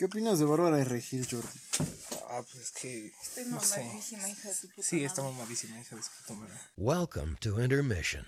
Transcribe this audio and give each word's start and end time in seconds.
¿Qué 0.00 0.06
opinas 0.06 0.38
de 0.38 0.46
Bárbara 0.46 0.78
de 0.78 0.84
Regil, 0.86 1.26
Jordi? 1.30 1.46
Ah, 2.30 2.40
pues 2.50 2.64
es 2.64 2.70
que. 2.70 3.12
Estoy 3.22 3.44
no 3.48 3.60
sé. 3.60 3.84
mamadísima, 3.84 4.30
hija 4.30 4.48
de 4.48 4.54
tu 4.54 4.68
puta 4.68 4.88
Sí, 4.88 5.04
está 5.04 5.22
mamadísima, 5.22 5.78
hija 5.78 5.94
de 5.94 6.02
su 6.02 6.08
puta 6.10 6.40
madre. 6.40 6.54
Welcome 6.78 7.36
to 7.40 7.62
intermission. 7.62 8.24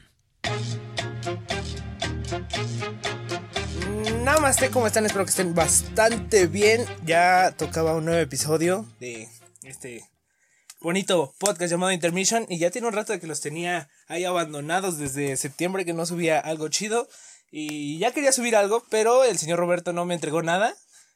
Namaste, 4.23 4.69
¿cómo 4.69 4.87
están? 4.87 5.07
Espero 5.07 5.25
que 5.25 5.31
estén 5.31 5.55
bastante 5.55 6.47
bien. 6.47 6.85
Ya 7.07 7.55
tocaba 7.57 7.95
un 7.95 8.05
nuevo 8.05 8.21
episodio 8.21 8.87
de 9.01 9.31
este 9.63 10.07
bonito 10.83 11.35
podcast 11.39 11.71
llamado 11.71 11.91
Intermission. 11.93 12.45
Y 12.51 12.59
ya 12.59 12.71
tiene 12.71 12.89
un 12.89 12.93
rato 12.93 13.15
de 13.15 13.21
que 13.21 13.27
los 13.27 13.41
tenía 13.41 13.89
ahí 14.09 14.27
abandonados 14.27 14.99
desde 14.99 15.39
septiembre 15.39 15.87
que 15.87 15.95
no 15.95 16.05
subía 16.05 16.39
algo 16.39 16.69
chido. 16.69 17.09
Y 17.51 17.99
ya 17.99 18.13
quería 18.13 18.33
subir 18.33 18.57
algo, 18.57 18.85
pero 18.91 19.25
el 19.25 19.39
señor 19.39 19.59
Roberto 19.59 19.95
no 19.95 20.05
me 20.05 20.13
entregó 20.13 20.43
nada. 20.43 20.75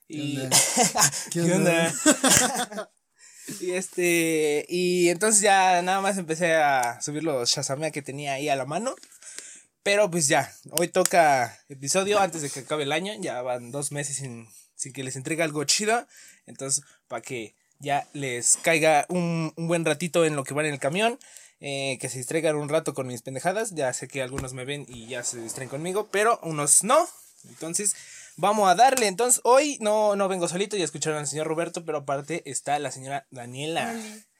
Y. 0.09 0.39
¿Qué 1.31 1.43
¿Qué 1.45 1.53
onda? 1.53 1.93
onda? 1.93 2.91
y 3.61 3.73
este. 3.73 4.65
Y 4.69 5.09
entonces 5.09 5.41
ya 5.43 5.83
nada 5.83 6.01
más 6.01 6.19
empecé 6.19 6.55
a 6.55 7.01
subir 7.01 7.23
los 7.25 7.51
Shazamea 7.51 7.91
que 7.91 8.03
tenía 8.03 8.35
ahí 8.35 8.49
a 8.49 8.57
la 8.57 8.67
mano. 8.67 8.95
Pero 9.83 10.11
pues 10.11 10.27
ya, 10.29 10.53
hoy 10.73 10.89
toca 10.89 11.57
episodio 11.69 12.19
antes 12.19 12.43
de 12.43 12.51
que 12.51 12.61
acabe 12.61 12.83
el 12.85 12.93
año. 12.93 13.13
Ya 13.21 13.41
van 13.43 13.71
dos 13.71 13.93
meses 13.93 14.17
sin, 14.17 14.49
sin 14.75 14.93
que 14.93 15.05
les 15.05 15.17
entregue 15.17 15.43
algo 15.45 15.63
chido. 15.65 16.07
Entonces, 16.47 16.85
para 17.09 17.23
que 17.23 17.55
ya 17.79 18.09
les 18.13 18.57
caiga 18.63 19.07
un, 19.09 19.53
un 19.57 19.69
buen 19.69 19.85
ratito 19.85 20.25
en 20.25 20.35
lo 20.35 20.43
que 20.45 20.55
van 20.55 20.67
en 20.67 20.75
el 20.75 20.81
camión. 20.81 21.19
eh, 21.61 21.99
que 22.01 22.09
se 22.09 22.19
distraigan 22.19 22.57
un 22.57 22.69
rato 22.69 22.95
con 22.95 23.07
mis 23.07 23.23
pendejadas. 23.23 23.75
Ya 23.75 23.93
sé 23.93 24.09
que 24.09 24.23
algunos 24.23 24.53
me 24.55 24.65
ven 24.65 24.87
y 24.89 25.07
ya 25.07 25.23
se 25.23 25.41
distraen 25.41 25.71
conmigo. 25.71 26.09
Pero 26.11 26.39
unos 26.43 26.83
no. 26.85 27.09
Entonces, 27.49 27.95
vamos 28.37 28.69
a 28.71 28.75
darle. 28.75 29.07
Entonces, 29.07 29.41
hoy 29.45 29.79
no, 29.81 30.17
no 30.17 30.29
vengo 30.29 30.49
solito. 30.49 30.77
Ya 30.77 30.85
escucharon 30.85 31.19
al 31.19 31.27
señor 31.27 31.47
Roberto. 31.47 31.85
Pero 31.85 31.99
aparte 31.99 32.43
está 32.49 32.79
la 32.79 32.91
señora 32.91 33.27
Daniela. 33.31 33.95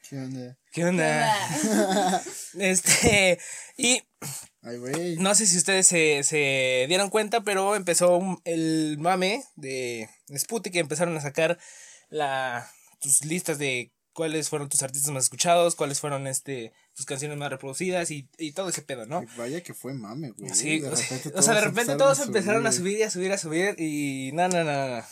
¿Qué 0.09 0.17
onda? 0.17 0.57
¿Qué 0.71 0.85
onda? 0.85 2.21
Este. 2.59 3.39
Y 3.77 4.01
Ay, 4.61 4.77
güey. 4.77 5.15
no 5.17 5.35
sé 5.35 5.45
si 5.45 5.57
ustedes 5.57 5.85
se, 5.87 6.23
se 6.23 6.85
dieron 6.87 7.09
cuenta, 7.09 7.41
pero 7.41 7.75
empezó 7.75 8.17
un- 8.17 8.41
el 8.45 8.97
mame 8.99 9.43
de 9.55 10.09
Sputnik 10.35 10.73
que 10.73 10.79
empezaron 10.79 11.15
a 11.17 11.21
sacar 11.21 11.57
la, 12.09 12.69
tus 13.01 13.25
listas 13.25 13.59
de 13.59 13.91
cuáles 14.17 14.49
fueron 14.49 14.67
tus 14.67 14.81
artistas 14.81 15.13
más 15.13 15.25
escuchados, 15.25 15.75
cuáles 15.75 15.99
fueron 15.99 16.25
este 16.25 16.73
tus 16.95 17.05
canciones 17.05 17.37
más 17.37 17.51
reproducidas 17.51 18.09
y, 18.09 18.27
y 18.39 18.51
todo 18.51 18.69
ese 18.69 18.81
pedo, 18.81 19.05
¿no? 19.05 19.19
Ay, 19.19 19.27
Vaya 19.37 19.61
que 19.61 19.75
fue 19.75 19.93
mame, 19.93 20.31
güey. 20.31 20.51
Sí, 20.55 20.79
De 20.79 20.89
o 20.89 20.95
sea, 20.95 21.19
o 21.35 21.41
sea, 21.43 21.53
de 21.53 21.61
repente 21.61 21.95
todos 21.97 22.19
empezaron 22.21 22.65
a 22.65 22.71
subir. 22.71 22.93
subir 22.93 22.99
y 22.99 23.03
a 23.03 23.11
subir, 23.11 23.31
a 23.31 23.37
subir 23.37 23.75
y 23.79 24.31
no, 24.33 24.47
no, 24.47 24.63
no, 24.63 24.87
no. 24.97 25.03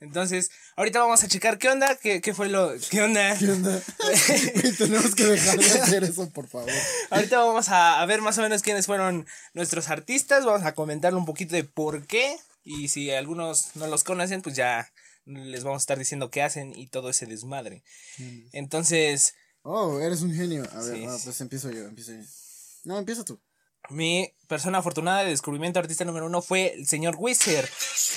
Entonces, 0.00 0.50
ahorita 0.76 1.00
vamos 1.00 1.24
a 1.24 1.28
checar 1.28 1.56
qué 1.56 1.70
onda, 1.70 1.96
qué, 1.96 2.20
qué 2.20 2.34
fue 2.34 2.50
lo, 2.50 2.74
qué 2.90 3.00
onda. 3.00 3.34
¿Qué 3.38 3.50
onda? 3.50 3.82
Tenemos 4.78 5.14
que 5.14 5.24
dejar 5.24 5.58
de 5.58 5.64
hacer 5.64 6.04
eso, 6.04 6.28
por 6.28 6.46
favor. 6.46 6.70
Ahorita 7.08 7.38
vamos 7.38 7.70
a, 7.70 8.02
a 8.02 8.04
ver 8.04 8.20
más 8.20 8.36
o 8.36 8.42
menos 8.42 8.60
quiénes 8.60 8.84
fueron 8.84 9.26
nuestros 9.54 9.88
artistas. 9.88 10.44
Vamos 10.44 10.64
a 10.64 10.74
comentarle 10.74 11.18
un 11.18 11.24
poquito 11.24 11.56
de 11.56 11.64
por 11.64 12.06
qué. 12.06 12.36
Y 12.62 12.88
si 12.88 13.10
algunos 13.10 13.74
no 13.74 13.86
los 13.86 14.04
conocen, 14.04 14.42
pues 14.42 14.54
ya 14.54 14.90
les 15.24 15.64
vamos 15.64 15.80
a 15.80 15.84
estar 15.84 15.98
diciendo 15.98 16.30
qué 16.30 16.42
hacen 16.42 16.72
y 16.76 16.88
todo 16.88 17.10
ese 17.10 17.26
desmadre. 17.26 17.82
Entonces, 18.52 19.34
Oh, 19.62 20.00
eres 20.00 20.22
un 20.22 20.34
genio. 20.34 20.64
A 20.72 20.82
ver, 20.82 20.96
Sí, 20.96 21.04
ah, 21.06 21.16
pues 21.22 21.40
empiezo 21.42 21.70
yo, 21.70 21.84
empiezo 21.84 22.12
yo. 22.12 22.22
No, 22.84 22.98
empieza 22.98 23.24
tú. 23.24 23.38
mi 23.90 24.32
persona 24.48 24.78
afortunada 24.78 25.22
de 25.22 25.30
descubrimiento 25.30 25.78
artista 25.78 26.04
número 26.04 26.26
uno 26.26 26.40
fue 26.42 26.74
el 26.74 26.86
señor 26.86 27.16
Wizard. 27.18 27.68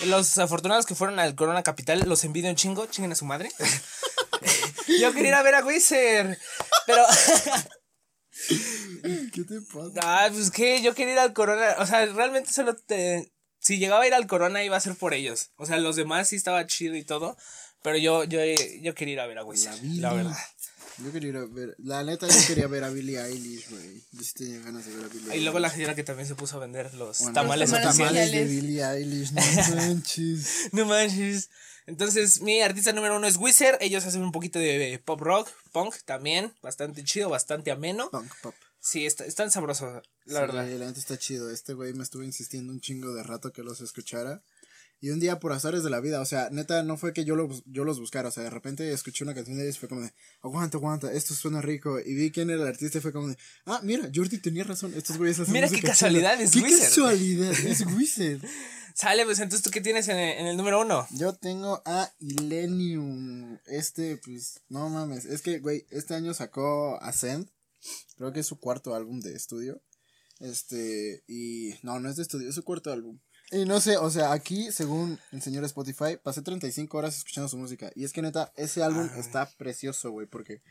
Los 0.06 0.38
afortunados 0.38 0.86
que 0.86 0.96
fueron 0.96 1.20
al 1.20 1.36
Corona 1.36 1.62
Capital, 1.64 2.04
los 2.08 2.24
envidio 2.24 2.50
un 2.50 2.56
chingo, 2.56 2.86
chinguen 2.88 3.12
a 3.12 3.16
su 3.16 3.26
madre. 3.26 3.52
Yo 5.00 5.14
quería 5.14 5.30
ir 5.30 5.36
a 5.36 5.44
ver 5.44 5.56
a 5.56 5.66
Wizard, 5.66 6.38
pero... 6.86 7.04
¿Qué 9.34 9.44
te 9.44 9.62
pasa? 9.62 9.92
Ah, 10.02 10.30
pues 10.32 10.50
que 10.52 10.82
yo 10.82 10.94
quería 10.96 11.14
ir 11.14 11.20
al 11.20 11.34
Corona. 11.34 11.76
O 11.80 11.86
sea, 11.86 12.06
realmente 12.06 12.52
solo 12.52 12.76
te. 12.76 13.33
Si 13.64 13.78
llegaba 13.78 14.04
a 14.04 14.08
ir 14.08 14.14
al 14.14 14.28
Corona 14.28 14.64
iba 14.64 14.76
a 14.78 14.82
ser 14.82 14.96
por 14.96 15.14
ellos. 15.14 15.50
O 15.58 15.66
sea, 15.66 15.78
los 15.78 15.96
demás 15.96 16.28
sí 16.30 16.36
estaba 16.36 16.66
chido 16.68 16.96
y 16.96 17.04
todo. 17.04 17.38
Pero 17.82 17.98
yo, 17.98 18.24
yo, 18.24 18.40
yo 18.82 18.94
quería 18.96 19.14
ir 19.14 19.20
a 19.20 19.28
ver 19.28 19.38
a 19.40 19.44
Wisin, 19.46 20.02
La 20.02 20.14
verdad. 20.14 20.38
Yo 21.04 21.12
quería 21.12 21.30
ir 21.30 21.38
a 21.38 21.46
ver. 21.46 21.76
La 21.80 22.04
neta, 22.04 22.28
yo 22.28 22.48
quería 22.48 22.68
ver 22.68 22.84
a 22.84 22.90
Billie 22.90 23.20
Eilish, 23.20 23.70
güey. 23.70 24.02
Yo 24.12 24.22
sí 24.24 24.34
tenía 24.36 24.60
ganas 24.60 24.86
de 24.86 24.96
ver 24.96 25.06
a 25.06 25.08
Billie 25.08 25.38
Y 25.38 25.42
luego 25.42 25.60
la 25.60 25.68
Eilish. 25.68 25.76
señora 25.78 25.96
que 25.96 26.04
también 26.04 26.28
se 26.28 26.36
puso 26.36 26.58
a 26.58 26.60
vender 26.60 26.94
los 26.94 27.20
Bueno, 27.20 27.34
tamales 27.34 27.72
los 27.72 27.80
tamales 27.82 27.98
tamales 27.98 28.32
de. 28.32 28.46
Billie 28.46 28.84
Eilish, 28.84 29.32
no 29.32 29.42
manches. 29.76 30.70
No 30.72 30.86
manches. 30.86 31.50
Entonces, 31.88 32.42
mi 32.42 32.62
artista 32.62 32.94
número 32.94 33.18
uno 33.18 33.28
es 33.28 33.38
Wizard. 33.38 33.78
Ellos 33.82 34.06
hacen 34.06 34.22
un 34.22 34.32
poquito 34.32 34.60
de 34.60 35.02
pop 35.04 35.20
rock, 35.20 35.50
punk 35.72 35.96
también. 36.06 36.54
Bastante 36.62 37.04
chido, 37.04 37.30
bastante 37.30 37.72
ameno. 37.72 38.10
Punk 38.10 38.32
pop. 38.42 38.56
Sí, 38.86 39.06
está, 39.06 39.24
están 39.26 39.50
sabrosos, 39.50 40.04
la 40.26 40.40
Sí, 40.40 40.42
verdad. 40.42 40.68
La 40.68 40.86
neta 40.88 41.00
está 41.00 41.18
chido. 41.18 41.50
Este 41.50 41.74
güey 41.74 41.94
me 41.94 42.04
estuvo 42.04 42.22
insistiendo 42.24 42.74
un 42.74 42.82
chingo 42.82 43.14
de 43.14 43.24
rato 43.24 43.54
que 43.54 43.64
los 43.64 43.80
escuchara. 43.80 44.44
Y 45.00 45.10
un 45.10 45.20
día 45.20 45.40
por 45.40 45.52
azares 45.52 45.84
de 45.84 45.90
la 45.90 46.00
vida, 46.00 46.22
o 46.22 46.26
sea, 46.26 46.50
neta, 46.50 46.82
no 46.84 46.98
fue 46.98 47.12
que 47.14 47.26
yo, 47.26 47.36
lo, 47.36 47.50
yo 47.66 47.84
los 47.84 48.00
buscara, 48.00 48.30
o 48.30 48.32
sea, 48.32 48.44
de 48.44 48.50
repente 48.50 48.90
escuché 48.94 49.24
una 49.26 49.34
canción 49.34 49.58
de 49.58 49.64
ellos 49.64 49.76
y 49.76 49.80
fue 49.80 49.90
como 49.90 50.02
de, 50.02 50.14
aguanta, 50.42 50.78
aguanta, 50.78 51.12
esto 51.12 51.34
suena 51.34 51.62
rico. 51.62 52.00
Y 52.00 52.14
vi 52.14 52.32
quién 52.32 52.50
era 52.50 52.62
el 52.62 52.68
artista 52.68 52.98
y 52.98 53.02
fue 53.02 53.12
como 53.12 53.28
de, 53.30 53.38
ah, 53.66 53.82
mira, 53.84 54.10
Jordi 54.14 54.38
tenía 54.38 54.64
razón, 54.64 54.94
estos 54.96 55.18
güeyes 55.18 55.40
hacen 55.40 55.54
Mira 55.54 55.68
qué 55.70 55.82
casualidad, 55.82 56.36
chida". 56.36 56.44
es 56.46 56.52
¿Qué 56.52 56.62
Wizard. 56.62 56.80
casualidad, 56.88 57.52
es 57.52 57.86
Wizard. 57.98 58.42
Sale, 58.96 59.26
pues 59.26 59.40
entonces, 59.40 59.64
¿tú 59.64 59.72
qué 59.72 59.82
tienes 59.82 60.08
en 60.08 60.18
el, 60.18 60.40
en 60.40 60.48
el 60.48 60.56
número 60.58 60.80
uno? 60.82 61.06
Yo 61.12 61.34
tengo 61.34 61.82
a 61.86 62.10
Illenium. 62.20 63.58
Este, 63.66 64.18
pues, 64.18 64.62
no 64.70 64.90
mames. 64.90 65.26
Es 65.26 65.42
que, 65.42 65.60
güey, 65.60 65.86
este 65.90 66.16
año 66.16 66.34
sacó 66.34 66.98
Ascend. 67.02 67.50
Creo 68.18 68.32
que 68.32 68.42
es 68.42 68.48
su 68.48 68.60
cuarto 68.60 68.96
álbum 68.96 69.20
de 69.20 69.34
estudio. 69.34 69.82
Este, 70.40 71.24
y. 71.28 71.76
No, 71.84 72.00
no 72.00 72.10
es 72.10 72.16
de 72.16 72.24
estudio, 72.24 72.50
es 72.50 72.56
su 72.56 72.64
cuarto 72.64 72.92
álbum. 72.92 73.20
Y 73.52 73.66
no 73.66 73.80
sé, 73.80 73.98
o 73.98 74.10
sea, 74.10 74.32
aquí, 74.32 74.72
según 74.72 75.20
el 75.32 75.42
señor 75.42 75.64
Spotify, 75.66 76.18
pasé 76.22 76.42
35 76.42 76.98
horas 76.98 77.18
escuchando 77.18 77.48
su 77.48 77.58
música. 77.58 77.92
Y 77.96 78.04
es 78.04 78.14
que 78.14 78.22
neta, 78.22 78.52
ese 78.56 78.82
álbum 78.82 79.10
Ay. 79.14 79.20
está 79.20 79.50
precioso, 79.58 80.12
güey, 80.12 80.28
porque. 80.28 80.62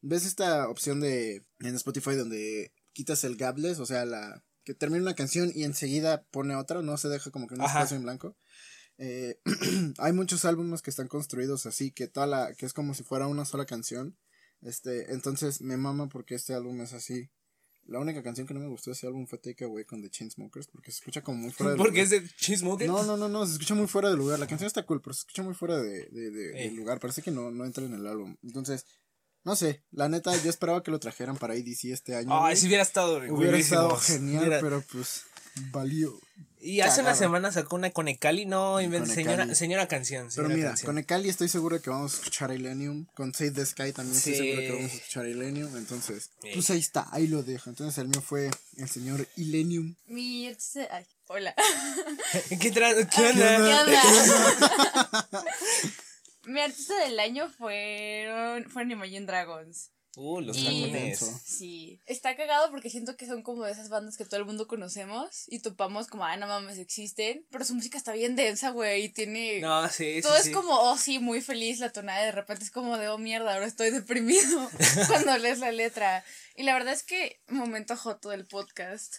¿Ves 0.00 0.26
esta 0.26 0.68
opción 0.68 1.00
de. 1.00 1.46
en 1.60 1.74
Spotify 1.74 2.14
donde 2.14 2.72
quitas 2.92 3.24
el 3.24 3.36
gabless? 3.36 3.78
O 3.78 3.86
sea, 3.86 4.04
la. 4.04 4.44
que 4.64 4.74
termina 4.74 5.02
una 5.02 5.14
canción 5.14 5.50
y 5.54 5.64
enseguida 5.64 6.24
pone 6.30 6.54
otra, 6.56 6.82
no 6.82 6.96
se 6.96 7.08
deja 7.08 7.30
como 7.30 7.46
que 7.46 7.54
un 7.54 7.62
Ajá. 7.62 7.80
espacio 7.80 7.96
en 7.96 8.02
blanco. 8.04 8.36
Eh, 8.98 9.40
hay 9.98 10.12
muchos 10.12 10.44
álbumes 10.44 10.82
que 10.82 10.90
están 10.90 11.08
construidos 11.08 11.66
así, 11.66 11.90
que 11.90 12.08
toda 12.08 12.26
la, 12.26 12.54
que 12.54 12.66
es 12.66 12.72
como 12.72 12.94
si 12.94 13.02
fuera 13.02 13.26
una 13.26 13.44
sola 13.44 13.66
canción. 13.66 14.16
Este, 14.62 15.12
entonces 15.12 15.60
me 15.60 15.76
mama 15.76 16.08
porque 16.08 16.34
este 16.36 16.54
álbum 16.54 16.80
es 16.80 16.92
así. 16.92 17.28
La 17.84 17.98
única 17.98 18.22
canción 18.22 18.46
que 18.46 18.54
no 18.54 18.60
me 18.60 18.68
gustó 18.68 18.90
de 18.90 18.94
ese 18.94 19.08
álbum 19.08 19.26
fue 19.26 19.38
Take 19.38 19.64
Away 19.64 19.84
con 19.84 20.00
The 20.00 20.08
Chainsmokers 20.08 20.68
porque 20.68 20.92
se 20.92 20.98
escucha 20.98 21.20
como 21.22 21.38
muy 21.38 21.50
fuera 21.50 21.72
de 21.72 21.78
Porque 21.78 22.02
lugar. 22.04 22.04
es 22.04 22.22
de 22.22 22.28
Cheesemonger. 22.36 22.86
No, 22.86 23.02
no, 23.02 23.16
no, 23.16 23.28
no, 23.28 23.44
se 23.44 23.54
escucha 23.54 23.74
muy 23.74 23.88
fuera 23.88 24.08
de 24.08 24.16
lugar. 24.16 24.38
La 24.38 24.46
canción 24.46 24.68
está 24.68 24.86
cool, 24.86 25.00
pero 25.02 25.14
se 25.14 25.20
escucha 25.20 25.42
muy 25.42 25.54
fuera 25.54 25.78
de, 25.82 26.06
de, 26.06 26.30
de- 26.30 26.70
lugar. 26.70 27.00
Parece 27.00 27.22
que 27.22 27.32
no, 27.32 27.50
no 27.50 27.64
entra 27.64 27.84
en 27.84 27.94
el 27.94 28.06
álbum. 28.06 28.36
Entonces, 28.44 28.86
no 29.42 29.56
sé, 29.56 29.82
la 29.90 30.08
neta, 30.08 30.30
yo 30.44 30.48
esperaba 30.48 30.84
que 30.84 30.92
lo 30.92 31.00
trajeran 31.00 31.36
para 31.38 31.54
ADC 31.54 31.86
este 31.86 32.14
año. 32.14 32.28
Ay, 32.32 32.40
güey. 32.42 32.56
si 32.56 32.66
hubiera 32.68 32.84
estado 32.84 33.16
Hubiera 33.16 33.32
buenísimo. 33.34 33.62
estado 33.62 33.96
genial, 33.96 34.58
pero 34.60 34.80
pues 34.92 35.22
valió. 35.72 36.16
Y 36.64 36.80
hace 36.80 37.00
una 37.00 37.16
semana 37.16 37.50
sacó 37.50 37.74
una 37.74 37.90
Conecali, 37.90 38.46
no 38.46 38.78
señora, 39.06 39.52
señora 39.56 39.88
canción. 39.88 40.28
Pero 40.34 40.48
mira, 40.48 40.68
canción. 40.68 40.86
con 40.86 40.98
Ekali 40.98 41.28
estoy 41.28 41.48
seguro 41.48 41.82
que 41.82 41.90
vamos 41.90 42.12
a 42.14 42.16
escuchar 42.18 42.52
a 42.52 42.54
Illenium. 42.54 43.06
Con 43.14 43.34
Save 43.34 43.50
the 43.50 43.66
Sky 43.66 43.92
también 43.92 44.16
estoy 44.16 44.36
seguro 44.36 44.60
que 44.60 44.72
vamos 44.72 44.92
a 44.92 44.94
escuchar 44.94 45.24
a 45.24 45.28
Illenium. 45.28 45.76
Entonces, 45.76 46.30
Sí. 46.40 46.50
pues 46.54 46.70
ahí 46.70 46.78
está, 46.78 47.08
ahí 47.10 47.26
lo 47.26 47.42
dejo. 47.42 47.68
Entonces 47.68 47.98
el 47.98 48.06
mío 48.08 48.22
fue 48.22 48.48
el 48.76 48.88
señor 48.88 49.26
Illenium. 49.36 49.96
Mi 50.06 50.46
artista. 50.46 50.86
Ay, 50.92 51.04
hola. 51.26 51.52
¿Qué, 52.48 52.72
tra- 52.72 52.94
qué 52.94 53.08
¿Qué 53.16 53.28
onda? 53.30 53.82
onda? 53.82 55.46
Mi 56.44 56.60
artista 56.60 56.96
del 57.04 57.18
año 57.20 57.48
fueron, 57.50 58.68
fueron 58.70 58.90
Imagine 58.92 59.26
Dragons. 59.26 59.90
Uh, 60.16 60.40
los 60.40 60.56
Y-. 60.58 61.14
Sí. 61.44 62.00
Está 62.06 62.36
cagado 62.36 62.70
porque 62.70 62.90
siento 62.90 63.16
que 63.16 63.26
son 63.26 63.42
como 63.42 63.64
de 63.64 63.72
esas 63.72 63.88
bandas 63.88 64.16
que 64.16 64.24
todo 64.24 64.40
el 64.40 64.46
mundo 64.46 64.66
conocemos 64.66 65.44
y 65.48 65.60
topamos 65.60 66.06
como, 66.08 66.24
ah, 66.24 66.36
no 66.36 66.46
mames, 66.46 66.78
existen. 66.78 67.46
Pero 67.50 67.64
su 67.64 67.74
música 67.74 67.96
está 67.96 68.12
bien 68.12 68.36
densa, 68.36 68.70
güey, 68.70 69.04
y 69.04 69.08
tiene... 69.08 69.60
No, 69.60 69.88
sí, 69.88 70.16
sí. 70.16 70.22
Todo 70.22 70.38
sí. 70.38 70.50
es 70.50 70.54
como, 70.54 70.72
oh, 70.74 70.98
sí, 70.98 71.18
muy 71.18 71.40
feliz 71.40 71.78
la 71.78 71.90
tonada. 71.90 72.22
y 72.22 72.26
De 72.26 72.32
repente 72.32 72.64
es 72.64 72.70
como 72.70 72.98
de, 72.98 73.08
oh, 73.08 73.18
mierda, 73.18 73.54
ahora 73.54 73.66
estoy 73.66 73.90
deprimido 73.90 74.70
cuando 75.08 75.36
lees 75.38 75.60
la 75.60 75.72
letra. 75.72 76.24
Y 76.56 76.64
la 76.64 76.74
verdad 76.74 76.92
es 76.92 77.02
que, 77.02 77.40
momento 77.48 77.96
joto 77.96 78.28
del 78.28 78.46
podcast. 78.46 79.16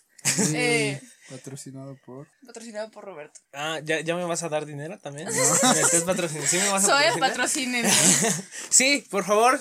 Eh, 0.53 1.01
Patrocinado 1.29 1.97
por. 2.05 2.27
patrocinado 2.45 2.91
por 2.91 3.05
Roberto. 3.05 3.39
Ah, 3.53 3.79
¿ya, 3.83 4.01
¿ya 4.01 4.15
me 4.15 4.25
vas 4.25 4.43
a 4.43 4.49
dar 4.49 4.65
dinero 4.65 4.97
también? 4.99 5.27
¿Me 5.73 5.81
estás 5.81 6.03
patrocinando? 6.03 6.47
¿Sí 6.49 6.57
me 6.57 6.69
vas 6.69 6.83
a 6.83 6.87
Soy 6.87 7.19
patrocinar? 7.19 7.29
patrocínenme. 7.29 7.91
Sí, 8.69 9.05
por 9.09 9.23
favor. 9.25 9.59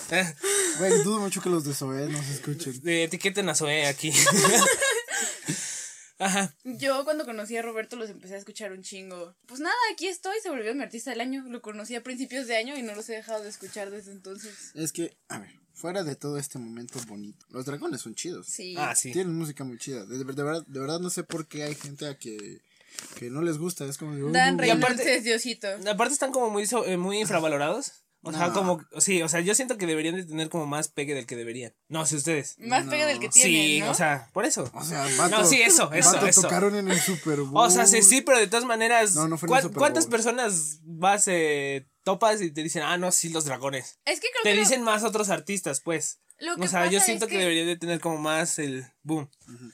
Güey, 0.78 1.02
dudo 1.02 1.20
mucho 1.20 1.40
que 1.40 1.48
los 1.50 1.64
de 1.64 1.74
Zoé 1.74 2.08
nos 2.08 2.26
escuchen. 2.28 2.80
eh, 2.86 3.04
etiqueten 3.04 3.48
a 3.48 3.54
Zoe 3.54 3.86
aquí. 3.86 4.12
Ajá. 6.22 6.54
Yo 6.64 7.04
cuando 7.04 7.24
conocí 7.24 7.56
a 7.56 7.62
Roberto 7.62 7.96
los 7.96 8.10
empecé 8.10 8.34
a 8.34 8.38
escuchar 8.38 8.72
un 8.72 8.82
chingo. 8.82 9.34
Pues 9.46 9.60
nada, 9.60 9.74
aquí 9.92 10.06
estoy, 10.06 10.36
se 10.42 10.50
volvió 10.50 10.74
mi 10.74 10.82
artista 10.82 11.10
del 11.10 11.20
año. 11.20 11.44
Lo 11.48 11.60
conocí 11.62 11.94
a 11.94 12.02
principios 12.02 12.46
de 12.46 12.56
año 12.56 12.76
y 12.76 12.82
no 12.82 12.94
los 12.94 13.08
he 13.08 13.14
dejado 13.14 13.42
de 13.42 13.48
escuchar 13.48 13.90
desde 13.90 14.12
entonces. 14.12 14.70
Es 14.74 14.92
que, 14.92 15.16
a 15.28 15.38
ver, 15.38 15.50
fuera 15.72 16.04
de 16.04 16.14
todo 16.16 16.38
este 16.38 16.58
momento 16.58 16.98
bonito, 17.06 17.44
los 17.50 17.64
dragones 17.64 18.00
son 18.00 18.14
chidos. 18.14 18.46
Sí. 18.46 18.74
Ah, 18.78 18.94
sí. 18.94 19.12
Tienen 19.12 19.34
música 19.34 19.64
muy 19.64 19.78
chida. 19.78 20.04
De, 20.06 20.19
de 20.19 20.24
verdad, 20.24 20.64
de 20.66 20.80
verdad 20.80 21.00
no 21.00 21.10
sé 21.10 21.22
por 21.24 21.46
qué 21.48 21.64
hay 21.64 21.74
gente 21.74 22.06
a 22.06 22.16
que, 22.19 22.60
que 23.16 23.30
no 23.30 23.42
les 23.42 23.58
gusta. 23.58 23.84
Es 23.86 23.98
como 23.98 24.14
de, 24.14 24.22
"Uy, 24.24 24.32
Dan 24.32 24.56
no, 24.56 24.62
Reynolds 24.62 24.84
aparte- 24.84 25.16
es 25.16 25.24
Diosito. 25.24 25.69
Aparte 25.90 26.14
están 26.14 26.30
como 26.32 26.50
muy, 26.50 26.66
so- 26.66 26.84
eh, 26.86 26.96
muy 26.96 27.19
infravalorados. 27.19 27.92
O 28.24 28.32
sea, 28.32 28.52
como, 28.52 28.80
sí, 28.98 29.20
o 29.20 29.28
sea, 29.28 29.40
yo 29.40 29.52
siento 29.54 29.76
que 29.78 29.84
deberían 29.86 30.14
de 30.14 30.24
tener 30.24 30.48
como 30.48 30.64
más 30.66 30.86
pegue 30.88 31.12
del 31.14 31.26
que 31.26 31.34
deberían. 31.34 31.74
No, 31.88 32.06
si 32.06 32.14
ustedes. 32.16 32.54
Más 32.58 32.86
pega 32.86 33.04
del 33.06 33.19
que 33.19 33.28
tienen, 33.28 33.52
Sí, 33.52 33.80
¿no? 33.80 33.90
o 33.90 33.94
sea, 33.94 34.28
por 34.32 34.44
eso. 34.44 34.70
O 34.74 34.84
sea, 34.84 35.04
vato, 35.19 35.38
No, 35.38 35.44
sí, 35.44 35.60
eso, 35.60 35.92
eso, 35.92 36.12
vato, 36.12 36.26
eso. 36.26 36.42
tocaron 36.42 36.76
en 36.76 36.88
el 36.88 37.00
Super 37.00 37.40
Bowl. 37.40 37.66
O 37.66 37.70
sea, 37.70 37.84
sí, 37.86 38.00
sí, 38.02 38.20
pero 38.20 38.38
de 38.38 38.46
todas 38.46 38.64
maneras, 38.64 39.16
No, 39.16 39.26
no 39.26 39.36
fue 39.38 39.46
en 39.46 39.48
el 39.48 39.52
¿cuán- 39.54 39.62
Super 39.62 39.78
¿cuántas 39.78 40.04
Bowl. 40.04 40.10
personas 40.12 40.78
vas, 40.82 41.24
eh, 41.26 41.88
topas 42.04 42.40
y 42.42 42.52
te 42.52 42.62
dicen, 42.62 42.82
ah, 42.84 42.96
no, 42.96 43.10
sí, 43.10 43.28
los 43.30 43.44
dragones? 43.44 43.98
Es 44.04 44.20
que 44.20 44.28
creo 44.30 44.42
Te 44.44 44.50
que 44.50 44.54
lo- 44.56 44.60
dicen 44.62 44.82
más 44.82 45.02
otros 45.02 45.28
artistas, 45.28 45.80
pues. 45.80 46.20
Lo 46.38 46.56
que 46.56 46.62
o 46.62 46.69
sea, 46.69 46.86
yo 46.86 46.94
pasa 46.98 47.06
siento 47.06 47.24
es 47.26 47.28
que, 47.30 47.36
que- 47.36 47.42
deberían 47.42 47.66
de 47.66 47.76
tener 47.76 47.98
como 48.00 48.19
más 48.19 48.58
el 48.60 48.86
boom. 49.02 49.28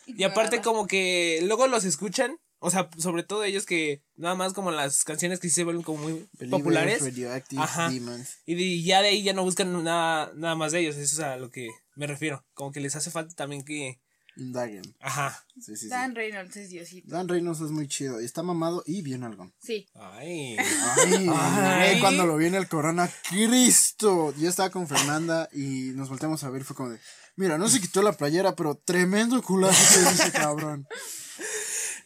Y 0.07 0.25
aparte 0.25 0.61
como 0.63 0.87
que 0.87 1.41
luego 1.45 1.67
los 1.67 1.85
escuchan, 1.85 2.39
o 2.61 2.71
sea, 2.71 2.89
sobre 2.99 3.23
todo 3.23 3.45
ellos 3.45 3.67
que 3.67 4.03
nada 4.17 4.35
más 4.35 4.53
como 4.53 4.71
las 4.71 5.05
canciones 5.05 5.39
que 5.41 5.49
sí 5.49 5.55
se 5.55 5.65
vuelven 5.65 5.83
como 5.85 6.03
muy 6.03 6.29
Believers, 6.39 6.51
populares. 6.51 7.03
Radioactive, 7.03 7.63
Ajá. 7.63 7.91
Demons. 7.91 8.39
Y 8.47 8.55
de- 8.55 8.83
ya 8.83 9.01
de 9.03 9.09
ahí 9.09 9.23
ya 9.23 9.33
no 9.33 9.45
buscan 9.45 9.85
nada, 9.85 10.33
nada 10.35 10.55
más 10.55 10.73
de 10.73 10.81
ellos, 10.81 10.97
eso 10.97 11.15
es 11.17 11.21
a 11.21 11.37
lo 11.37 11.51
que 11.51 11.69
me 11.97 12.07
refiero. 12.07 12.45
Como 12.55 12.73
que 12.73 12.81
les 12.81 12.97
hace 12.97 13.11
falta 13.11 13.35
también 13.35 13.65
que... 13.65 14.01
Indaguen. 14.37 14.83
Ajá. 15.01 15.45
Sí, 15.57 15.75
sí, 15.75 15.77
sí. 15.77 15.89
Dan 15.89 16.15
Reynolds 16.15 16.57
es 16.57 16.71
Diosito. 16.71 17.09
Dan 17.11 17.27
Reynolds 17.27 17.61
es 17.61 17.73
muy 17.73 17.89
chido. 17.89 18.21
Y 18.21 18.25
está 18.25 18.45
mamado 18.45 18.85
y 18.87 19.03
bien 19.03 19.25
algo. 19.25 19.51
Sí. 19.61 19.89
Ay. 19.95 20.57
Ay, 20.59 21.29
Ay. 21.35 22.01
cuando 22.01 22.25
lo 22.25 22.37
vi 22.37 22.47
en 22.47 22.55
el 22.55 22.69
Corona, 22.69 23.11
Cristo. 23.29 24.33
Yo 24.37 24.49
estaba 24.49 24.71
con 24.71 24.87
Fernanda 24.87 25.49
y 25.53 25.91
nos 25.97 26.09
volteamos 26.09 26.45
a 26.45 26.51
ver. 26.51 26.63
Fue 26.63 26.77
como 26.77 26.91
de, 26.91 27.01
mira, 27.35 27.59
no 27.59 27.69
se 27.69 27.81
quitó 27.81 28.01
la 28.01 28.13
playera, 28.13 28.55
pero 28.55 28.77
tremendo 28.77 29.43
culazo 29.43 29.95
que 29.95 30.09
dice 30.11 30.31
cabrón. 30.31 30.87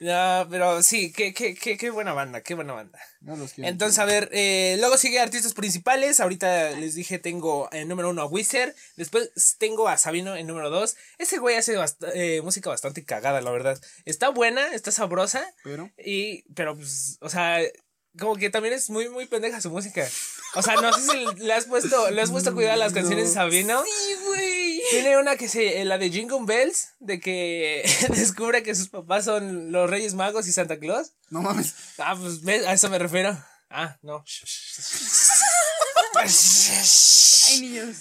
No, 0.02 0.48
pero 0.50 0.82
sí, 0.82 1.12
qué, 1.12 1.32
qué, 1.32 1.54
qué, 1.54 1.76
qué 1.76 1.90
buena 1.90 2.12
banda, 2.12 2.40
qué 2.42 2.54
buena 2.54 2.72
banda. 2.72 2.98
No 3.20 3.36
los 3.36 3.52
quiero. 3.52 3.70
Entonces, 3.70 4.00
a 4.00 4.04
ver, 4.04 4.28
eh, 4.32 4.76
luego 4.80 4.98
sigue 4.98 5.20
artistas 5.20 5.54
principales. 5.54 6.18
Ahorita 6.18 6.72
les 6.72 6.94
dije, 6.96 7.20
tengo 7.20 7.68
en 7.72 7.86
número 7.86 8.10
uno 8.10 8.22
a 8.22 8.26
Wizard. 8.26 8.74
Después 8.96 9.30
tengo 9.58 9.86
a 9.88 9.96
Sabino 9.98 10.34
en 10.34 10.48
número 10.48 10.70
dos. 10.70 10.96
Ese 11.18 11.38
güey 11.38 11.54
hace 11.56 11.78
bast- 11.78 12.04
eh, 12.14 12.42
música 12.42 12.68
bastante 12.68 13.04
cagada, 13.04 13.40
la 13.40 13.52
verdad. 13.52 13.80
Está 14.04 14.28
buena, 14.30 14.74
está 14.74 14.90
sabrosa. 14.90 15.44
Pero, 15.62 15.88
Y, 16.04 16.42
pero 16.54 16.74
pues, 16.76 17.18
o 17.20 17.28
sea, 17.28 17.60
como 18.18 18.34
que 18.36 18.50
también 18.50 18.74
es 18.74 18.90
muy, 18.90 19.08
muy 19.08 19.26
pendeja 19.26 19.60
su 19.60 19.70
música. 19.70 20.04
O 20.54 20.62
sea, 20.62 20.74
no 20.76 20.92
sé 20.92 21.00
si 21.10 21.44
le 21.44 21.52
has 21.54 21.64
puesto, 21.64 22.10
le 22.10 22.20
has 22.20 22.30
puesto 22.30 22.52
cuidado 22.54 22.74
a 22.74 22.76
las 22.76 22.92
canciones 22.92 23.28
de 23.28 23.34
Sabino. 23.34 23.82
Sí, 23.82 24.14
güey. 24.26 24.82
Tiene 24.90 25.16
una 25.18 25.36
que 25.36 25.48
se, 25.48 25.80
eh, 25.80 25.84
la 25.84 25.96
de 25.96 26.10
Jingle 26.10 26.44
Bells, 26.44 26.90
de 27.00 27.20
que 27.20 27.82
descubre 28.10 28.62
que 28.62 28.74
sus 28.74 28.88
papás 28.88 29.24
son 29.24 29.72
los 29.72 29.88
Reyes 29.88 30.14
Magos 30.14 30.46
y 30.48 30.52
Santa 30.52 30.78
Claus. 30.78 31.12
no 31.30 31.40
mames. 31.42 31.74
Ah, 31.98 32.16
pues 32.20 32.42
¿ves? 32.42 32.66
a 32.66 32.72
eso 32.74 32.90
me 32.90 32.98
refiero. 32.98 33.38
Ah, 33.70 33.96
no. 34.02 34.22
Ay, 36.14 37.60
niños. 37.60 37.96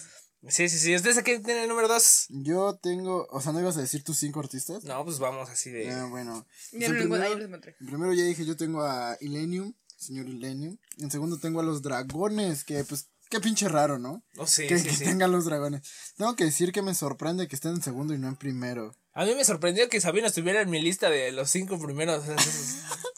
Sí, 0.48 0.68
sí, 0.70 0.80
sí. 0.80 0.96
¿Ustedes 0.96 1.18
aquí 1.18 1.38
tienen 1.40 1.64
el 1.64 1.70
número 1.70 1.88
dos? 1.88 2.26
Yo 2.30 2.76
tengo, 2.82 3.28
o 3.30 3.42
sea, 3.42 3.52
¿no 3.52 3.60
ibas 3.60 3.78
a 3.78 3.82
decir 3.82 4.04
tus 4.04 4.18
cinco 4.18 4.40
artistas? 4.40 4.84
No, 4.84 5.06
pues 5.06 5.20
vamos 5.20 5.50
así 5.50 5.70
de. 5.70 5.92
Ah, 5.92 6.08
bueno. 6.10 6.48
Ya 6.72 6.88
Pues 6.88 7.00
primero, 7.00 7.40
primero 7.78 8.14
ya 8.14 8.24
dije, 8.24 8.44
yo 8.46 8.58
tengo 8.58 8.82
a 8.84 9.18
Illenium, 9.22 9.74
señor 10.02 10.28
Illenium. 10.28 10.78
En 10.98 11.12
segundo 11.12 11.38
tengo 11.38 11.60
a 11.60 11.64
los 11.64 11.82
dragones, 11.82 12.64
que 12.64 12.84
pues, 12.84 13.08
qué 13.30 13.40
pinche 13.40 13.70
raro, 13.70 14.00
¿no? 14.00 14.24
Oh, 14.38 14.48
sí, 14.48 14.68
que 14.68 14.78
sí, 14.78 14.90
que 14.90 14.96
sí. 14.96 15.04
tengan 15.04 15.32
los 15.32 15.46
dragones. 15.46 15.82
Tengo 16.18 16.36
que 16.36 16.46
decir 16.46 16.72
que 16.72 16.82
me 16.82 16.96
sorprende 16.96 17.48
que 17.48 17.56
estén 17.56 17.76
en 17.76 17.82
segundo 17.82 18.14
y 18.14 18.18
no 18.18 18.28
en 18.28 18.36
primero. 18.36 18.96
A 19.14 19.26
mí 19.26 19.36
me 19.36 19.46
sorprendió 19.46 19.90
que 19.90 20.02
Sabino 20.02 20.28
estuviera 20.28 20.62
en 20.62 20.70
mi 20.70 20.82
lista 20.82 21.10
de 21.10 21.32
los 21.32 21.50
cinco 21.50 21.80
primeros. 21.80 22.24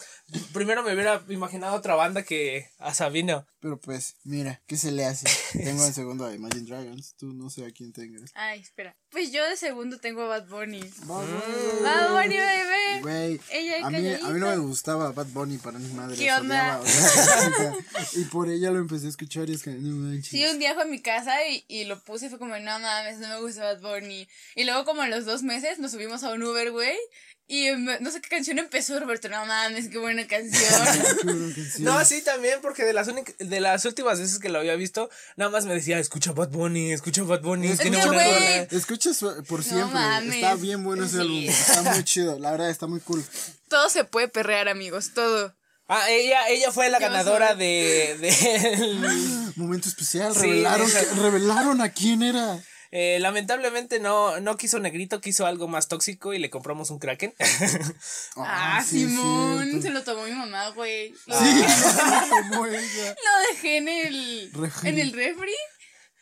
Primero 0.54 0.84
me 0.84 0.94
hubiera 0.94 1.24
imaginado 1.30 1.76
otra 1.76 1.96
banda 1.96 2.24
que 2.24 2.70
a 2.80 2.94
Sabino. 2.94 3.46
Pero 3.60 3.80
pues, 3.80 4.18
mira, 4.26 4.62
¿qué 4.68 4.76
se 4.76 4.92
le 4.92 5.06
hace? 5.06 5.26
Tengo 5.54 5.86
en 5.86 5.94
segundo 5.94 6.26
a 6.26 6.34
Imagine 6.36 6.66
Dragons. 6.66 7.16
Tú 7.18 7.32
no 7.32 7.50
sé 7.50 7.66
a 7.66 7.72
quién 7.72 7.94
tengas. 7.94 8.32
Ay, 8.34 8.60
espera. 8.60 8.98
Pues 9.10 9.32
yo 9.32 9.48
de 9.48 9.56
segundo 9.56 10.00
tengo 10.00 10.24
a 10.24 10.28
Bad 10.28 10.48
Bunny. 10.50 10.82
Bad 11.06 11.26
Bad 11.82 12.12
Bunny, 12.12 12.36
bebé. 12.36 13.02
Güey, 13.02 13.42
Ella 13.52 13.88
a 13.88 13.90
mí, 13.90 14.14
a 14.14 14.30
mí 14.30 14.40
no 14.40 14.48
me 14.48 14.58
gustaba 14.58 15.14
Bad 15.14 15.28
Bunny 15.28 15.60
para 15.60 15.80
mi 15.80 15.88
madre. 15.94 16.18
¿Qué 16.18 16.34
onda? 16.34 16.82
odiaba, 16.82 17.76
y 18.14 18.26
por 18.26 18.50
ella 18.50 18.70
lo 18.72 18.80
empecé 18.80 19.06
a 19.06 19.10
escuchar 19.10 19.50
y 19.50 19.54
es 19.54 19.64
que 19.64 19.70
no 19.70 19.96
manches. 19.96 20.28
Sí, 20.28 20.44
un 20.46 20.60
día 20.60 20.74
fue 20.74 20.84
a 20.84 20.88
mi 20.88 21.02
casa 21.02 21.48
y, 21.48 21.64
y 21.70 21.86
lo 21.86 22.00
puse 22.02 22.26
y 22.26 22.30
fue 22.30 22.40
como, 22.40 22.58
no 22.60 22.80
mames, 22.80 23.20
no 23.20 23.30
me 23.30 23.40
gusta 23.40 23.64
Bad 23.64 23.82
Bunny. 23.82 24.28
Y 24.56 24.66
luego 24.66 24.84
como 24.84 25.04
a 25.04 25.08
los 25.08 25.26
dos 25.26 25.42
meses 25.42 25.80
nos 25.80 25.92
subimos 25.92 26.24
a 26.24 26.34
un 26.34 26.44
Uber, 26.44 26.72
güey. 26.72 26.98
Y 27.46 27.70
no 27.76 28.10
sé 28.10 28.22
qué 28.22 28.30
canción 28.30 28.58
empezó, 28.58 28.98
Roberto, 29.00 29.28
no 29.28 29.46
mames, 29.46 29.90
qué 29.90 29.98
buena 29.98 30.26
canción. 30.28 30.64
Qué 31.22 31.26
buena 31.26 31.54
canción. 31.54 31.84
No, 31.84 32.06
sí, 32.06 32.22
también, 32.24 32.60
porque 32.62 32.84
de 32.86 32.94
las, 32.94 33.10
únic- 33.10 33.36
de 33.38 33.60
las 33.60 33.84
últimas 33.86 34.20
veces 34.20 34.40
que 34.40 34.48
lo 34.50 34.60
había 34.60 34.76
visto, 34.76 35.10
nada 35.36 35.52
más 35.52 35.66
me 35.66 35.74
decía, 35.74 36.00
escucha 36.00 36.32
Bad 36.32 36.50
Bunny, 36.50 36.94
escucha 36.94 37.22
Bad 37.24 37.42
Bunny, 37.42 37.68
Es 37.68 37.80
tiene 37.80 38.00
que, 38.00 38.06
buena 38.08 38.24
rola". 38.24 38.68
Escucha 38.72 39.10
por 39.48 39.60
No 39.60 39.64
siempre. 39.64 39.94
mames. 39.94 40.36
Está 40.36 40.56
bien 40.56 40.84
bueno 40.84 41.04
ese 41.06 41.16
Sí. 41.18 41.22
álbum. 41.22 41.44
Está 41.50 41.82
muy 41.84 42.04
chido. 42.06 42.40
La 42.40 42.52
verdad, 42.52 42.70
está 42.70 42.88
muy 42.88 43.02
cool. 43.02 43.24
todo 43.68 43.90
se 43.90 44.04
puede 44.06 44.30
perrear, 44.30 44.70
amigos, 44.70 45.12
todo. 45.14 45.54
Ah, 45.90 46.10
ella, 46.10 46.48
ella 46.48 46.72
fue 46.72 46.90
la 46.90 46.98
ganadora 46.98 47.56
de, 47.56 48.18
de 48.20 49.52
Momento 49.58 49.90
especial. 49.90 50.34
Sí, 50.34 50.42
Revelaron, 50.42 50.90
que- 50.90 51.22
revelaron 51.22 51.82
a 51.82 51.90
quién 51.90 52.24
era. 52.24 52.58
Eh, 52.96 53.18
lamentablemente 53.20 54.00
no, 54.00 54.40
no 54.40 54.56
quiso 54.56 54.78
negrito, 54.78 55.20
quiso 55.20 55.48
algo 55.48 55.68
más 55.68 55.88
tóxico 55.88 56.32
y 56.36 56.38
le 56.38 56.52
compramos 56.52 56.92
un 56.92 57.00
kraken. 57.00 57.34
Ah, 58.38 58.84
sí, 58.88 59.02
es 59.04 59.10
Simón, 59.10 59.64
cierto. 59.64 59.82
se 59.82 59.90
lo 59.90 60.04
tomó 60.04 60.24
mi 60.26 60.32
mamá, 60.32 60.70
güey. 60.70 61.12
Lo, 61.26 61.40
Sí, 61.40 61.46
lo 62.52 62.64
dejé 63.52 63.78
en 63.78 63.88
el, 63.88 64.52
Refri. 64.54 64.90
en 64.90 65.00
el 65.00 65.12
refri. 65.12 65.56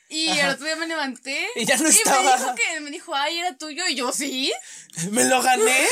Y 0.07 0.29
al 0.39 0.51
otro 0.55 0.65
día 0.65 0.75
me 0.77 0.87
levanté. 0.87 1.45
Y 1.55 1.65
ya 1.65 1.75
no 1.77 1.83
me 1.83 1.89
estaba. 1.89 2.37
dijo 2.37 2.55
que 2.55 2.79
me 2.81 2.91
dijo, 2.91 3.15
ay, 3.15 3.39
era 3.39 3.57
tuyo. 3.57 3.87
Y 3.87 3.95
yo, 3.95 4.11
sí. 4.11 4.51
¡Me 5.11 5.23
lo 5.25 5.41
gané! 5.41 5.85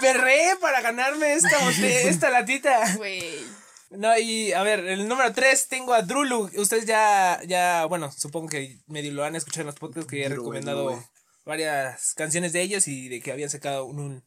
Perré 0.00 0.56
para 0.60 0.80
ganarme 0.80 1.34
esta, 1.34 1.70
esta 1.70 2.30
latita. 2.30 2.94
Güey. 2.96 3.44
No, 3.90 4.18
y 4.18 4.52
a 4.52 4.62
ver, 4.62 4.80
el 4.80 5.06
número 5.08 5.32
3 5.32 5.68
tengo 5.68 5.94
a 5.94 6.02
Drulu. 6.02 6.50
Ustedes 6.56 6.84
ya, 6.86 7.40
ya, 7.46 7.84
bueno, 7.86 8.10
supongo 8.10 8.48
que 8.48 8.80
medio 8.86 9.12
lo 9.12 9.24
han 9.24 9.36
escuchado 9.36 9.62
en 9.62 9.66
los 9.68 9.76
podcasts 9.76 10.10
que 10.10 10.24
he 10.24 10.28
recomendado 10.28 10.84
Drulu. 10.90 11.02
varias 11.44 12.14
canciones 12.14 12.52
de 12.52 12.62
ellos 12.62 12.88
y 12.88 13.08
de 13.08 13.20
que 13.20 13.30
habían 13.32 13.50
sacado 13.50 13.84
un, 13.84 13.98
un, 14.00 14.24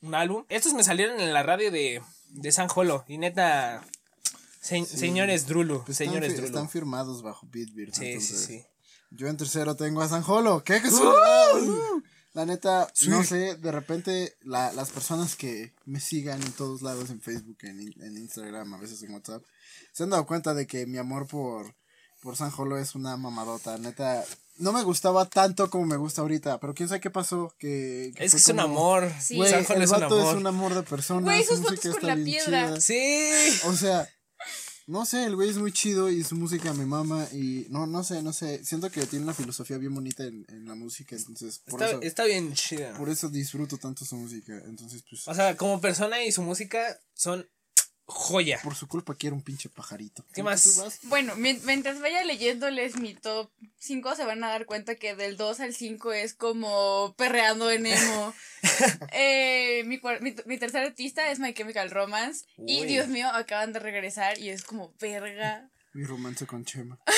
un 0.00 0.14
álbum. 0.14 0.44
Estos 0.48 0.72
me 0.74 0.84
salieron 0.84 1.20
en 1.20 1.34
la 1.34 1.42
radio 1.42 1.70
de, 1.70 2.00
de 2.28 2.52
San 2.52 2.68
Jolo 2.68 3.04
y 3.08 3.18
neta, 3.18 3.84
se- 4.60 4.86
señores 4.86 5.46
Drulu, 5.46 5.82
Pues 5.84 5.98
señores 5.98 6.30
están, 6.30 6.44
Drulu. 6.46 6.46
están 6.58 6.70
firmados 6.70 7.22
bajo 7.22 7.46
Beatbeat. 7.50 7.92
Sí, 7.94 8.00
sí, 8.00 8.06
entonces, 8.06 8.44
sí. 8.46 8.64
Yo 9.10 9.26
en 9.26 9.36
tercero 9.36 9.74
tengo 9.76 10.00
a 10.02 10.08
San 10.08 10.22
Jolo. 10.22 10.62
¡Qué 10.64 10.80
casualidad! 10.80 12.00
La 12.32 12.46
neta, 12.46 12.88
no 13.08 13.24
sé, 13.24 13.56
de 13.56 13.72
repente 13.72 14.36
la- 14.42 14.72
las 14.72 14.90
personas 14.90 15.34
que 15.34 15.72
me 15.84 15.98
sigan 15.98 16.40
en 16.40 16.52
todos 16.52 16.80
lados, 16.80 17.10
en 17.10 17.20
Facebook, 17.20 17.58
en, 17.62 17.80
en 18.02 18.16
Instagram, 18.16 18.72
a 18.74 18.78
veces 18.78 19.02
en 19.02 19.12
WhatsApp, 19.12 19.42
se 19.92 20.04
han 20.04 20.10
dado 20.10 20.26
cuenta 20.26 20.54
de 20.54 20.66
que 20.68 20.86
mi 20.86 20.98
amor 20.98 21.26
por, 21.26 21.74
por 22.22 22.36
San 22.36 22.50
Jolo 22.50 22.78
es 22.78 22.94
una 22.94 23.16
mamadota. 23.16 23.76
Neta, 23.78 24.24
no 24.58 24.72
me 24.72 24.84
gustaba 24.84 25.24
tanto 25.28 25.70
como 25.70 25.86
me 25.86 25.96
gusta 25.96 26.20
ahorita, 26.20 26.60
pero 26.60 26.72
quién 26.72 26.88
sabe 26.88 27.00
qué 27.00 27.10
pasó. 27.10 27.52
Que, 27.58 28.12
que 28.14 28.24
Es 28.26 28.30
que 28.32 28.36
es 28.38 28.48
un 28.48 28.60
amor. 28.60 29.10
Sí. 29.20 29.36
Güey, 29.36 29.50
San 29.50 29.64
Jolo 29.64 29.78
el 29.78 29.82
es 29.84 29.90
un 29.90 30.02
amor. 30.04 30.28
es 30.28 30.34
un 30.40 30.46
amor 30.46 30.74
de 30.74 30.82
persona. 30.84 31.22
Güey, 31.22 31.42
su 31.42 31.56
sus 31.56 31.60
fotos 31.64 31.80
con 31.80 31.90
está 31.92 32.06
la 32.14 32.24
piedra. 32.24 32.66
chida. 32.78 32.80
Sí. 32.80 33.60
O 33.64 33.72
sea, 33.74 34.08
no 34.90 35.06
sé, 35.06 35.24
el 35.24 35.36
güey 35.36 35.48
es 35.50 35.56
muy 35.56 35.72
chido 35.72 36.10
y 36.10 36.24
su 36.24 36.34
música 36.34 36.72
me 36.74 36.84
mama 36.84 37.26
y 37.32 37.66
no, 37.70 37.86
no 37.86 38.02
sé, 38.02 38.22
no 38.22 38.32
sé, 38.32 38.64
siento 38.64 38.90
que 38.90 39.06
tiene 39.06 39.24
una 39.24 39.34
filosofía 39.34 39.78
bien 39.78 39.94
bonita 39.94 40.24
en, 40.24 40.44
en 40.48 40.66
la 40.66 40.74
música, 40.74 41.16
entonces 41.16 41.60
por 41.60 41.80
Está, 41.80 41.92
eso 41.96 42.02
está 42.02 42.24
bien 42.24 42.52
chida. 42.54 42.96
por 42.98 43.08
eso 43.08 43.28
disfruto 43.28 43.78
tanto 43.78 44.04
su 44.04 44.16
música, 44.16 44.60
entonces 44.66 45.04
pues 45.08 45.26
O 45.28 45.34
sea, 45.34 45.56
como 45.56 45.80
persona 45.80 46.22
y 46.24 46.32
su 46.32 46.42
música 46.42 47.00
son 47.14 47.48
joya. 48.10 48.60
por 48.62 48.74
su 48.74 48.88
culpa 48.88 49.14
quiero 49.14 49.36
un 49.36 49.42
pinche 49.42 49.68
pajarito. 49.68 50.24
¿Qué 50.34 50.40
¿Tú- 50.42 50.44
más? 50.44 51.00
Bueno, 51.04 51.36
mien- 51.36 51.60
mientras 51.64 52.00
vaya 52.00 52.24
leyéndoles 52.24 52.96
mi 52.96 53.14
top 53.14 53.50
5, 53.78 54.14
se 54.16 54.24
van 54.24 54.42
a 54.44 54.48
dar 54.48 54.66
cuenta 54.66 54.96
que 54.96 55.14
del 55.14 55.36
2 55.36 55.60
al 55.60 55.74
5 55.74 56.12
es 56.12 56.34
como 56.34 57.14
perreando 57.16 57.70
en 57.70 57.86
emo. 57.86 58.34
eh, 59.12 59.82
mi, 59.86 60.00
mi, 60.20 60.34
mi 60.46 60.58
tercer 60.58 60.82
artista 60.84 61.30
es 61.30 61.38
My 61.38 61.54
Chemical 61.54 61.90
Romance. 61.90 62.44
Y. 62.66 62.84
Dios 62.84 63.08
mío, 63.08 63.28
acaban 63.32 63.72
de 63.72 63.78
regresar 63.78 64.38
y 64.38 64.50
es 64.50 64.64
como 64.64 64.92
verga. 65.00 65.70
Mi 65.92 66.04
romance 66.04 66.46
con 66.46 66.64
Chema. 66.64 66.98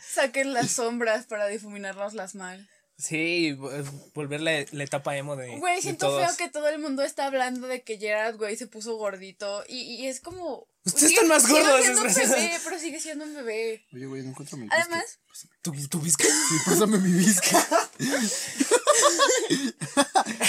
Saquen 0.00 0.52
las 0.54 0.70
sombras 0.70 1.26
para 1.26 1.46
difuminarnos 1.46 2.14
las 2.14 2.34
mal. 2.34 2.68
Sí, 2.98 3.52
vo- 3.58 3.70
volver 4.14 4.40
la, 4.40 4.64
la 4.72 4.84
etapa 4.84 5.14
emo 5.18 5.36
de. 5.36 5.58
Güey, 5.58 5.76
de 5.76 5.82
siento 5.82 6.06
todos. 6.06 6.24
feo 6.26 6.36
que 6.38 6.48
todo 6.50 6.66
el 6.68 6.78
mundo 6.78 7.02
está 7.02 7.26
hablando 7.26 7.66
de 7.68 7.82
que 7.82 7.98
Gerard, 7.98 8.36
güey, 8.36 8.56
se 8.56 8.66
puso 8.66 8.96
gordito. 8.96 9.64
Y, 9.68 9.80
y 9.96 10.06
es 10.06 10.20
como. 10.20 10.66
Ustedes 10.84 11.08
sigue- 11.08 11.14
están 11.14 11.28
más 11.28 11.42
sigue 11.42 11.60
gordos, 11.60 11.82
siendo 11.84 12.00
un 12.02 12.14
bebé, 12.14 12.58
pero 12.64 12.78
sigue 12.78 13.00
siendo 13.00 13.24
un 13.26 13.34
bebé. 13.34 13.84
Oye, 13.92 14.06
güey, 14.06 14.22
no 14.22 14.30
encuentro 14.30 14.56
mi 14.56 14.66
Además, 14.70 15.18
¿Tu, 15.60 15.72
tu 15.88 16.00
visca? 16.00 16.24
Sí, 16.24 16.54
pásame 16.64 16.96
mi 16.98 17.12
visca. 17.12 17.66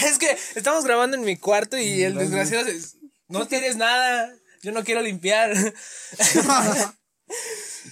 es 0.06 0.18
que 0.18 0.38
estamos 0.56 0.86
grabando 0.86 1.18
en 1.18 1.24
mi 1.24 1.38
cuarto 1.38 1.78
y 1.78 2.04
el 2.04 2.16
desgraciado 2.16 2.68
no 3.28 3.48
tienes 3.48 3.76
nada. 3.76 4.34
Yo 4.64 4.72
no 4.72 4.84
quiero 4.84 5.02
limpiar. 5.02 5.54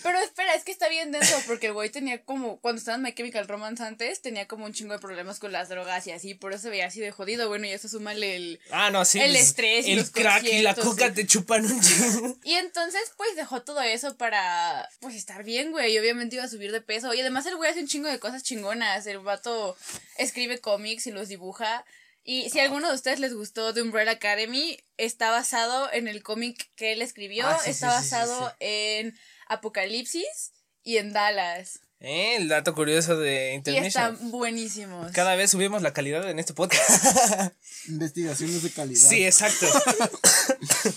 pero 0.03 0.19
espera, 0.19 0.53
es 0.55 0.63
que 0.63 0.71
está 0.71 0.87
bien 0.89 1.11
denso 1.11 1.35
porque 1.47 1.67
el 1.67 1.73
güey 1.73 1.89
tenía 1.89 2.23
como, 2.23 2.59
cuando 2.59 2.79
estaba 2.79 2.95
en 2.95 3.03
My 3.03 3.13
Chemical 3.13 3.47
Romance 3.47 3.83
antes, 3.83 4.21
tenía 4.21 4.47
como 4.47 4.65
un 4.65 4.73
chingo 4.73 4.93
de 4.93 4.99
problemas 4.99 5.39
con 5.39 5.51
las 5.51 5.69
drogas 5.69 6.07
y 6.07 6.11
así, 6.11 6.33
por 6.33 6.53
eso 6.53 6.63
se 6.63 6.69
veía 6.69 6.87
así 6.87 6.99
de 6.99 7.11
jodido. 7.11 7.47
Bueno, 7.47 7.65
y 7.67 7.71
eso 7.71 7.87
súmale 7.87 8.35
el. 8.35 8.59
Ah, 8.71 8.89
no, 8.91 9.03
sí. 9.05 9.19
El 9.19 9.31
pues, 9.31 9.43
estrés 9.43 9.87
y 9.87 9.91
El 9.91 9.99
los 9.99 10.11
crack 10.11 10.43
y 10.43 10.61
la 10.61 10.75
coca 10.75 11.13
te 11.13 11.25
chupan 11.25 11.65
un 11.65 11.81
chingo. 11.81 12.37
Y 12.43 12.53
entonces, 12.53 13.01
pues 13.17 13.35
dejó 13.35 13.61
todo 13.61 13.81
eso 13.81 14.15
para, 14.15 14.87
pues 14.99 15.15
estar 15.15 15.43
bien, 15.43 15.71
güey. 15.71 15.93
Y 15.93 15.99
obviamente 15.99 16.35
iba 16.35 16.45
a 16.45 16.49
subir 16.49 16.71
de 16.71 16.81
peso. 16.81 17.13
Y 17.13 17.21
además, 17.21 17.45
el 17.45 17.55
güey 17.55 17.69
hace 17.69 17.81
un 17.81 17.87
chingo 17.87 18.07
de 18.07 18.19
cosas 18.19 18.43
chingonas. 18.43 19.05
El 19.07 19.19
vato 19.19 19.75
escribe 20.17 20.59
cómics 20.59 21.07
y 21.07 21.11
los 21.11 21.27
dibuja. 21.27 21.85
Y 22.27 22.49
si 22.49 22.59
a 22.59 22.63
alguno 22.63 22.89
de 22.89 22.95
ustedes 22.95 23.19
les 23.19 23.35
gustó 23.35 23.71
The 23.71 23.83
Umbrella 23.83 24.13
Academy, 24.13 24.79
está 24.97 25.29
basado 25.29 25.93
en 25.93 26.07
el 26.07 26.23
cómic 26.23 26.71
que 26.75 26.91
él 26.91 27.03
escribió. 27.03 27.47
Ah, 27.47 27.59
sí, 27.63 27.69
está 27.69 27.91
sí, 27.91 28.03
sí, 28.03 28.09
sí, 28.09 28.15
basado 28.15 28.49
sí. 28.49 28.55
en 28.61 29.17
Apocalipsis 29.47 30.53
y 30.83 30.97
en 30.97 31.13
Dallas. 31.13 31.81
Eh, 31.99 32.37
el 32.37 32.47
dato 32.47 32.73
curioso 32.73 33.15
de 33.17 33.51
Y 33.51 33.55
Intermission. 33.57 33.87
están 33.87 34.31
buenísimos. 34.31 35.11
Cada 35.11 35.35
vez 35.35 35.51
subimos 35.51 35.83
la 35.83 35.93
calidad 35.93 36.27
en 36.27 36.39
este 36.39 36.55
podcast. 36.55 37.53
Investigaciones 37.87 38.63
de 38.63 38.71
calidad. 38.71 39.07
sí, 39.07 39.23
exacto. 39.23 39.67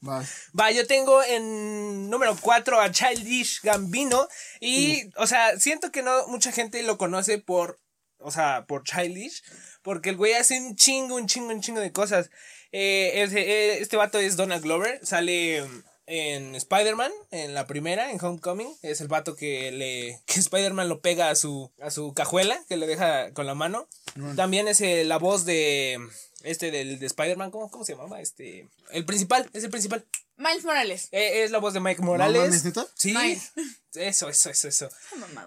Vas. 0.00 0.46
Va, 0.58 0.70
yo 0.70 0.86
tengo 0.86 1.22
en 1.22 2.08
número 2.08 2.34
4 2.40 2.80
a 2.80 2.90
Childish 2.90 3.60
Gambino. 3.62 4.28
Y, 4.58 5.10
o 5.16 5.26
sea, 5.26 5.58
siento 5.58 5.92
que 5.92 6.02
no 6.02 6.26
mucha 6.28 6.52
gente 6.52 6.82
lo 6.82 6.96
conoce 6.96 7.36
por, 7.36 7.78
o 8.16 8.30
sea, 8.30 8.64
por 8.66 8.82
Childish. 8.84 9.42
Porque 9.82 10.10
el 10.10 10.16
güey 10.16 10.34
hace 10.34 10.58
un 10.60 10.76
chingo, 10.76 11.16
un 11.16 11.26
chingo, 11.26 11.48
un 11.48 11.60
chingo 11.60 11.80
de 11.80 11.92
cosas. 11.92 12.30
Eh, 12.72 13.12
eh, 13.14 13.78
este 13.80 13.96
vato 13.96 14.18
es 14.18 14.36
Donald 14.36 14.62
Glover. 14.62 15.00
Sale 15.02 15.64
en 16.10 16.56
Spider-Man, 16.56 17.12
en 17.30 17.54
la 17.54 17.66
primera, 17.66 18.10
en 18.10 18.22
Homecoming. 18.22 18.76
Es 18.82 19.00
el 19.00 19.06
vato 19.08 19.36
que 19.36 19.70
le 19.70 20.20
que 20.26 20.40
Spider-Man 20.40 20.88
lo 20.88 21.00
pega 21.00 21.30
a 21.30 21.36
su, 21.36 21.70
a 21.80 21.90
su 21.90 22.12
cajuela, 22.14 22.62
que 22.68 22.76
le 22.76 22.86
deja 22.86 23.32
con 23.32 23.46
la 23.46 23.54
mano. 23.54 23.88
También 24.34 24.66
es 24.66 24.80
eh, 24.80 25.04
la 25.04 25.18
voz 25.18 25.44
de 25.44 25.98
este 26.42 26.70
del 26.70 26.98
de 26.98 27.06
Spider-Man, 27.06 27.50
¿cómo, 27.50 27.70
¿cómo 27.70 27.84
se 27.84 27.92
llamaba? 27.92 28.20
Este, 28.20 28.68
el 28.90 29.04
principal, 29.04 29.48
es 29.52 29.62
el 29.62 29.70
principal. 29.70 30.04
Miles 30.36 30.64
Morales. 30.64 31.08
Eh, 31.12 31.44
es 31.44 31.50
la 31.50 31.58
voz 31.58 31.74
de 31.74 31.80
Mike 31.80 32.02
Morales. 32.02 32.64
Sí. 32.94 33.14
Miles. 33.14 33.52
Eso, 33.94 34.28
eso, 34.28 34.50
eso, 34.50 34.68
eso. 34.68 34.88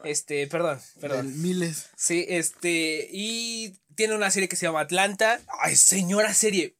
Este, 0.03 0.47
perdón, 0.47 0.77
Del 0.95 1.01
perdón. 1.01 1.41
miles. 1.41 1.85
Sí, 1.95 2.25
este, 2.27 3.07
y 3.09 3.77
tiene 3.95 4.15
una 4.15 4.29
serie 4.31 4.49
que 4.49 4.57
se 4.57 4.65
llama 4.65 4.81
Atlanta. 4.81 5.39
Ay, 5.61 5.77
señora 5.77 6.33
serie. 6.33 6.75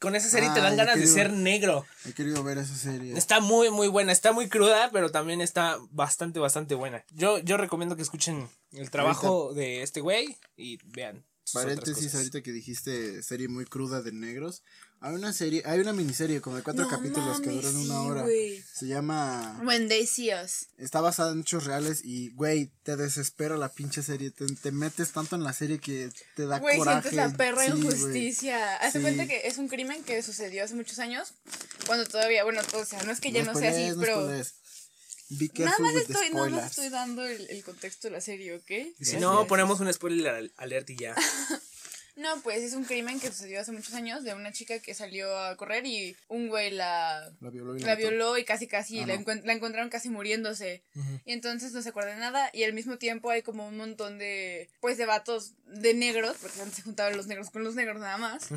Con 0.00 0.16
esa 0.16 0.28
serie 0.28 0.48
te 0.54 0.60
Ah, 0.60 0.62
dan 0.62 0.76
ganas 0.76 0.98
de 0.98 1.06
ser 1.06 1.32
negro. 1.32 1.84
He 2.06 2.12
querido 2.12 2.42
ver 2.42 2.58
esa 2.58 2.74
serie. 2.74 3.16
Está 3.16 3.40
muy, 3.40 3.70
muy 3.70 3.88
buena. 3.88 4.12
Está 4.12 4.32
muy 4.32 4.48
cruda, 4.48 4.90
pero 4.92 5.10
también 5.10 5.40
está 5.40 5.78
bastante, 5.90 6.38
bastante 6.40 6.74
buena. 6.74 7.04
Yo, 7.10 7.38
yo 7.38 7.56
recomiendo 7.56 7.94
que 7.96 8.02
escuchen 8.02 8.48
el 8.72 8.90
trabajo 8.90 9.52
de 9.54 9.82
este 9.82 10.00
güey 10.00 10.36
y 10.56 10.78
vean. 10.84 11.24
Paréntesis, 11.52 12.14
ahorita 12.14 12.42
que 12.42 12.52
dijiste 12.52 13.22
serie 13.22 13.48
muy 13.48 13.64
cruda 13.64 14.02
de 14.02 14.12
negros. 14.12 14.62
Hay 15.00 15.14
una 15.14 15.32
serie, 15.32 15.62
hay 15.64 15.78
una 15.78 15.92
miniserie 15.92 16.40
como 16.40 16.56
de 16.56 16.62
cuatro 16.64 16.82
No 16.84 16.90
capítulos 16.90 17.40
que 17.40 17.46
mames, 17.50 17.62
duran 17.62 17.76
una 17.76 17.84
sí, 17.94 18.08
hora. 18.10 18.22
güey. 18.22 18.64
Se 18.74 18.86
llama. 18.88 19.60
When 19.64 19.88
They 19.88 20.06
See 20.06 20.30
Us. 20.34 20.66
Está 20.76 21.00
basada 21.00 21.30
en 21.32 21.40
hechos 21.42 21.64
reales 21.66 22.00
y, 22.04 22.30
güey, 22.30 22.72
te 22.82 22.96
desespera 22.96 23.56
la 23.56 23.68
pinche 23.72 24.02
serie. 24.02 24.32
Te, 24.32 24.46
te 24.46 24.72
metes 24.72 25.12
tanto 25.12 25.36
en 25.36 25.44
la 25.44 25.52
serie 25.52 25.78
que 25.78 26.10
te 26.34 26.46
da 26.46 26.58
Güey, 26.58 26.78
coraje. 26.78 27.10
sientes 27.10 27.30
la 27.30 27.36
perra 27.36 27.64
Sí, 27.66 27.70
güey. 27.70 27.82
injusticia. 27.84 28.76
Hace 28.78 28.98
Sí. 28.98 29.02
cuenta 29.02 29.26
que 29.28 29.46
es 29.46 29.58
un 29.58 29.68
crimen 29.68 30.02
que 30.02 30.20
sucedió 30.22 30.64
hace 30.64 30.74
muchos 30.74 30.98
años. 30.98 31.32
Cuando 31.86 32.04
todavía, 32.06 32.42
bueno, 32.42 32.60
o 32.74 32.84
sea, 32.84 33.00
no 33.04 33.12
es 33.12 33.20
que 33.20 33.30
ya 33.30 33.44
no, 33.44 33.54
sea 33.54 33.70
así, 33.70 33.96
pero. 34.00 34.20
nada 34.26 34.36
más, 35.78 35.94
estoy, 35.94 36.30
nada 36.30 36.48
más 36.48 36.70
estoy 36.70 36.88
dando 36.88 37.24
el, 37.24 37.48
el 37.50 37.62
contexto 37.62 38.08
de 38.08 38.12
la 38.14 38.20
serie, 38.20 38.56
¿ok? 38.56 38.96
Si 39.00 39.16
no, 39.18 39.46
ponemos 39.46 39.78
un 39.78 39.92
spoiler 39.92 40.28
al- 40.34 40.52
alert 40.56 40.90
y 40.90 40.96
ya. 40.96 41.14
No, 42.18 42.40
pues 42.42 42.58
es 42.64 42.74
un 42.74 42.84
crimen 42.84 43.20
que 43.20 43.28
sucedió 43.28 43.60
hace 43.60 43.70
muchos 43.70 43.94
años 43.94 44.24
de 44.24 44.34
una 44.34 44.52
chica 44.52 44.80
que 44.80 44.92
salió 44.92 45.38
a 45.38 45.56
correr 45.56 45.86
y 45.86 46.16
un 46.26 46.48
güey 46.48 46.70
la, 46.72 47.32
La 47.40 47.50
violó 47.50 47.76
y 47.76 47.80
la, 47.80 47.86
la 47.86 47.92
mató. 47.94 48.08
violó 48.08 48.36
y 48.38 48.44
casi 48.44 48.66
casi 48.66 48.98
Ah, 49.00 49.06
la, 49.06 49.16
no. 49.16 49.22
encuent- 49.22 49.44
la 49.44 49.52
encontraron 49.52 49.88
casi 49.88 50.08
muriéndose. 50.10 50.82
Y 51.24 51.32
entonces 51.32 51.72
no 51.72 51.80
se 51.80 51.90
acuerda 51.90 52.10
de 52.10 52.16
nada 52.16 52.50
y 52.52 52.64
al 52.64 52.72
mismo 52.72 52.98
tiempo 52.98 53.30
hay 53.30 53.42
como 53.42 53.68
un 53.68 53.76
montón 53.76 54.18
de, 54.18 54.68
pues 54.80 54.98
de 54.98 55.06
vatos 55.06 55.52
de 55.66 55.94
negros, 55.94 56.36
porque 56.42 56.60
antes 56.60 56.76
se 56.76 56.82
juntaban 56.82 57.16
los 57.16 57.28
negros 57.28 57.50
con 57.50 57.62
los 57.62 57.74
negros 57.76 58.00
nada 58.00 58.18
más. 58.18 58.48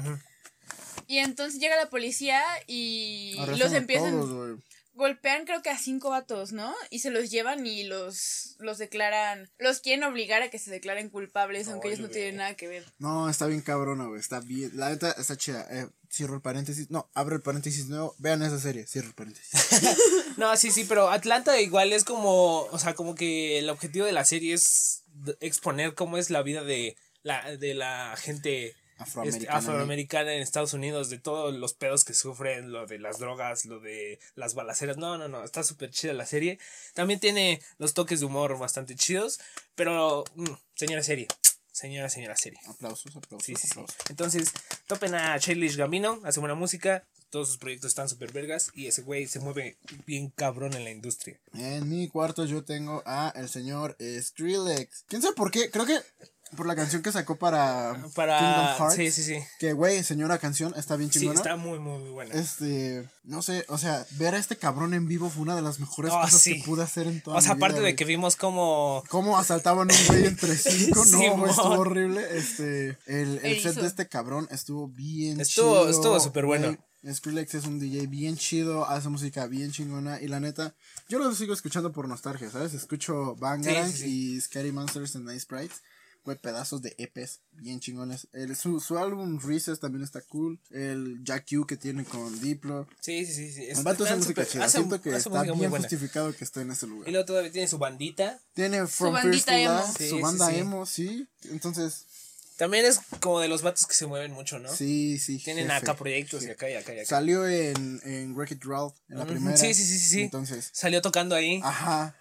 Y 1.08 1.20
entonces 1.20 1.60
llega 1.60 1.76
la 1.76 1.90
policía 1.90 2.42
y 2.68 3.36
Arrestan 3.38 3.60
los 3.60 3.74
a 3.74 3.78
empiezan, 3.78 4.12
todos, 4.12 4.32
güey. 4.34 4.60
Golpean 4.94 5.46
creo 5.46 5.62
que 5.62 5.70
a 5.70 5.78
cinco 5.78 6.10
vatos, 6.10 6.52
¿no? 6.52 6.74
Y 6.90 7.00
se 7.00 7.12
los 7.12 7.30
llevan 7.30 7.66
y 7.66 7.84
los, 7.84 8.56
los 8.60 8.78
declaran, 8.78 9.50
los 9.58 9.80
quieren 9.80 10.04
obligar 10.04 10.42
a 10.42 10.50
que 10.50 10.60
se 10.60 10.72
declaren 10.72 11.10
culpables, 11.10 11.68
aunque 11.68 11.90
ellos 11.90 12.00
no 12.00 12.10
tienen 12.10 12.38
nada 12.38 12.56
que 12.56 12.68
ver. 12.68 12.86
No, 13.00 13.30
está 13.30 13.48
bien 13.48 13.62
cabrona, 13.62 14.06
güey. 14.06 14.20
Está 14.20 14.40
bien. 14.40 14.72
La 14.76 14.90
neta 14.90 15.12
está 15.12 15.38
chida. 15.38 15.66
Eh, 15.72 15.88
cierro 16.10 16.36
el 16.36 16.42
paréntesis. 16.42 16.90
No, 16.90 17.10
abro 17.14 17.36
el 17.36 17.42
paréntesis 17.42 17.88
nuevo. 17.88 18.16
Vean 18.18 18.44
esa 18.44 18.60
serie. 18.60 18.86
Cierro 18.86 19.10
el 19.10 19.16
paréntesis. 19.16 19.52
No, 20.38 20.56
sí, 20.56 20.72
sí, 20.72 20.86
pero 20.88 21.12
Atlanta 21.12 21.60
igual 21.60 21.92
es 21.92 22.06
como, 22.06 22.62
o 22.62 22.80
sea, 22.80 22.94
como 22.94 23.16
que 23.16 23.60
el 23.60 23.70
objetivo 23.70 24.06
de 24.06 24.14
la 24.14 24.24
serie 24.24 24.54
es 24.54 25.04
exponer 25.42 25.94
cómo 25.94 26.18
es 26.18 26.30
la 26.30 26.42
vida 26.42 26.64
de 26.64 26.96
la, 27.22 27.58
de 27.58 27.74
la 27.74 28.16
gente 28.18 28.74
Afroamericana. 29.02 29.44
este, 29.44 29.70
afroamericana 29.70 30.34
en 30.34 30.42
Estados 30.42 30.74
Unidos, 30.74 31.10
de 31.10 31.18
todos 31.18 31.54
los 31.54 31.74
pedos 31.74 32.04
que 32.04 32.14
sufren, 32.14 32.72
lo 32.72 32.86
de 32.86 33.00
las 33.00 33.20
drogas, 33.20 33.66
lo 33.66 33.80
de 33.80 34.20
las 34.36 34.54
balaceras. 34.54 34.98
No, 34.98 35.18
no, 35.18 35.28
no, 35.28 35.44
está 35.44 35.64
súper 35.64 35.92
chida 35.92 36.14
la 36.14 36.26
serie. 36.26 36.60
También 36.94 37.20
tiene 37.20 37.62
los 37.78 37.94
toques 37.94 38.20
de 38.20 38.26
humor 38.26 38.58
bastante 38.58 38.96
chidos, 38.96 39.40
pero, 39.76 40.24
mm, 40.36 40.46
señora 40.76 41.04
serie, 41.04 41.28
señora, 41.72 42.10
señora 42.10 42.36
serie. 42.36 42.60
Aplausos, 42.68 43.16
aplausos. 43.16 43.46
Sí, 43.46 43.56
sí, 43.56 43.68
sí. 43.68 43.80
Entonces, 44.10 44.52
topen 44.88 45.16
a 45.16 45.40
Childish 45.40 45.78
Gambino, 45.78 46.20
hace 46.24 46.40
buena 46.40 46.56
música, 46.56 47.06
todos 47.32 47.48
sus 47.48 47.58
proyectos 47.58 47.90
están 47.90 48.10
súper 48.10 48.32
vergas 48.34 48.72
y 48.76 48.88
ese 48.88 49.02
güey 49.02 49.26
se 49.26 49.40
mueve 49.40 49.78
bien 50.06 50.30
cabrón 50.30 50.74
en 50.74 50.84
la 50.84 50.92
industria. 50.92 51.40
En 51.54 51.90
mi 51.90 52.10
cuarto 52.10 52.46
yo 52.46 52.64
tengo 52.64 53.02
a 53.06 53.32
el 53.36 53.50
señor 53.50 53.98
Skrillex. 54.00 55.06
¿Quién 55.08 55.22
sabe 55.22 55.34
por 55.34 55.50
qué? 55.50 55.72
Creo 55.72 55.86
que 55.86 55.98
por 56.56 56.66
la 56.66 56.76
canción 56.76 57.02
que 57.02 57.12
sacó 57.12 57.36
para, 57.38 57.96
Para... 58.16 58.38
Kingdom 58.40 58.78
Hearts. 58.78 58.96
Sí, 58.96 59.12
sí, 59.12 59.24
sí. 59.24 59.40
Que, 59.60 59.74
güey, 59.74 60.04
señora 60.04 60.38
canción, 60.38 60.74
está 60.78 60.96
bien 60.96 61.12
Sí, 61.12 61.20
chingona. 61.20 61.40
está 61.40 61.56
muy, 61.56 61.80
muy, 61.80 62.00
muy 62.00 62.10
buena. 62.12 62.34
Este, 62.36 63.08
no 63.24 63.42
sé, 63.42 63.66
o 63.70 63.78
sea, 63.78 64.06
ver 64.18 64.36
a 64.36 64.38
este 64.38 64.56
cabrón 64.58 64.94
en 64.94 65.08
vivo 65.08 65.30
fue 65.30 65.44
una 65.44 65.56
de 65.56 65.62
las 65.62 65.80
mejores 65.80 66.12
Ah, 66.16 66.22
cosas 66.24 66.42
sí. 66.42 66.58
que 66.60 66.64
pude 66.66 66.84
hacer 66.84 67.08
en 67.08 67.22
toda 67.22 67.38
o 67.38 67.42
sea, 67.42 67.54
mi 67.54 67.58
vida, 67.60 67.66
aparte 67.68 67.82
de 67.86 67.96
que 67.96 68.06
vimos 68.06 68.36
como... 68.36 69.04
¿Cómo 69.10 69.38
asaltaban 69.38 69.88
un 69.92 70.08
güey 70.08 70.26
entre 70.26 70.56
cinco? 70.56 71.00
No, 71.06 71.06
Simón. 71.06 71.50
estuvo 71.50 71.70
horrible. 71.80 72.26
Este, 72.38 72.90
el, 73.08 73.40
el 73.44 73.56
set 73.58 73.66
Erizo. 73.66 73.82
de 73.82 73.88
este 73.88 74.08
cabrón 74.08 74.48
estuvo 74.52 74.88
bien 74.88 75.40
Estuvo- 75.40 75.80
chido. 75.86 75.90
estuvo 75.90 76.20
súper 76.20 76.46
bueno. 76.46 76.78
Skrillex 77.12 77.56
es 77.56 77.66
un 77.66 77.80
DJ 77.80 78.06
bien 78.06 78.38
chido, 78.38 78.86
hace 78.88 79.10
música 79.10 79.48
bien 79.48 79.72
chingona 79.72 80.22
y 80.22 80.28
la 80.28 80.40
neta, 80.40 80.76
yo 81.10 81.18
lo 81.18 81.34
sigo 81.34 81.52
escuchando 81.52 81.92
por 81.92 82.08
nostalgia, 82.08 82.52
¿sabes? 82.52 82.76
Escucho 82.76 83.36
Bangarang 83.38 83.92
Sí, 83.92 83.98
sí, 83.98 84.34
y 84.36 84.42
Scary 84.42 84.72
Monsters 84.72 85.16
and 85.16 85.28
Nice 85.28 85.40
Sprites, 85.40 85.82
güey, 86.24 86.38
pedazos 86.38 86.82
de 86.82 86.94
EPs 86.98 87.40
bien 87.52 87.80
chingones. 87.80 88.28
El, 88.34 88.56
su, 88.56 88.80
su 88.80 88.98
álbum 88.98 89.40
Reese's 89.44 89.80
también 89.80 90.04
está 90.04 90.22
cool, 90.22 90.60
el 90.70 91.24
Jack 91.24 91.48
U 91.54 91.66
que 91.66 91.78
tiene 91.78 92.06
con 92.06 92.40
Diplo. 92.42 92.88
Sí, 93.00 93.26
sí, 93.26 93.34
sí. 93.34 93.52
sí. 93.52 93.66
El 93.70 93.84
vato 93.84 94.04
hace 94.04 94.16
música 94.18 94.46
chida, 94.46 94.66
hace- 94.66 94.78
siento 94.80 95.02
que 95.02 95.16
está 95.16 95.42
bien 95.44 95.58
buena. 95.58 95.78
justificado 95.78 96.36
que 96.36 96.44
esté 96.44 96.62
en 96.62 96.72
ese 96.72 96.88
lugar. 96.88 97.08
Y 97.08 97.12
luego 97.12 97.26
todavía 97.26 97.52
tiene 97.52 97.68
su 97.68 97.78
bandita. 97.78 98.40
Tiene 98.54 98.86
From 98.88 99.14
First 99.14 99.24
bandita 99.26 99.52
to. 99.52 99.64
Last, 99.64 99.98
Sí, 99.98 100.10
su 100.10 100.20
banda 100.20 100.50
sí. 100.50 100.56
emo, 100.58 100.86
sí. 100.86 101.28
Entonces, 101.50 102.06
También 102.58 102.86
es 102.86 103.00
como 103.22 103.40
de 103.40 103.48
los 103.48 103.64
vatos 103.64 103.88
que 103.88 103.96
se 103.96 104.06
mueven 104.06 104.32
mucho, 104.34 104.60
¿no? 104.60 104.72
sí, 104.76 105.18
sí. 105.18 105.40
Tienen 105.40 105.66
jefe. 105.68 105.78
acá 105.78 105.96
proyectos 105.96 106.44
y 106.44 106.50
acá 106.52 106.70
y 106.70 106.76
acá 106.76 106.94
y 106.94 107.00
acá. 107.00 107.10
Salió 107.10 107.48
en, 107.48 108.00
en 108.04 108.36
Wreck 108.36 108.52
It 108.52 108.64
Ralph, 108.64 108.94
en 109.10 109.18
la 109.18 109.26
primera. 109.26 109.58
Sí, 109.58 109.74
sí, 109.74 109.84
sí, 109.84 109.98
sí, 109.98 110.06
sí. 110.08 110.22
Entonces, 110.22 110.70
Salió 110.72 111.02
tocando 111.02 111.34
ahí. 111.36 111.60
ajá, 111.64 112.16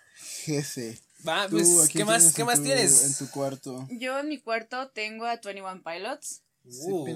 jefe. 0.44 0.98
Va, 1.26 1.48
Tú, 1.48 1.56
pues, 1.58 1.88
¿a 1.88 1.92
¿qué 1.92 2.04
más, 2.04 2.18
tienes 2.18 2.34
qué 2.34 2.40
en 2.42 2.46
más 2.46 2.56
tu- 2.58 2.64
tienes? 2.64 3.04
En 3.04 3.14
tu 3.26 3.30
cuarto. 3.32 3.88
Yo 3.90 4.18
en 4.18 4.28
mi 4.28 4.38
cuarto 4.38 4.88
tengo 4.90 5.26
a 5.26 5.36
21 5.36 5.82
Pilots. 5.82 6.42
Uh. 6.62 7.06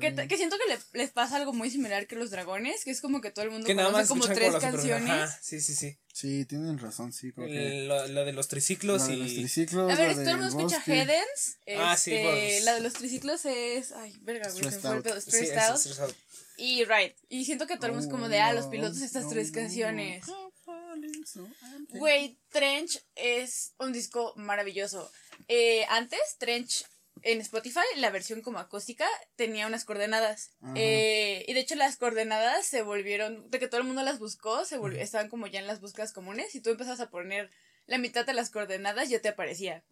Que, 0.00 0.36
siento 0.36 0.56
que 0.58 0.74
le- 0.74 1.00
les 1.00 1.10
pasa 1.12 1.36
algo 1.36 1.52
muy 1.52 1.70
similar 1.70 2.08
que 2.08 2.16
los 2.16 2.30
dragones, 2.30 2.84
que 2.84 2.90
es 2.90 3.00
como 3.00 3.20
que 3.20 3.30
todo 3.30 3.44
el 3.44 3.52
mundo 3.52 3.66
Que 3.66 3.74
nada 3.74 3.90
conoce 3.92 4.02
más 4.02 4.08
como 4.08 4.34
tres 4.34 4.54
canciones. 4.56 5.10
Ajá, 5.10 5.38
sí, 5.40 5.60
sí, 5.60 5.74
sí. 5.76 5.96
Sí, 6.12 6.44
tienen 6.44 6.78
razón, 6.78 7.12
sí, 7.12 7.32
creo 7.32 7.46
que. 7.46 7.84
Lo, 7.86 8.06
lo 8.08 8.24
de 8.24 8.32
los 8.32 8.48
triciclos 8.48 9.02
La 9.02 9.06
de 9.08 9.14
y. 9.14 9.16
los 9.22 9.34
triciclos. 9.34 9.92
A 9.92 9.94
ver, 9.94 10.08
la 10.16 10.24
todo 10.24 10.34
el 10.34 10.40
mundo 10.40 10.66
escucha. 10.66 10.82
Headens. 10.86 11.58
Ah, 11.78 11.96
sí, 11.96 12.12
este, 12.14 12.28
pues. 12.28 12.64
La 12.64 12.74
de 12.74 12.80
los 12.80 12.92
triciclos 12.94 13.44
es. 13.44 13.92
Ay, 13.92 14.18
verga, 14.22 14.50
güey. 14.50 14.64
Se 14.64 14.70
fue 14.80 14.96
el 14.96 15.22
Stressed 15.22 15.90
es 15.92 16.00
Out. 16.00 16.14
Y 16.58 16.84
Ride. 16.84 17.14
Y 17.28 17.44
siento 17.44 17.66
que 17.66 17.76
todo 17.76 17.86
el 17.86 17.92
mundo 17.92 18.06
es 18.06 18.12
como 18.12 18.28
de, 18.28 18.40
ah, 18.40 18.52
los 18.52 18.66
pilotos, 18.66 19.00
estas 19.00 19.24
No, 19.24 19.30
tres 19.30 19.48
no, 19.48 19.54
canciones. 19.54 20.24
Falling 21.24 21.86
so. 21.88 21.98
Güey, 21.98 22.38
Trench 22.50 23.00
es 23.14 23.74
un 23.78 23.92
disco 23.92 24.32
maravilloso. 24.36 25.10
Eh, 25.48 25.84
antes, 25.88 26.20
Trench 26.38 26.84
en 27.22 27.40
Spotify, 27.40 27.80
la 27.96 28.10
versión 28.10 28.40
como 28.42 28.58
acústica, 28.58 29.06
tenía 29.36 29.66
unas 29.66 29.84
coordenadas. 29.84 30.50
Eh, 30.74 31.44
y 31.46 31.52
de 31.52 31.60
hecho 31.60 31.74
las 31.76 31.96
coordenadas 31.96 32.66
se 32.66 32.82
volvieron, 32.82 33.48
de 33.50 33.58
que 33.60 33.68
todo 33.68 33.80
el 33.80 33.86
mundo 33.86 34.02
las 34.02 34.18
buscó, 34.18 34.64
se 34.64 34.78
estaban 35.00 35.28
como 35.28 35.46
ya 35.46 35.60
en 35.60 35.66
las 35.66 35.80
búsquedas 35.80 36.12
comunes 36.12 36.54
y 36.54 36.60
tú 36.60 36.70
empezabas 36.70 37.00
a 37.00 37.10
poner 37.10 37.50
la 37.86 37.98
mitad 37.98 38.24
de 38.26 38.32
las 38.34 38.50
coordenadas 38.50 39.08
ya 39.08 39.20
te 39.20 39.28
aparecía. 39.28 39.84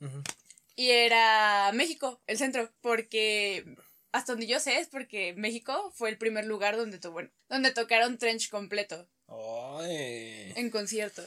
Y 0.76 0.90
era 0.90 1.70
México, 1.74 2.20
el 2.26 2.38
centro, 2.38 2.72
porque 2.80 3.64
hasta 4.12 4.32
donde 4.32 4.46
yo 4.46 4.58
sé 4.58 4.78
es 4.80 4.88
porque 4.88 5.34
México 5.34 5.92
fue 5.94 6.08
el 6.08 6.18
primer 6.18 6.46
lugar 6.46 6.76
donde, 6.76 6.98
to- 6.98 7.12
bueno, 7.12 7.30
donde 7.48 7.70
tocaron 7.70 8.18
Trench 8.18 8.48
completo 8.48 9.08
Ay. 9.30 10.52
en 10.56 10.70
concierto. 10.70 11.22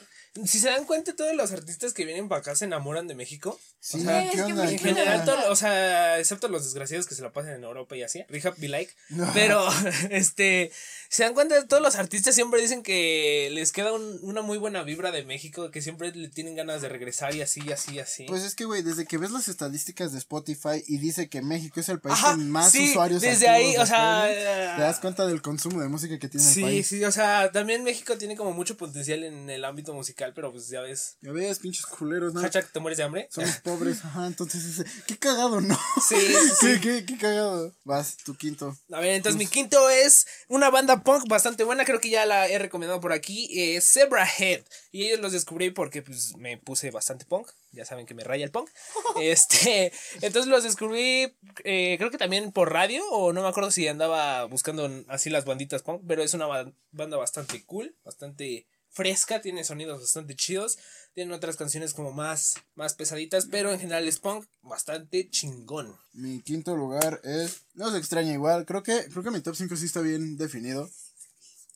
Si 0.46 0.60
se 0.60 0.68
dan 0.68 0.86
cuenta, 0.86 1.16
todos 1.16 1.36
los 1.36 1.52
artistas 1.52 1.94
que 1.94 2.06
vienen 2.06 2.28
para 2.28 2.42
acá 2.42 2.56
se 2.56 2.66
enamoran 2.66 3.08
de 3.08 3.14
México. 3.14 3.60
Sí, 3.80 4.00
o 4.00 4.04
sea, 4.04 4.24
En 4.24 4.32
¿Qué 4.32 4.78
general, 4.80 5.26
todo- 5.26 5.52
o 5.52 5.56
sea, 5.56 6.18
excepto 6.20 6.48
los 6.48 6.64
desgraciados 6.64 7.06
que 7.06 7.14
se 7.14 7.22
la 7.22 7.32
pasan 7.32 7.54
en 7.54 7.64
Europa 7.64 7.96
y 7.96 8.02
así. 8.02 8.24
Rehab 8.30 8.56
be 8.58 8.68
like. 8.68 8.92
No. 9.10 9.30
Pero, 9.36 9.68
este, 10.10 10.72
se 11.10 11.22
dan 11.24 11.36
cuenta, 11.36 11.68
todos 11.68 11.84
los 11.84 11.96
artistas 11.96 12.34
siempre 12.34 12.62
dicen 12.62 12.82
que 12.82 13.50
les 13.52 13.72
queda 13.72 13.94
un- 13.94 14.20
una 14.24 14.42
muy 14.42 14.58
buena 14.58 14.82
vibra 14.82 15.12
de 15.12 15.24
México, 15.24 15.70
que 15.70 15.84
siempre 15.84 16.12
le 16.16 16.30
tienen 16.30 16.56
ganas 16.56 16.82
de 16.82 16.90
regresar 16.90 17.36
y 17.36 17.42
así, 17.42 17.62
y 17.64 17.72
así, 17.72 17.94
y 17.96 18.00
así. 18.00 18.26
Pues 18.26 18.42
es 18.44 18.56
que, 18.56 18.66
güey, 18.66 18.82
desde 18.82 19.06
que 19.06 19.20
ves 19.20 19.30
las 19.30 19.48
estadísticas 19.50 20.14
de 20.14 20.18
Spotify 20.18 20.84
y 20.88 20.98
dice 20.98 21.30
que 21.30 21.44
México 21.44 21.80
es 21.80 21.90
el 21.90 22.00
país 22.00 22.16
Ajá, 22.18 22.32
con 22.32 22.50
más 22.50 22.72
sí, 22.72 22.90
usuarios 22.90 23.22
desde 23.22 23.50
ahí, 23.50 23.78
o 23.78 23.86
sea, 23.86 24.26
te 24.28 24.82
das 24.82 25.00
cuenta 25.00 25.28
del 25.28 25.44
consumo 25.44 25.80
de 25.82 25.90
música 25.90 26.18
que 26.18 26.28
tiene 26.28 26.48
el 26.48 26.54
Sí, 26.54 26.62
país. 26.62 26.88
sí, 26.88 27.04
o 27.04 27.12
sea, 27.12 27.52
también 27.52 27.84
México 27.84 27.93
tiene 28.02 28.36
como 28.36 28.52
mucho 28.52 28.76
potencial 28.78 29.24
en 29.24 29.50
el 29.50 29.64
ámbito 29.66 29.94
musical, 29.94 30.34
pero 30.34 30.52
pues 30.52 30.68
ya 30.70 30.82
ves. 30.82 31.18
Ya 31.22 31.32
ves, 31.32 31.60
pinches 31.60 31.86
culeros, 31.86 32.34
¿no? 32.34 32.42
Hashtag, 32.42 32.68
¿te 32.72 32.80
mueres 32.80 32.98
de 32.98 33.04
hambre? 33.04 33.28
Somos 33.32 33.58
pobres, 33.58 34.04
ajá, 34.04 34.28
entonces 34.28 34.86
qué 35.08 35.18
cagado, 35.18 35.62
¿no? 35.62 35.78
Sí, 36.08 36.16
sí, 36.60 36.80
qué, 36.82 36.82
qué, 36.82 37.06
qué 37.06 37.18
cagado. 37.18 37.74
Vas, 37.84 38.18
tu 38.18 38.36
quinto. 38.36 38.78
A 38.92 39.00
ver, 39.00 39.12
entonces 39.12 39.38
mi 39.38 39.48
quinto 39.48 39.90
es 39.90 40.26
una 40.48 40.70
banda 40.70 41.04
punk 41.04 41.28
bastante 41.28 41.64
buena, 41.64 41.86
creo 41.86 42.00
que 42.00 42.10
ya 42.10 42.26
la 42.26 42.48
he 42.48 42.58
recomendado 42.60 43.00
por 43.00 43.14
aquí, 43.14 43.48
eh, 43.60 43.82
Zebra 43.82 44.28
Head. 44.28 44.64
Y 44.92 45.06
ellos 45.06 45.20
los 45.20 45.32
descubrí 45.32 45.72
porque 45.72 46.02
pues 46.02 46.36
me 46.38 46.58
puse 46.58 46.92
bastante 46.92 47.26
punk, 47.26 47.48
ya 47.72 47.86
saben 47.86 48.06
que 48.06 48.14
me 48.14 48.24
raya 48.24 48.46
el 48.46 48.52
punk. 48.52 48.70
este, 49.22 49.92
entonces 50.22 50.48
los 50.50 50.64
descubrí, 50.64 51.36
eh, 51.64 51.96
creo 51.98 52.12
que 52.12 52.18
también 52.18 52.52
por 52.52 52.72
radio, 52.72 53.04
o 53.10 53.34
no 53.34 53.42
me 53.42 53.48
acuerdo 53.48 53.72
si 53.72 53.88
andaba 53.88 54.46
buscando 54.46 54.90
así 55.08 55.30
las 55.30 55.46
banditas 55.46 55.82
punk, 55.84 56.02
pero 56.08 56.24
es 56.24 56.34
una 56.34 56.46
ba- 56.46 56.72
banda 56.92 57.18
bastante 57.18 57.64
cool, 57.66 57.83
bastante 58.04 58.68
fresca, 58.90 59.42
tiene 59.42 59.63
sonidos 59.63 60.02
bastante 60.02 60.36
chidos, 60.36 60.78
tiene 61.13 61.34
otras 61.34 61.58
canciones 61.58 61.94
como 61.94 62.12
más, 62.12 62.56
más 62.75 62.94
pesaditas, 62.94 63.48
pero 63.50 63.72
en 63.72 63.80
general 63.80 64.08
es 64.08 64.20
punk 64.20 64.46
bastante 64.62 65.30
chingón. 65.30 65.96
Mi 66.13 66.42
quinto 66.42 66.75
lugar 66.75 67.20
es. 67.24 67.62
No 67.74 67.92
se 67.92 67.98
extraña 67.98 68.34
igual. 68.34 68.66
Creo 68.66 68.84
que, 68.84 69.06
creo 69.10 69.24
que 69.24 69.32
mi 69.32 69.42
top 69.42 69.56
5 69.56 69.75
sí 69.75 69.86
está 69.86 70.02
bien 70.02 70.38
definido. 70.38 70.90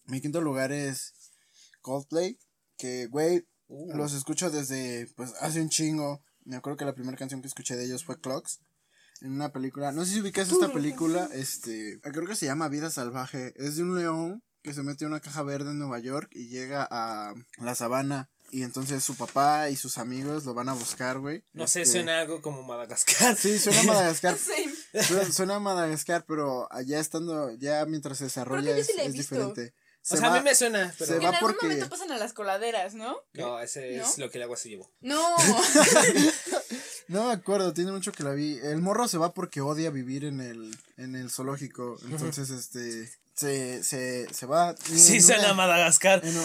Mi 0.05 0.21
quinto 0.21 0.41
lugar 0.41 0.71
es 0.71 1.13
Coldplay. 1.81 2.37
Que, 2.77 3.07
güey, 3.07 3.45
Uh. 3.69 3.97
los 3.97 4.13
escucho 4.13 4.49
desde 4.49 5.07
pues 5.15 5.33
hace 5.41 5.61
un 5.61 5.69
chingo. 5.69 6.21
Me 6.45 6.55
acuerdo 6.55 6.77
que 6.77 6.85
la 6.85 6.95
primera 6.95 7.17
canción 7.17 7.41
que 7.41 7.47
escuché 7.47 7.75
de 7.75 7.85
ellos 7.85 8.05
fue 8.05 8.19
Clocks. 8.19 8.59
En 9.21 9.31
una 9.33 9.51
película. 9.51 9.91
No 9.91 10.05
sé 10.05 10.13
si 10.13 10.21
ubicas 10.21 10.49
esta 10.51 10.71
película. 10.71 11.27
Este. 11.33 11.99
Creo 12.01 12.25
que 12.27 12.35
se 12.35 12.45
llama 12.45 12.69
Vida 12.69 12.89
Salvaje. 12.89 13.53
Es 13.57 13.75
de 13.75 13.83
un 13.83 13.97
león 13.97 14.43
que 14.63 14.73
se 14.73 14.83
mete 14.83 15.05
en 15.05 15.11
una 15.11 15.19
caja 15.19 15.43
verde 15.43 15.71
en 15.71 15.79
Nueva 15.79 15.99
York 15.99 16.29
y 16.31 16.47
llega 16.49 16.87
a 16.89 17.33
la 17.59 17.75
sabana. 17.75 18.29
Y 18.49 18.63
entonces 18.63 19.03
su 19.03 19.15
papá 19.15 19.69
y 19.69 19.75
sus 19.75 19.97
amigos 19.97 20.45
lo 20.45 20.53
van 20.53 20.69
a 20.69 20.73
buscar, 20.73 21.19
güey. 21.19 21.43
No 21.51 21.67
sé, 21.67 21.81
Este, 21.81 21.97
suena 21.97 22.21
algo 22.21 22.41
como 22.41 22.63
Madagascar. 22.63 23.35
Sí, 23.35 23.59
suena 23.59 23.81
a 23.81 23.83
Madagascar. 23.83 24.37
Suena, 25.05 25.31
suena 25.31 25.55
a 25.55 25.59
Madagascar, 25.59 26.23
pero 26.25 26.71
allá 26.71 26.99
estando, 26.99 27.51
ya 27.57 27.85
mientras 27.85 28.17
se 28.17 28.23
desarrolla 28.23 28.75
es, 28.75 28.87
diferente. 29.11 29.73
O 30.09 30.15
sea, 30.15 30.33
a 30.33 30.37
mí 30.37 30.41
me 30.41 30.55
suena, 30.55 30.91
se 30.93 31.05
pero. 31.05 31.19
Que 31.19 31.25
va 31.25 31.29
en 31.31 31.35
algún 31.35 31.51
porque- 31.51 31.65
momento 31.67 31.89
pasan 31.89 32.11
a 32.13 32.17
las 32.17 32.31
coladeras, 32.31 32.93
¿no? 32.93 33.17
No, 33.33 33.59
ese 33.59 33.97
es 33.97 34.17
lo 34.17 34.31
que 34.31 34.37
el 34.37 34.43
agua 34.45 34.55
se 34.55 34.69
llevó. 34.69 34.89
No. 35.01 35.35
No 37.07 37.27
me 37.27 37.33
acuerdo, 37.33 37.73
tiene 37.73 37.93
mucho 37.93 38.11
que 38.11 38.23
la 38.23 38.31
vi. 38.31 38.59
El 38.61 38.81
morro 38.81 39.07
se 39.07 39.17
va 39.17 39.33
porque 39.33 39.61
odia 39.61 39.89
vivir 39.91 40.25
en 40.25 40.41
el, 40.41 40.77
en 40.97 41.15
el 41.15 41.29
zoológico. 41.31 41.97
Entonces, 42.09 42.49
este, 42.49 43.09
se, 43.37 43.83
se, 43.83 44.27
se 44.33 44.45
va. 44.45 44.75
Sí, 44.83 45.15
en 45.17 45.23
suena 45.23 45.41
una- 45.43 45.49
a 45.51 45.53
Madagascar. 45.53 46.21
eh, 46.25 46.31
no, 46.33 46.41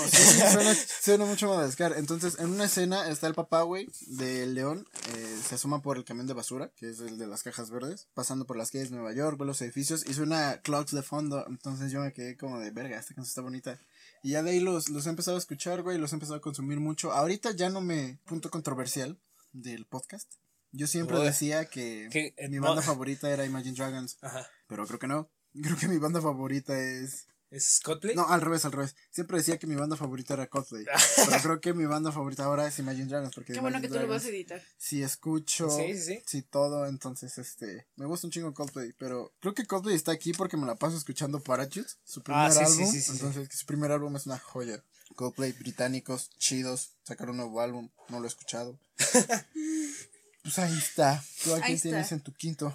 suena, 0.53 0.75
suena 0.75 1.25
mucho 1.25 1.47
a 1.51 1.57
Madagascar. 1.57 1.95
Entonces, 1.97 2.39
en 2.39 2.51
una 2.51 2.65
escena 2.67 3.09
está 3.09 3.27
el 3.27 3.35
papá, 3.35 3.63
güey, 3.63 3.89
del 4.07 4.55
león. 4.55 4.87
eh, 5.15 5.39
se 5.49 5.55
asoma 5.57 5.83
por 5.83 5.97
el 5.97 6.05
camión 6.05 6.27
de 6.27 6.35
basura, 6.35 6.71
que 6.77 6.91
es 6.91 7.01
el 7.01 7.19
de 7.19 7.27
las 7.27 7.43
cajas 7.43 7.71
verdes, 7.71 8.07
pasando 8.15 8.47
por 8.47 8.57
las 8.57 8.71
calles 8.71 8.91
de 8.91 8.97
Nueva 8.97 9.13
York, 9.13 9.39
ve 9.39 9.47
los 9.47 9.61
edificios, 9.63 10.05
y 10.07 10.15
suena 10.15 10.61
clocks 10.63 10.93
de 10.93 11.03
fondo. 11.03 11.45
Entonces 11.49 11.91
yo 11.91 12.01
me 12.01 12.13
quedé 12.13 12.37
como 12.37 12.59
de 12.61 12.71
verga, 12.71 12.99
esta 12.99 13.15
canción 13.15 13.31
está 13.31 13.41
bonita. 13.41 13.81
Y 14.23 14.31
ya 14.33 14.43
de 14.43 14.51
ahí 14.53 14.61
los, 14.61 14.89
los 14.91 15.07
he 15.07 15.11
empezado 15.11 15.37
a 15.37 15.41
escuchar, 15.41 15.83
güey, 15.83 15.99
los 15.99 16.13
he 16.13 16.17
empezado 16.17 16.37
a 16.37 16.41
consumir 16.41 16.79
mucho. 16.79 17.13
Ahorita 17.13 17.51
ya 17.53 17.71
no 17.71 17.81
me. 17.81 18.19
Punto 18.25 18.51
controversial 18.51 19.19
del 19.53 19.85
podcast. 19.87 20.31
Yo 20.71 20.87
siempre 20.87 21.19
Uy. 21.19 21.25
decía 21.25 21.65
que, 21.67 22.09
Que, 22.11 22.33
eh, 22.37 22.49
mi 22.49 22.57
no. 22.57 22.63
banda 22.63 22.83
favorita 22.83 23.29
era 23.31 23.45
Imagine 23.45 23.75
Dragons, 23.77 24.17
Ajá. 24.23 24.49
pero 24.69 24.87
creo 24.87 24.99
que 24.99 25.07
no. 25.09 25.29
Creo 25.61 25.77
que 25.77 25.89
mi 25.89 25.99
banda 25.99 26.21
favorita 26.21 26.79
es 26.79 27.27
¿Es 27.53 27.81
Coldplay? 27.85 28.17
no, 28.17 28.27
al 28.27 28.41
revés, 28.41 28.65
al 28.65 28.73
revés. 28.73 28.97
Siempre 29.11 29.37
decía 29.37 29.59
que 29.59 29.67
mi 29.67 29.75
banda 29.75 29.95
favorita 29.95 30.33
era 30.33 30.47
Coldplay. 30.47 30.87
pero 31.29 31.43
creo 31.43 31.61
que 31.61 31.75
mi 31.75 31.85
banda 31.85 32.11
favorita 32.11 32.45
ahora 32.45 32.67
es 32.67 32.79
Imagine 32.79 33.05
Dragons. 33.05 33.35
Porque 33.35 33.53
Qué 33.53 33.61
bueno 33.61 33.79
que 33.83 33.89
tú 33.89 33.99
lo 33.99 34.09
vas 34.09 34.25
a 34.25 34.29
editar. 34.29 34.63
Si 34.79 35.03
escucho. 35.03 35.69
Sí, 35.69 35.99
sí, 35.99 36.23
sí. 36.27 36.41
todo. 36.41 36.87
Entonces, 36.87 37.37
este. 37.37 37.87
Me 37.97 38.07
gusta 38.07 38.27
un 38.27 38.31
chingo 38.31 38.55
Coldplay. 38.55 38.95
Pero 38.99 39.35
creo 39.39 39.53
que 39.53 39.67
Coldplay 39.67 39.95
está 39.95 40.13
aquí 40.13 40.33
porque 40.33 40.57
me 40.57 40.65
la 40.65 40.77
paso 40.77 40.97
escuchando 40.97 41.41
Parachutes. 41.41 41.99
Su 42.05 42.23
primer 42.23 42.47
Ah, 42.47 42.51
sí, 42.51 42.59
sí, 42.59 42.65
álbum. 42.65 42.87
sí, 42.91 42.93
sí, 42.93 43.03
sí. 43.03 43.11
entonces, 43.13 43.49
su 43.55 43.67
primer 43.67 43.93
álbum 43.93 44.17
es 44.17 44.25
una 44.25 44.39
joya. 44.39 44.83
Coldplay, 45.15 45.53
británicos, 45.53 46.31
chidos. 46.39 46.93
Sacaron 47.03 47.33
un 47.33 47.37
nuevo 47.37 47.61
álbum. 47.61 47.91
No 48.09 48.19
lo 48.19 48.25
he 48.25 48.29
escuchado. 48.29 48.79
pues 50.43 50.59
ahí 50.59 50.79
está. 50.79 51.23
¿Tú 51.45 51.55
a 51.55 51.61
quién 51.61 51.79
tienes 51.79 52.13
en 52.13 52.23
tu 52.23 52.33
quinto? 52.33 52.75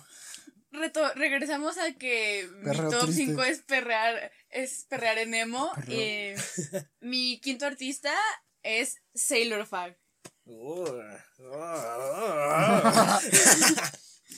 Reto, 0.88 1.14
regresamos 1.16 1.78
a 1.78 1.92
que 1.94 2.50
Perreo 2.64 2.86
mi 2.86 2.92
top 2.92 3.04
triste. 3.06 3.26
5 3.26 3.44
es 3.44 3.60
perrear, 3.60 4.32
es 4.50 4.86
perrear 4.90 5.18
en 5.18 5.34
emo. 5.34 5.70
Eh, 5.90 6.36
mi 7.02 7.40
quinto 7.42 7.66
artista 7.66 8.14
es 8.64 8.98
Sailor 9.14 9.66
Fag. 9.66 9.98
Uh, 10.46 10.84
uh, 11.40 12.82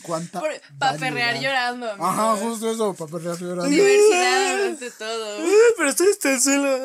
¿Cuánta? 0.01 0.41
Para 0.79 0.97
perrear 0.97 1.39
llorando. 1.39 1.91
amigo. 1.91 2.05
Ajá, 2.07 2.35
justo 2.37 2.71
eso. 2.71 2.93
Para 2.95 3.11
perrear 3.11 3.37
llorando. 3.37 3.65
Universidad 3.65 4.65
ante 4.65 4.91
todo. 4.91 5.45
Pero 5.77 5.89
estoy 5.89 6.39
suelo. 6.39 6.79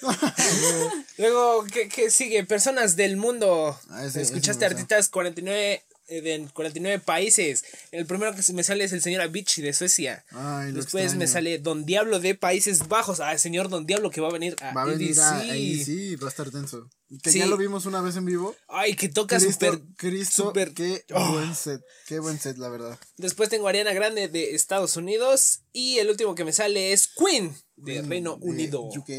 Luego, 1.18 1.64
¿qué, 1.72 1.88
qué 1.88 2.10
sigue? 2.10 2.44
Personas 2.44 2.94
del 2.96 3.16
mundo. 3.16 3.78
Ah, 3.90 4.04
ese- 4.04 4.20
Escuchaste 4.22 4.66
artistas 4.66 5.08
49 5.08 5.72
eh, 5.72 5.82
de 6.08 6.48
49 6.52 6.98
países. 7.00 7.64
El 7.92 8.06
primero 8.06 8.34
que 8.34 8.42
se 8.42 8.52
me 8.52 8.64
sale 8.64 8.84
es 8.84 8.92
el 8.92 9.02
señor 9.02 9.20
Avicii 9.22 9.62
de 9.62 9.72
Suecia. 9.72 10.24
Ay, 10.30 10.72
Después 10.72 11.14
me 11.14 11.26
sale 11.26 11.58
Don 11.58 11.84
Diablo 11.84 12.18
de 12.20 12.34
Países 12.34 12.88
Bajos. 12.88 13.20
Ah, 13.20 13.32
el 13.32 13.38
señor 13.38 13.68
Don 13.68 13.86
Diablo 13.86 14.10
que 14.10 14.20
va 14.20 14.28
a 14.28 14.32
venir 14.32 14.56
a, 14.60 14.72
Va 14.72 14.82
a 14.82 14.86
venir 14.86 15.18
a 15.20 15.42
EDC. 15.44 15.50
ahí, 15.50 15.84
sí, 15.84 16.16
va 16.16 16.26
a 16.26 16.30
estar 16.30 16.50
tenso. 16.50 16.88
Que 17.22 17.30
Sí. 17.30 17.38
ya 17.38 17.46
lo 17.46 17.56
vimos 17.56 17.86
una 17.86 18.02
vez 18.02 18.16
en 18.16 18.26
vivo. 18.26 18.54
Ay, 18.68 18.94
que 18.94 19.08
toca 19.08 19.38
Cristo, 19.38 19.52
súper. 19.72 19.80
Cristo, 19.96 20.52
qué 20.74 21.04
Oh. 21.14 21.32
buen 21.32 21.54
set, 21.54 21.80
qué 22.06 22.18
buen 22.18 22.38
set, 22.38 22.58
la 22.58 22.68
verdad. 22.68 22.98
Después 23.16 23.48
tengo 23.48 23.66
Ariana 23.66 23.92
Grande 23.94 24.28
de 24.28 24.54
Estados 24.54 24.96
Unidos. 24.96 25.60
Y 25.72 25.98
el 25.98 26.10
último 26.10 26.34
que 26.34 26.44
me 26.44 26.52
sale 26.52 26.92
es 26.92 27.08
Queen 27.08 27.54
de 27.76 28.02
Reino 28.02 28.36
De 28.36 28.46
Unido. 28.46 28.82
UK. 28.82 29.10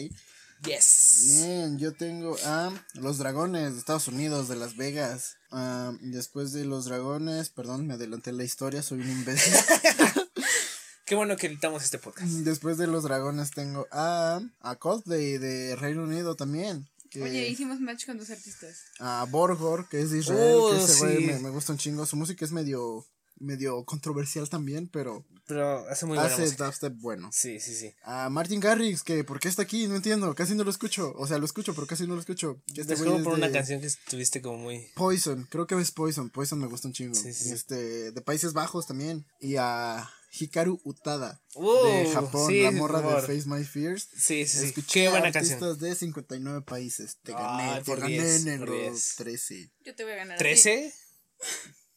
Yes. 0.66 1.42
Bien, 1.46 1.78
yo 1.78 1.94
tengo 1.94 2.36
a 2.46 2.72
los 2.96 3.18
dragones 3.18 3.74
de 3.74 3.80
Estados 3.80 4.08
Unidos, 4.08 4.50
de 4.50 4.56
Las 4.58 4.76
Vegas. 4.76 5.38
Ah, 5.52 5.94
después 6.02 6.52
de 6.52 6.66
los 6.66 6.86
dragones, 6.86 7.50
perdón, 7.50 7.88
me 7.88 7.94
adelanté 7.94 8.32
en 8.32 8.38
la 8.38 8.44
historia, 8.44 8.84
soy 8.84 9.00
un 9.02 9.10
imbécil. 9.10 9.54
Qué 11.06 11.16
bueno 11.16 11.38
que 11.38 11.48
editamos 11.48 11.84
este 11.84 11.98
podcast. 11.98 12.30
después 12.30 12.78
de 12.78 12.86
los 12.88 13.04
dragones 13.04 13.52
tengo 13.52 13.88
a, 13.92 14.42
a 14.60 14.76
Coldplay 14.76 15.38
de 15.40 15.76
Reino 15.76 16.04
Unido 16.04 16.36
también. 16.36 16.88
que- 17.10 17.24
Oye, 17.24 17.48
hicimos 17.50 17.80
match 17.80 18.06
con 18.06 18.18
dos 18.20 18.30
artistas. 18.30 18.78
a 19.00 19.26
Borgor, 19.30 19.90
que 19.90 20.02
es 20.02 20.12
de 20.12 20.20
Israel, 20.20 20.56
Oh, 20.60 20.72
que 20.72 20.84
ese 20.84 21.00
güey 21.00 21.18
sí. 21.18 21.24
me, 21.26 21.40
me 21.40 21.50
gusta 21.50 21.72
un 21.72 21.80
chingo. 21.80 22.06
Su 22.06 22.16
música 22.16 22.46
es 22.46 22.52
medio 22.52 23.06
medio 23.42 23.86
controversial 23.86 24.50
también, 24.50 24.90
pero 24.90 25.26
Pero 25.50 25.80
hace 25.90 26.06
muy 26.06 26.16
buena 26.16 26.32
hace 26.32 26.44
música. 26.44 26.66
dubstep 26.66 26.94
bueno. 27.00 27.30
Sí, 27.34 27.60
sí, 27.60 27.74
sí. 27.74 27.92
A 28.04 28.30
Martin 28.30 28.60
Garrix, 28.60 29.02
que 29.02 29.24
¿por 29.24 29.40
qué 29.40 29.48
está 29.50 29.64
aquí? 29.64 29.88
No 29.88 29.96
entiendo, 29.96 30.34
casi 30.36 30.54
no 30.54 30.64
lo 30.64 30.70
escucho. 30.70 31.12
O 31.18 31.28
sea, 31.28 31.40
lo 31.40 31.46
escucho, 31.46 31.74
pero 31.74 31.88
casi 31.88 32.06
no 32.06 32.14
lo 32.14 32.20
escucho. 32.22 32.62
Este 32.68 32.84
Descubro 32.86 33.24
por 33.24 33.34
una 33.34 33.48
de 33.48 33.54
canción 33.54 33.82
que 33.82 33.88
estuviste 33.88 34.42
como 34.44 34.60
muy. 34.60 34.88
Poison, 34.96 35.46
creo 35.50 35.66
que 35.66 35.74
es 35.82 35.92
Poison. 35.92 36.30
Poison 36.30 36.60
me 36.60 36.68
gusta 36.68 36.88
un 36.88 36.94
chingo. 36.94 37.16
Sí, 37.16 37.34
sí, 37.34 37.46
sí. 37.46 37.52
Este, 37.52 38.12
de 38.12 38.22
Países 38.22 38.54
Bajos 38.54 38.86
también. 38.86 39.26
Y 39.40 39.56
a 39.58 40.08
Hikaru 40.40 40.80
Utada, 40.84 41.42
Uh, 41.56 41.84
de 41.88 42.12
Japón, 42.14 42.48
sí, 42.48 42.62
la 42.62 42.70
morra 42.72 43.02
por 43.02 43.16
de. 43.16 43.36
Face 43.36 43.50
My 43.50 43.64
Fears. 43.66 44.08
Sí, 44.16 44.46
sí, 44.46 44.60
sí. 44.60 44.66
Escuché 44.68 45.06
Qué 45.06 45.10
buena 45.10 45.28
artistas 45.30 45.58
canción. 45.60 45.80
de 45.80 45.96
59 45.96 46.62
países. 46.62 47.18
Te 47.24 47.32
gané, 47.34 47.82
te 47.82 47.96
gané, 47.96 48.08
10, 48.22 48.46
negro. 48.46 48.68
por 48.72 48.82
10. 48.82 49.16
13. 49.18 49.72
Yo 49.84 49.96
te 49.96 50.04
voy 50.04 50.14
a 50.14 50.16
ganar. 50.18 50.36
a 50.36 50.38
ti. 50.38 50.46
¿13? 50.46 50.94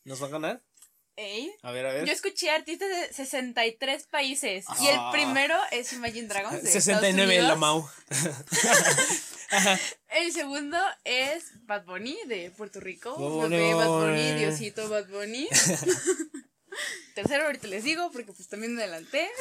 ¿Nos 0.04 0.22
va 0.22 0.26
a 0.28 0.30
ganar? 0.30 0.62
Ey. 1.22 1.52
A 1.62 1.70
ver, 1.72 1.87
a 1.87 1.92
ver. 1.92 2.04
Yo 2.04 2.12
escuché 2.12 2.50
artistas 2.50 2.88
de 2.88 3.12
63 3.12 4.06
países. 4.08 4.64
Y 4.80 4.88
el 4.88 4.96
Ah. 4.98 5.11
primero 5.12 5.56
es 5.70 5.92
Imagine 5.92 6.26
Dragons. 6.28 6.62
De 6.62 6.70
69 6.70 7.37
en 7.37 7.48
la. 7.48 7.54
Mau. 7.56 7.88
El 10.08 10.32
segundo 10.32 10.78
es 11.04 11.44
Bad 11.66 11.85
Bunny 11.85 12.16
de 12.26 12.50
Puerto 12.52 12.80
Rico. 12.80 13.14
Bad 13.38 13.50
Bebé 13.50 13.74
Bad 13.74 13.87
Bunny, 13.88 14.06
Bunny. 14.30 14.32
Diosito 14.38 14.88
Bad 14.88 15.08
Bunny. 15.08 15.48
Tercero, 17.14 17.44
ahorita 17.44 17.66
les 17.66 17.85
digo, 17.85 18.11
porque 18.12 18.32
pues 18.32 18.48
también 18.48 18.74
me 18.74 18.82
adelanté. 18.82 19.28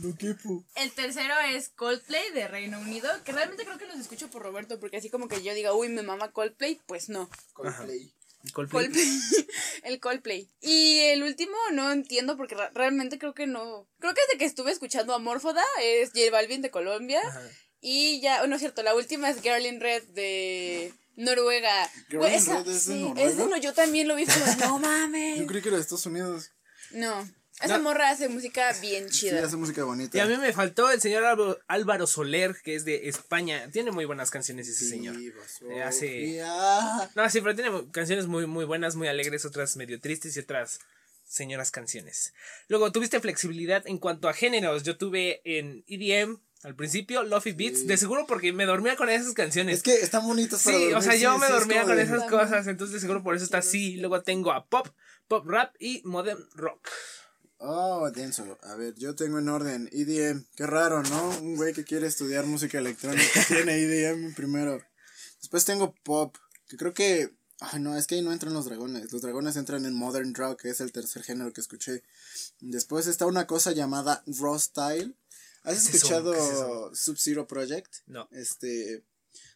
No 0.00 0.14
quepo. 0.16 0.64
El 0.74 0.92
tercero 0.92 1.32
es 1.52 1.70
Coldplay 1.70 2.32
de 2.32 2.48
Reino 2.48 2.78
Unido, 2.80 3.08
que 3.24 3.32
realmente 3.32 3.64
creo 3.64 3.78
que 3.78 3.86
los 3.86 3.96
escucho 3.96 4.28
por 4.28 4.42
Roberto, 4.42 4.78
porque 4.78 4.98
así 4.98 5.08
como 5.10 5.26
que 5.28 5.42
yo 5.42 5.54
diga, 5.54 5.72
uy, 5.72 5.88
me 5.88 6.02
mama 6.02 6.32
Coldplay, 6.32 6.80
pues 6.86 7.08
no. 7.08 7.30
Coldplay. 7.54 8.12
Coldplay. 8.52 8.86
Coldplay. 8.86 9.20
el 9.84 10.00
Coldplay. 10.00 10.50
Y 10.60 11.00
el 11.00 11.22
último 11.22 11.56
no 11.72 11.90
entiendo 11.92 12.36
porque 12.36 12.56
realmente 12.74 13.18
creo 13.18 13.34
que 13.34 13.46
no. 13.46 13.88
Creo 13.98 14.14
que 14.14 14.20
desde 14.26 14.38
que 14.38 14.44
estuve 14.44 14.72
escuchando 14.72 15.14
Amorfoda 15.14 15.64
es 15.82 16.10
J 16.10 16.30
Balvin 16.30 16.62
de 16.62 16.70
Colombia. 16.70 17.20
Ajá. 17.26 17.40
Y 17.80 18.20
ya, 18.20 18.44
no 18.46 18.54
es 18.56 18.60
cierto, 18.60 18.82
la 18.82 18.94
última 18.94 19.30
es 19.30 19.40
Girl 19.40 19.64
in 19.64 19.80
Red 19.80 20.02
de 20.08 20.92
Noruega. 21.16 21.88
Girl 22.08 22.24
in 22.26 22.46
Red 22.46 22.66
es 22.66 22.66
de 22.66 22.80
sí, 22.80 23.00
Noruega. 23.00 23.22
es 23.22 23.36
de 23.36 23.46
no, 23.46 23.56
yo 23.56 23.72
también 23.72 24.08
lo 24.08 24.16
vi 24.16 24.24
como, 24.26 24.46
no 24.46 24.58
Yo 24.60 24.78
mames. 24.78 25.46
creí 25.46 25.62
que 25.62 25.68
era 25.68 25.76
de 25.76 25.82
Estados 25.82 26.06
Unidos. 26.06 26.50
No, 26.90 27.28
esa 27.60 27.78
No. 27.78 27.84
morra 27.84 28.10
hace 28.10 28.28
música 28.28 28.72
bien 28.80 29.08
Sí, 29.12 29.26
chida. 29.28 29.44
hace 29.44 29.56
música 29.56 29.84
bonita. 29.84 30.16
Y 30.16 30.20
a 30.20 30.26
mí 30.26 30.36
me 30.36 30.52
faltó 30.52 30.90
el 30.90 31.00
señor 31.00 31.24
Álvaro, 31.24 31.58
Álvaro 31.66 32.06
Soler, 32.06 32.56
que 32.62 32.74
es 32.74 32.84
de 32.84 33.08
España. 33.08 33.68
Tiene 33.72 33.90
muy 33.90 34.04
buenas 34.04 34.30
canciones 34.30 34.68
ese 34.68 34.88
señor. 34.88 35.16
Eh, 35.16 35.82
hace- 35.82 36.08
Sofía. 36.08 37.10
No, 37.14 37.30
sí, 37.30 37.40
pero 37.40 37.54
tiene 37.54 37.90
canciones 37.90 38.26
muy, 38.26 38.46
muy 38.46 38.64
buenas, 38.64 38.94
muy 38.96 39.08
alegres, 39.08 39.44
otras 39.44 39.76
medio 39.76 40.00
tristes 40.00 40.36
y 40.36 40.40
otras 40.40 40.80
señoras 41.26 41.70
canciones. 41.70 42.32
Luego, 42.68 42.90
tuviste 42.92 43.20
flexibilidad 43.20 43.82
en 43.86 43.98
cuanto 43.98 44.28
a 44.28 44.32
géneros. 44.32 44.82
Yo 44.84 44.96
tuve 44.96 45.40
en 45.44 45.84
EDM 45.86 46.40
al 46.62 46.74
principio, 46.74 47.22
Lofi 47.22 47.52
Beats, 47.52 47.80
Sí. 47.80 47.86
de 47.86 47.96
seguro 47.98 48.26
porque 48.26 48.52
me 48.52 48.64
dormía 48.66 48.96
con 48.96 49.08
esas 49.10 49.32
canciones. 49.34 49.76
Es 49.76 49.82
que 49.82 49.94
están 50.00 50.26
bonitas 50.26 50.62
para 50.62 50.78
Sí, 50.78 50.92
o 50.92 51.02
sea, 51.02 51.12
sí, 51.12 51.20
yo 51.20 51.34
sí, 51.34 51.40
me 51.40 51.48
dormía 51.48 51.82
con 51.84 51.96
de- 51.96 52.02
esas 52.02 52.24
cosas, 52.30 52.66
entonces 52.66 52.94
de 52.94 53.00
seguro 53.00 53.22
por 53.22 53.34
eso 53.36 53.44
está 53.44 53.58
así. 53.58 53.96
Luego 53.98 54.22
tengo 54.22 54.52
a 54.52 54.66
pop, 54.66 54.88
pop 55.28 55.46
rap 55.46 55.74
y 55.78 56.00
modern 56.04 56.42
rock. 56.54 56.88
Oh, 57.60 58.08
denso. 58.10 58.58
A 58.62 58.76
ver, 58.76 58.94
yo 58.94 59.16
tengo 59.16 59.38
en 59.38 59.48
orden 59.48 59.88
EDM. 59.92 60.44
Qué 60.54 60.66
raro, 60.66 61.02
¿no? 61.02 61.30
Un 61.40 61.56
güey 61.56 61.74
que 61.74 61.84
quiere 61.84 62.06
estudiar 62.06 62.46
música 62.46 62.78
electrónica 62.78 63.44
tiene 63.48 63.74
EDM 63.74 64.34
primero. 64.34 64.80
Después 65.40 65.64
tengo 65.64 65.94
pop, 66.04 66.36
que 66.68 66.76
creo 66.76 66.94
que... 66.94 67.36
Ay, 67.60 67.80
no, 67.80 67.96
es 67.96 68.06
que 68.06 68.14
ahí 68.14 68.22
no 68.22 68.32
entran 68.32 68.54
los 68.54 68.66
dragones. 68.66 69.12
Los 69.12 69.22
dragones 69.22 69.56
entran 69.56 69.84
en 69.84 69.94
modern 69.94 70.32
rock, 70.34 70.62
que 70.62 70.70
es 70.70 70.80
el 70.80 70.92
tercer 70.92 71.24
género 71.24 71.52
que 71.52 71.60
escuché. 71.60 72.04
Después 72.60 73.08
está 73.08 73.26
una 73.26 73.48
cosa 73.48 73.72
llamada 73.72 74.22
raw 74.26 74.56
style. 74.58 75.16
¿Has 75.64 75.88
escuchado 75.88 76.32
¿Qué 76.32 76.38
es? 76.38 77.00
Sub-Zero 77.00 77.48
Project? 77.48 77.92
No. 78.06 78.28
Este... 78.30 79.04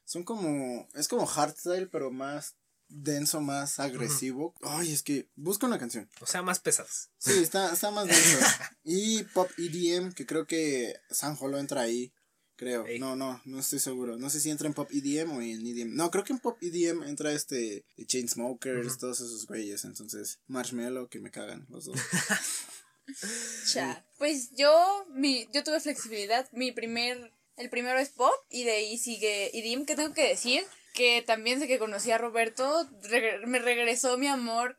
Son 0.04 0.24
como... 0.24 0.88
Es 0.94 1.06
como 1.06 1.26
hardstyle, 1.26 1.88
pero 1.88 2.10
más 2.10 2.56
denso, 2.92 3.40
más 3.40 3.80
agresivo. 3.80 4.54
Ay, 4.62 4.92
es 4.92 5.02
que... 5.02 5.28
Busca 5.34 5.66
una 5.66 5.78
canción. 5.78 6.08
O 6.20 6.26
sea, 6.26 6.42
más 6.42 6.60
pesados. 6.60 7.08
Sí, 7.18 7.32
está, 7.42 7.72
está 7.72 7.90
más 7.90 8.06
denso. 8.06 8.38
y 8.84 9.24
Pop 9.24 9.50
EDM, 9.58 10.12
que 10.12 10.26
creo 10.26 10.46
que 10.46 10.94
San 11.10 11.36
Holo 11.40 11.58
entra 11.58 11.82
ahí. 11.82 12.12
Creo. 12.56 12.86
Ey. 12.86 12.98
No, 12.98 13.16
no, 13.16 13.40
no 13.44 13.58
estoy 13.58 13.78
seguro. 13.78 14.18
No 14.18 14.30
sé 14.30 14.38
si 14.38 14.50
entra 14.50 14.68
en 14.68 14.74
Pop 14.74 14.88
EDM 14.92 15.32
o 15.32 15.40
en 15.40 15.66
EDM. 15.66 15.96
No, 15.96 16.10
creo 16.10 16.22
que 16.22 16.32
en 16.32 16.38
Pop 16.38 16.58
EDM 16.60 17.02
entra 17.04 17.32
este 17.32 17.84
de 17.96 18.06
Chainsmokers, 18.06 18.98
todos 18.98 19.20
esos 19.20 19.46
güeyes. 19.46 19.84
Entonces, 19.84 20.38
Marshmallow, 20.46 21.08
que 21.08 21.18
me 21.18 21.30
cagan 21.30 21.66
los 21.70 21.86
dos. 21.86 21.98
Cha. 23.72 24.06
Pues 24.18 24.50
yo, 24.52 25.06
mi, 25.10 25.48
yo 25.52 25.64
tuve 25.64 25.80
flexibilidad. 25.80 26.48
Mi 26.52 26.70
primer, 26.70 27.32
el 27.56 27.70
primero 27.70 27.98
es 27.98 28.10
pop 28.10 28.34
y 28.48 28.64
de 28.64 28.72
ahí 28.72 28.98
sigue 28.98 29.50
IDIM, 29.52 29.84
que 29.84 29.96
tengo 29.96 30.14
que 30.14 30.28
decir 30.28 30.62
que 30.92 31.22
también 31.26 31.58
sé 31.60 31.66
que 31.68 31.78
conocí 31.78 32.10
a 32.10 32.18
Roberto, 32.18 32.88
reg- 33.02 33.44
me 33.46 33.58
regresó 33.58 34.18
mi 34.18 34.26
amor 34.28 34.78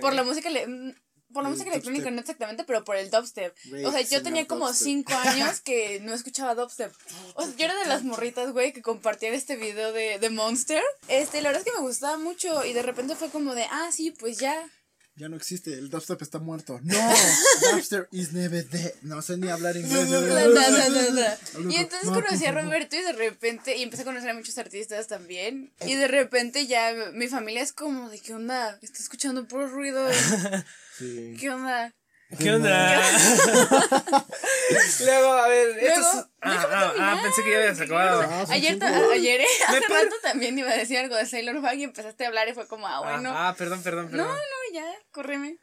por 0.00 0.12
la 0.14 0.22
música, 0.24 0.50
le- 0.50 0.66
mm, 0.66 0.94
por 1.32 1.42
la 1.42 1.48
El 1.48 1.54
música 1.54 1.70
electrónica, 1.70 2.10
no 2.12 2.20
exactamente, 2.20 2.62
pero 2.64 2.84
por 2.84 2.94
el 2.96 3.10
dubstep. 3.10 3.52
O 3.84 3.90
sea, 3.90 4.00
yo 4.02 4.22
tenía 4.22 4.46
como 4.46 4.66
dubstep. 4.68 4.84
cinco 4.84 5.14
años 5.14 5.60
que 5.60 5.98
no 6.00 6.14
escuchaba 6.14 6.54
dubstep. 6.54 6.92
O 7.34 7.42
sea, 7.44 7.56
yo 7.56 7.64
era 7.64 7.74
de 7.74 7.86
las 7.86 8.04
morritas, 8.04 8.52
güey, 8.52 8.72
que 8.72 8.82
compartían 8.82 9.34
este 9.34 9.56
video 9.56 9.92
de, 9.92 10.18
de 10.20 10.30
Monster. 10.30 10.82
Este, 11.08 11.42
la 11.42 11.48
verdad 11.48 11.66
es 11.66 11.72
que 11.72 11.76
me 11.78 11.84
gustaba 11.84 12.18
mucho 12.18 12.64
y 12.64 12.72
de 12.72 12.82
repente 12.82 13.16
fue 13.16 13.30
como 13.30 13.54
de, 13.56 13.64
ah, 13.70 13.90
sí, 13.90 14.12
pues 14.12 14.38
ya. 14.38 14.68
Ya 15.16 15.28
no 15.28 15.36
existe, 15.36 15.72
el 15.74 15.90
dubstep 15.90 16.20
está 16.22 16.40
muerto. 16.40 16.80
No, 16.82 16.96
dubstep 17.72 18.08
is 18.10 18.32
never 18.32 18.68
dead. 18.68 18.94
No 19.02 19.22
sé 19.22 19.36
ni 19.36 19.48
hablar 19.48 19.76
inglés. 19.76 20.10
Da, 20.10 20.20
da. 20.20 21.38
Hablo 21.54 21.70
Y 21.70 21.76
entonces 21.76 22.08
no, 22.08 22.14
conocí 22.14 22.44
a. 22.46 22.52
Roberto 22.52 22.96
y 22.96 23.00
de 23.02 23.12
repente, 23.12 23.76
y 23.76 23.84
empecé 23.84 24.02
a 24.02 24.06
conocer 24.06 24.30
a 24.30 24.34
muchos 24.34 24.58
artistas 24.58 25.06
también. 25.06 25.72
Y 25.86 25.94
de 25.94 26.08
repente 26.08 26.66
ya 26.66 26.92
mi 27.12 27.28
familia 27.28 27.62
es 27.62 27.72
como 27.72 28.10
de, 28.10 28.18
¿qué 28.18 28.34
onda? 28.34 28.76
Está 28.82 28.98
escuchando 28.98 29.46
puro 29.46 29.68
ruido. 29.68 30.08
Sí. 30.96 31.36
¿Qué 31.40 31.50
onda? 31.50 31.92
¿Qué 32.38 32.52
onda? 32.52 33.02
Luego, 35.04 35.32
a 35.32 35.48
ver, 35.48 35.68
esto 35.78 36.00
Luego, 36.00 36.18
es- 36.18 36.26
ah, 36.42 36.68
ah, 36.70 36.92
ah, 36.98 37.20
pensé 37.22 37.42
que 37.42 37.50
ya 37.50 37.58
habías 37.58 37.80
acabado. 37.80 38.22
Ah, 38.22 38.44
ayer, 38.48 38.82
ayer, 38.82 39.40
eh, 39.40 39.46
hace 39.66 39.80
rato 39.80 40.16
también 40.22 40.58
iba 40.58 40.70
a 40.70 40.76
decir 40.76 40.98
algo 40.98 41.16
de 41.16 41.26
Sailor 41.26 41.60
Moon 41.60 41.78
y 41.78 41.84
empezaste 41.84 42.24
a 42.24 42.28
hablar 42.28 42.48
y 42.48 42.54
fue 42.54 42.66
como, 42.66 42.86
ah, 42.86 43.00
bueno. 43.00 43.30
Ah, 43.32 43.48
ah, 43.48 43.54
perdón, 43.56 43.82
perdón, 43.82 44.06
no, 44.06 44.10
perdón. 44.12 44.28
no, 44.28 44.63
ya, 44.74 44.84
córreme. 45.12 45.58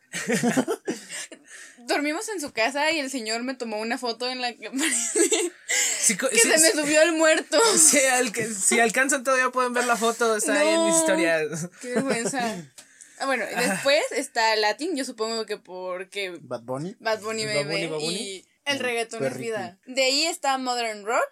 Dormimos 1.80 2.30
en 2.30 2.40
su 2.40 2.52
casa 2.54 2.92
y 2.92 3.00
el 3.00 3.10
señor 3.10 3.44
me 3.44 3.56
tomó 3.56 3.80
una 3.80 3.98
foto 3.98 4.30
en 4.30 4.40
la 4.42 4.54
que 4.54 4.70
co- 6.20 6.30
que 6.30 6.38
se 6.40 6.58
me 6.60 6.72
subió 6.72 7.02
el 7.02 7.14
muerto. 7.14 7.60
si 7.78 8.00
al- 8.00 8.34
si 8.34 8.80
alcanzan 8.80 9.24
todavía 9.24 9.50
pueden 9.50 9.74
ver 9.74 9.86
la 9.86 9.96
foto, 9.98 10.36
está 10.36 10.60
ahí 10.60 10.68
en 10.70 10.86
mis 10.86 10.94
No. 10.94 11.00
historias. 11.00 11.70
Qué 11.82 11.90
vergüenza. 11.96 12.56
Ah, 13.20 13.28
bueno, 13.28 13.46
y 13.46 13.54
después 13.70 14.02
está 14.14 14.56
Latin, 14.56 14.96
yo 14.98 15.06
supongo 15.06 15.46
que 15.46 15.56
porque 15.58 16.36
Bad 16.42 16.62
Bunny. 16.64 16.96
Bad 17.00 17.22
Bunny 17.22 17.46
Bad 17.46 17.54
bebé 17.54 17.66
Bunny, 17.76 17.88
Bad 17.88 18.00
Bunny. 18.00 18.16
y 18.18 18.46
el 18.66 18.80
reggaetón 18.80 19.24
es 19.24 19.38
vida. 19.38 19.78
De 19.86 20.04
ahí 20.06 20.26
está 20.26 20.58
Modern 20.58 21.06
Rock 21.06 21.30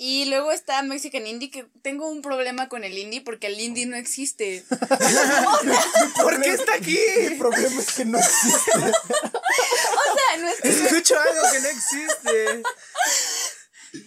y 0.00 0.26
luego 0.26 0.52
está 0.52 0.80
Mexican 0.82 1.26
Indie 1.26 1.50
que 1.50 1.64
tengo 1.82 2.08
un 2.08 2.22
problema 2.22 2.68
con 2.68 2.84
el 2.84 2.96
indie 2.96 3.20
porque 3.20 3.48
el 3.48 3.58
indie 3.60 3.84
no 3.86 3.96
existe. 3.96 4.64
¿Por 6.22 6.40
qué 6.40 6.50
está 6.50 6.74
aquí? 6.74 6.96
El 6.96 7.36
problema 7.36 7.80
es 7.80 7.92
que 7.92 8.04
no 8.04 8.18
existe. 8.18 8.70
O 8.72 8.80
sea, 8.80 10.36
no 10.38 10.48
es 10.48 10.60
que 10.60 10.68
Escucho 10.68 11.18
algo 11.18 11.42
que 11.52 11.60
no 11.60 11.68
existe. 11.68 12.62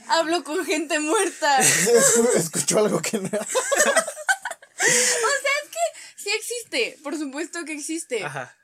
hablo 0.08 0.44
con 0.46 0.66
gente 0.66 0.98
muerta. 1.00 1.60
Escucho 2.36 2.80
algo 2.80 3.02
que 3.02 3.18
no. 3.20 3.30
Sí 6.16 6.30
existe, 6.38 6.98
por 7.04 7.18
supuesto 7.18 7.66
que 7.66 7.74
existe, 7.74 8.24
Ajá. 8.24 8.56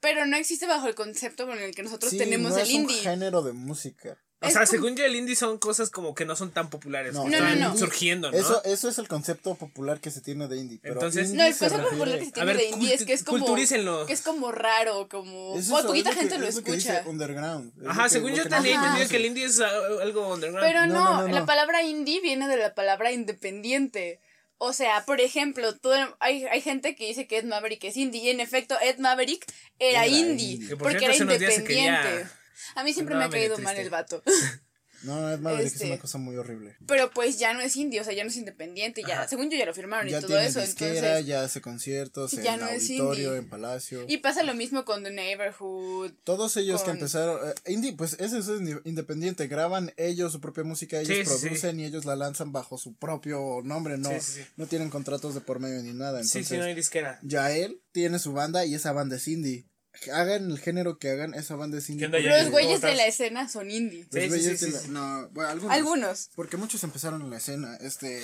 pero 0.00 0.24
no 0.26 0.36
existe 0.36 0.66
bajo 0.66 0.88
el 0.88 0.94
concepto 0.94 1.46
con 1.46 1.58
el 1.58 1.74
que 1.74 1.82
nosotros 1.82 2.10
Sí, 2.10 2.18
tenemos 2.18 2.52
no 2.52 2.56
el 2.58 2.62
es 2.62 2.68
un 2.70 2.74
indie. 2.82 3.02
género 3.02 3.42
de 3.42 3.52
música. 3.52 4.18
O 4.42 4.50
sea, 4.50 4.60
como- 4.60 4.66
según 4.66 4.96
yo, 4.96 5.04
el 5.04 5.14
indie 5.16 5.36
son 5.36 5.58
cosas 5.58 5.88
como 5.90 6.14
que 6.14 6.24
no 6.24 6.34
son 6.36 6.50
tan 6.50 6.68
populares. 6.70 7.14
No, 7.14 7.24
que 7.24 7.30
No, 7.30 7.36
están 7.36 7.60
no, 7.60 7.68
no. 7.70 7.76
surgiendo, 7.78 8.30
¿no? 8.30 8.36
Eso, 8.36 8.62
eso 8.64 8.88
es 8.88 8.98
el 8.98 9.08
concepto 9.08 9.54
popular 9.54 10.00
que 10.00 10.10
se 10.10 10.20
tiene 10.20 10.48
de 10.48 10.58
indie. 10.58 10.78
Pero 10.82 10.94
Entonces- 10.94 11.30
indie 11.30 11.38
No, 11.38 11.46
el 11.46 11.56
concepto 11.56 11.88
popular 11.90 12.18
que 12.18 12.24
se 12.26 12.32
tiene 12.32 12.46
ver, 12.52 12.56
de 12.56 12.68
indie 12.70 12.94
es 12.94 13.04
que 13.04 13.12
es 13.12 13.22
como 13.24 13.38
culturícenlo. 13.38 14.06
que 14.06 14.12
es 14.12 14.22
como 14.22 14.52
raro, 14.52 15.08
como 15.08 15.56
Es 15.56 15.70
o 15.70 15.78
eso, 15.78 15.86
poquita 15.86 16.10
es 16.10 16.16
lo 16.16 16.20
gente 16.20 16.34
que- 16.34 16.40
lo 16.40 16.46
es 16.48 16.60
que 16.60 16.72
dice 16.72 16.92
escucha. 16.92 17.08
underground. 17.10 17.72
es 17.80 17.86
Ajá, 17.88 18.02
que- 18.04 18.10
según 18.10 18.34
yo 18.34 18.48
también 18.48 18.74
he 18.74 18.78
entendido 18.84 19.08
que 19.08 19.16
el 19.16 19.24
indie 19.26 19.44
es 19.44 19.60
algo 19.60 20.32
underground. 20.32 20.66
Pero 20.66 20.86
No, 20.86 20.94
no, 20.94 21.04
no, 21.04 21.20
no, 21.22 21.28
no. 21.28 21.34
la 21.34 21.46
palabra 21.46 21.82
indie 21.82 22.20
viene 22.20 22.48
de 22.48 22.56
la 22.56 22.74
palabra 22.74 23.12
independiente. 23.12 24.20
O 24.58 24.72
sea, 24.72 25.04
por 25.04 25.20
ejemplo, 25.20 25.76
todo, 25.76 25.96
hay, 26.20 26.44
hay 26.44 26.60
gente 26.60 26.94
que 26.94 27.06
dice 27.06 27.26
que 27.26 27.38
Ed 27.38 27.44
Maverick 27.44 27.82
es 27.84 27.96
indie. 27.96 28.22
Y 28.22 28.28
en 28.30 28.38
efecto, 28.40 28.76
Ed 28.80 28.98
Maverick 28.98 29.44
era, 29.80 30.04
Era 30.04 30.06
indie. 30.06 30.52
indie. 30.52 30.68
Que 30.68 30.76
por 30.76 30.84
porque 30.92 30.98
cierto, 31.00 31.24
era 31.32 31.34
independiente. 31.34 32.26
A 32.74 32.84
mí 32.84 32.92
siempre 32.92 33.14
me 33.14 33.24
ha 33.24 33.30
caído 33.30 33.58
mal 33.58 33.76
el 33.76 33.90
vato. 33.90 34.22
No, 35.04 35.28
es 35.28 35.40
es 35.66 35.72
Este. 35.72 35.86
una 35.86 35.98
cosa 35.98 36.16
muy 36.18 36.36
horrible. 36.36 36.76
Pero 36.86 37.10
pues 37.10 37.36
ya 37.36 37.54
no 37.54 37.60
es 37.60 37.74
indie, 37.76 38.00
o 38.00 38.04
sea, 38.04 38.12
ya 38.12 38.22
no 38.22 38.30
es 38.30 38.36
independiente, 38.36 39.02
ya, 39.02 39.14
Ajá. 39.22 39.28
según 39.28 39.50
yo 39.50 39.58
ya 39.58 39.66
lo 39.66 39.74
firmaron 39.74 40.08
Ya 40.08 40.18
y 40.18 40.20
todo 40.20 40.38
eso, 40.38 40.60
disquera, 40.60 40.94
entonces... 40.94 41.26
ya 41.26 41.42
hace 41.42 41.60
conciertos 41.60 42.30
Ya 42.30 42.54
en 42.54 42.60
no 42.60 42.68
es 42.68 42.84
auditorio, 42.88 43.34
en 43.34 43.48
palacio. 43.48 44.04
Y 44.06 44.18
pasa 44.18 44.44
lo 44.44 44.54
mismo 44.54 44.84
con 44.84 45.02
The 45.02 45.10
Neighborhood. 45.10 46.12
Todos 46.22 46.56
ellos 46.56 46.82
que 46.84 46.92
empezaron, 46.92 47.36
eh, 47.48 47.72
indie, 47.72 47.94
pues 47.94 48.12
ese 48.20 48.38
es 48.38 48.46
independiente, 48.84 49.48
graban 49.48 49.92
ellos 49.96 50.30
su 50.30 50.40
propia 50.40 50.62
música, 50.62 51.00
ellos 51.00 51.16
Sí, 51.16 51.24
sí, 51.24 51.30
sí. 51.36 51.40
producen 51.46 51.80
y 51.80 51.84
ellos 51.84 52.04
la 52.04 52.14
lanzan 52.14 52.52
bajo 52.52 52.78
su 52.78 52.94
propio 52.94 53.60
nombre, 53.64 53.98
no, 53.98 54.08
Sí, 54.10 54.20
sí, 54.20 54.32
sí. 54.42 54.46
no 54.56 54.68
tienen 54.68 54.88
contratos 54.88 55.34
de 55.34 55.40
por 55.40 55.58
medio 55.58 55.82
ni 55.82 55.92
nada. 55.94 56.22
Sí, 56.22 56.38
Entonces, 56.38 56.48
sí, 56.48 56.56
no 56.58 56.62
hay 56.64 56.74
disquera. 56.76 57.18
ya 57.24 57.50
él 57.50 57.82
tiene 57.90 58.20
su 58.20 58.32
banda 58.32 58.64
y 58.66 58.76
esa 58.76 58.92
banda 58.92 59.16
es 59.16 59.26
indie. 59.26 59.66
Hagan 60.12 60.50
el 60.50 60.58
género 60.58 60.98
que 60.98 61.10
hagan, 61.10 61.34
esa 61.34 61.54
banda 61.56 61.78
es 61.78 61.88
indie. 61.90 62.08
Los 62.08 62.50
güeyes 62.50 62.80
¿Cómo 62.80 62.90
de 62.90 62.96
la 62.96 63.06
escena 63.06 63.48
son 63.48 63.70
indie. 63.70 64.06
los 64.10 64.22
Sí, 64.22 64.28
güeyes 64.28 64.42
sí, 64.44 64.50
de 64.50 64.58
sí, 64.58 64.70
la- 64.72 64.78
sí. 64.80 64.88
no, 64.90 65.28
bueno, 65.30 65.50
algunos. 65.50 65.76
Algunos. 65.76 66.30
Porque 66.34 66.56
muchos 66.56 66.82
empezaron 66.84 67.20
en 67.22 67.30
la 67.30 67.36
escena, 67.36 67.76
este, 67.80 68.22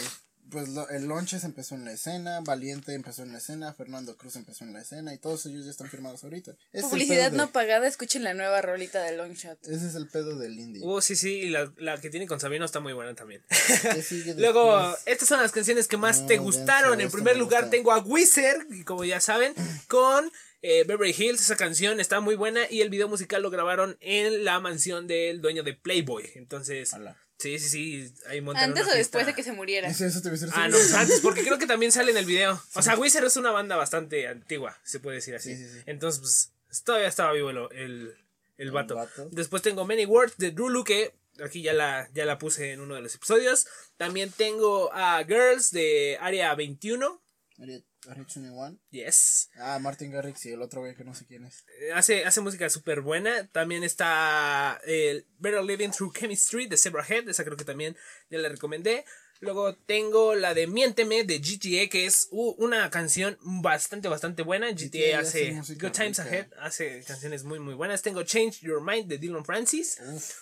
pues 0.50 0.70
lo- 0.70 0.88
el 0.88 1.04
Lonches 1.04 1.44
empezó 1.44 1.74
en 1.74 1.84
la 1.84 1.92
escena, 1.92 2.40
Valiente 2.40 2.94
empezó 2.94 3.22
en 3.22 3.32
la 3.32 3.38
escena, 3.38 3.74
Fernando 3.74 4.16
Cruz 4.16 4.34
empezó 4.36 4.64
en 4.64 4.72
la 4.72 4.80
escena 4.80 5.12
y 5.12 5.18
todos 5.18 5.44
ellos 5.44 5.66
ya 5.66 5.70
están 5.70 5.90
firmados 5.90 6.24
ahorita. 6.24 6.52
Es 6.72 6.86
Publicidad 6.86 7.30
de- 7.30 7.36
no 7.36 7.50
pagada, 7.52 7.86
escuchen 7.86 8.24
la 8.24 8.32
nueva 8.32 8.62
rolita 8.62 9.02
de 9.02 9.14
Longshot. 9.18 9.58
Ese 9.68 9.86
es 9.88 9.94
el 9.94 10.08
pedo 10.08 10.36
del 10.38 10.58
indie. 10.58 10.82
Uh, 10.82 11.02
sí, 11.02 11.16
sí, 11.16 11.32
y 11.34 11.48
la, 11.50 11.70
la 11.76 12.00
que 12.00 12.08
tiene 12.08 12.26
con 12.26 12.40
Sabino 12.40 12.64
está 12.64 12.80
muy 12.80 12.94
buena 12.94 13.14
también. 13.14 13.42
¿Qué 13.94 14.02
sigue 14.02 14.34
Luego, 14.38 14.96
estas 15.04 15.28
son 15.28 15.38
las 15.42 15.52
canciones 15.52 15.86
que 15.86 15.98
más 15.98 16.22
No, 16.22 16.26
te 16.28 16.38
gustaron. 16.38 16.98
En 17.02 17.10
primer 17.10 17.34
me 17.34 17.40
lugar 17.40 17.64
gusta. 17.64 17.76
tengo 17.76 17.92
a 17.92 17.98
Wizard, 17.98 18.66
y 18.70 18.84
como 18.84 19.04
ya 19.04 19.20
saben, 19.20 19.52
con 19.86 20.32
eh, 20.62 20.84
Beverly 20.84 21.14
Hills. 21.16 21.40
Esa 21.40 21.56
canción 21.56 22.00
está 22.00 22.20
muy 22.20 22.34
buena 22.36 22.62
y 22.70 22.80
el 22.80 22.90
video 22.90 23.08
musical 23.08 23.42
lo 23.42 23.50
grabaron 23.50 23.96
en 24.00 24.44
la 24.44 24.60
mansión 24.60 25.06
del 25.06 25.40
dueño 25.40 25.62
de 25.62 25.74
Playboy. 25.74 26.30
Entonces, 26.34 26.92
Ala. 26.94 27.16
sí, 27.38 27.58
sí, 27.58 27.68
sí, 27.68 28.14
ahí 28.26 28.40
montan 28.40 28.70
Antes 28.70 28.84
una 28.84 28.92
o 28.94 28.96
después 28.96 29.26
de 29.26 29.34
que 29.34 29.42
se 29.42 29.52
muriera. 29.52 29.88
Eso 29.88 30.22
te. 30.22 30.30
Ah, 30.52 30.68
no, 30.68 30.76
pues 30.76 30.94
antes, 30.94 31.20
porque 31.20 31.42
creo 31.42 31.58
que 31.58 31.66
también 31.66 31.92
sale 31.92 32.10
en 32.10 32.16
el 32.16 32.24
video. 32.26 32.60
O 32.74 32.82
sea, 32.82 32.96
Wizard 32.96 33.24
es 33.26 33.36
una 33.36 33.50
banda 33.50 33.76
bastante 33.76 34.26
antigua, 34.28 34.78
se 34.84 35.00
puede 35.00 35.16
decir 35.16 35.34
así. 35.34 35.56
Sí, 35.56 35.64
sí, 35.66 35.72
sí. 35.74 35.82
Entonces, 35.86 36.20
pues, 36.68 36.82
todavía 36.84 37.08
estaba 37.08 37.32
vivo 37.32 37.50
el, 37.50 37.58
el, 37.72 38.14
el 38.56 38.70
vato. 38.70 38.96
vato. 38.96 39.28
Después 39.30 39.62
tengo 39.62 39.84
Many 39.84 40.06
Words 40.06 40.36
de 40.38 40.50
Drulu, 40.50 40.84
que 40.84 41.14
aquí 41.42 41.62
ya 41.62 41.72
la, 41.72 42.08
ya 42.14 42.24
la 42.24 42.38
puse 42.38 42.72
en 42.72 42.80
uno 42.80 42.96
de 42.96 43.02
los 43.02 43.14
episodios. 43.14 43.66
También 43.96 44.30
tengo 44.36 44.90
a 44.92 45.22
Girls 45.24 45.70
de 45.70 46.18
Área 46.20 46.54
21. 46.56 47.22
Area- 47.60 47.80
21. 48.06 48.78
Yes. 48.90 49.50
Ah, 49.56 49.78
Martin 49.80 50.10
Garrix 50.10 50.46
y 50.46 50.52
el 50.52 50.62
otro 50.62 50.80
güey 50.80 50.94
que 50.94 51.04
no 51.04 51.14
sé 51.14 51.26
quién 51.26 51.44
es. 51.44 51.64
Eh, 51.80 51.92
Hace, 51.92 52.24
hace 52.24 52.40
música 52.40 52.68
súper 52.70 53.00
buena. 53.00 53.48
También 53.48 53.82
está 53.84 54.80
el 54.84 55.26
Better 55.38 55.62
Living 55.62 55.90
Through 55.90 56.14
Chemistry 56.14 56.66
de 56.66 56.76
Zebrahead. 56.76 57.28
Esa 57.28 57.44
creo 57.44 57.56
que 57.56 57.64
también 57.64 57.96
ya 58.30 58.38
la 58.38 58.48
recomendé. 58.48 59.04
Luego 59.40 59.74
tengo 59.74 60.34
la 60.34 60.52
de 60.52 60.66
Miénteme 60.66 61.22
de 61.22 61.38
GTA, 61.38 61.88
que 61.88 62.06
es 62.06 62.26
uh, 62.32 62.54
una 62.58 62.90
canción 62.90 63.38
bastante, 63.40 64.08
bastante 64.08 64.42
buena. 64.42 64.70
GTA, 64.72 65.20
GTA 65.20 65.20
hace 65.20 65.52
Good 65.52 65.92
Times 65.92 66.18
rica. 66.18 66.22
Ahead, 66.22 66.46
hace 66.60 67.04
canciones 67.04 67.44
muy, 67.44 67.60
muy 67.60 67.74
buenas. 67.74 68.02
Tengo 68.02 68.24
Change 68.24 68.60
Your 68.62 68.82
Mind 68.82 69.06
de 69.06 69.18
Dylan 69.18 69.44
Francis. 69.44 69.98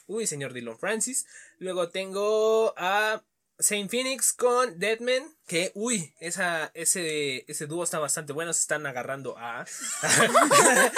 Uy, 0.06 0.26
señor 0.26 0.54
Dylan 0.54 0.78
Francis. 0.78 1.26
Luego 1.58 1.90
tengo 1.90 2.72
a 2.78 3.22
Saint 3.58 3.90
Phoenix 3.90 4.32
con 4.32 4.78
Deadman. 4.78 5.34
Que, 5.46 5.70
uy, 5.74 6.12
esa, 6.18 6.70
ese, 6.74 7.44
ese 7.48 7.66
dúo 7.66 7.84
está 7.84 7.98
bastante 7.98 8.32
bueno. 8.32 8.52
Se 8.52 8.60
están 8.60 8.86
agarrando 8.86 9.36
a. 9.38 9.64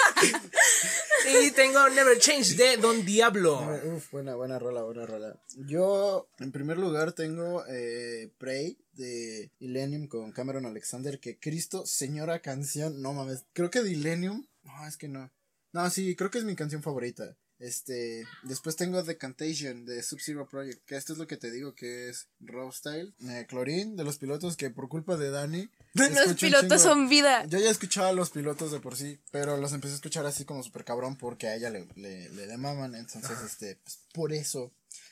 y 1.43 1.51
tengo 1.51 1.87
Never 1.89 2.17
Change 2.17 2.55
de 2.55 2.77
Don 2.77 3.05
Diablo. 3.05 3.59
Uf, 3.85 4.11
buena, 4.11 4.35
buena 4.35 4.59
rola, 4.59 4.83
buena 4.83 5.05
rola. 5.05 5.39
Yo, 5.55 6.29
en 6.39 6.51
primer 6.51 6.77
lugar, 6.77 7.13
tengo 7.13 7.63
eh, 7.67 8.31
Prey 8.37 8.77
de 8.93 9.51
Illenium 9.59 10.07
con 10.07 10.31
Cameron 10.31 10.65
Alexander. 10.65 11.19
Que 11.19 11.39
Cristo, 11.39 11.85
señora 11.85 12.39
canción, 12.39 13.01
no 13.01 13.13
mames. 13.13 13.45
Creo 13.53 13.69
que 13.69 13.81
de 13.81 13.91
Illenium. 13.91 14.47
No, 14.63 14.87
es 14.87 14.97
que 14.97 15.07
no. 15.07 15.31
No, 15.71 15.89
sí, 15.89 16.15
creo 16.15 16.31
que 16.31 16.39
es 16.39 16.43
mi 16.43 16.55
canción 16.55 16.81
favorita. 16.81 17.37
Este, 17.59 18.25
después 18.43 18.77
tengo 18.77 19.03
The 19.03 19.17
Contagion 19.17 19.85
de 19.85 20.01
Sub-Zero 20.01 20.47
Project, 20.47 20.85
que 20.85 20.95
esto 20.95 21.11
es 21.11 21.19
lo 21.19 21.27
que 21.27 21.35
te 21.35 21.51
digo 21.51 21.75
que 21.75 22.09
es 22.09 22.27
Raw 22.39 22.71
Style. 22.71 23.13
Eh, 23.27 23.45
Clorin 23.49 23.97
de 23.97 24.05
los 24.05 24.17
pilotos 24.17 24.55
que 24.55 24.69
por 24.69 24.87
culpa 24.87 25.17
de 25.17 25.29
Dani. 25.29 25.69
Los 25.93 26.35
pilotos 26.35 26.81
son 26.81 27.09
vida. 27.09 27.45
Yo 27.47 27.59
ya 27.59 27.69
escuchaba 27.69 28.09
a 28.09 28.13
los 28.13 28.29
pilotos 28.29 28.71
de 28.71 28.79
por 28.79 28.95
sí, 28.95 29.19
pero 29.31 29.57
los 29.57 29.73
empecé 29.73 29.93
a 29.93 29.95
escuchar 29.95 30.25
así 30.25 30.45
como 30.45 30.63
super 30.63 30.85
cabrón 30.85 31.17
porque 31.17 31.47
a 31.47 31.55
ella 31.55 31.71
le, 31.71 31.87
le, 31.95 32.29
le, 32.29 32.45
le 32.45 32.57
maman, 32.57 32.95
entonces 32.95 33.37
este, 33.43 33.75
pues 33.83 33.99
por 34.13 34.31
eso. 34.31 34.71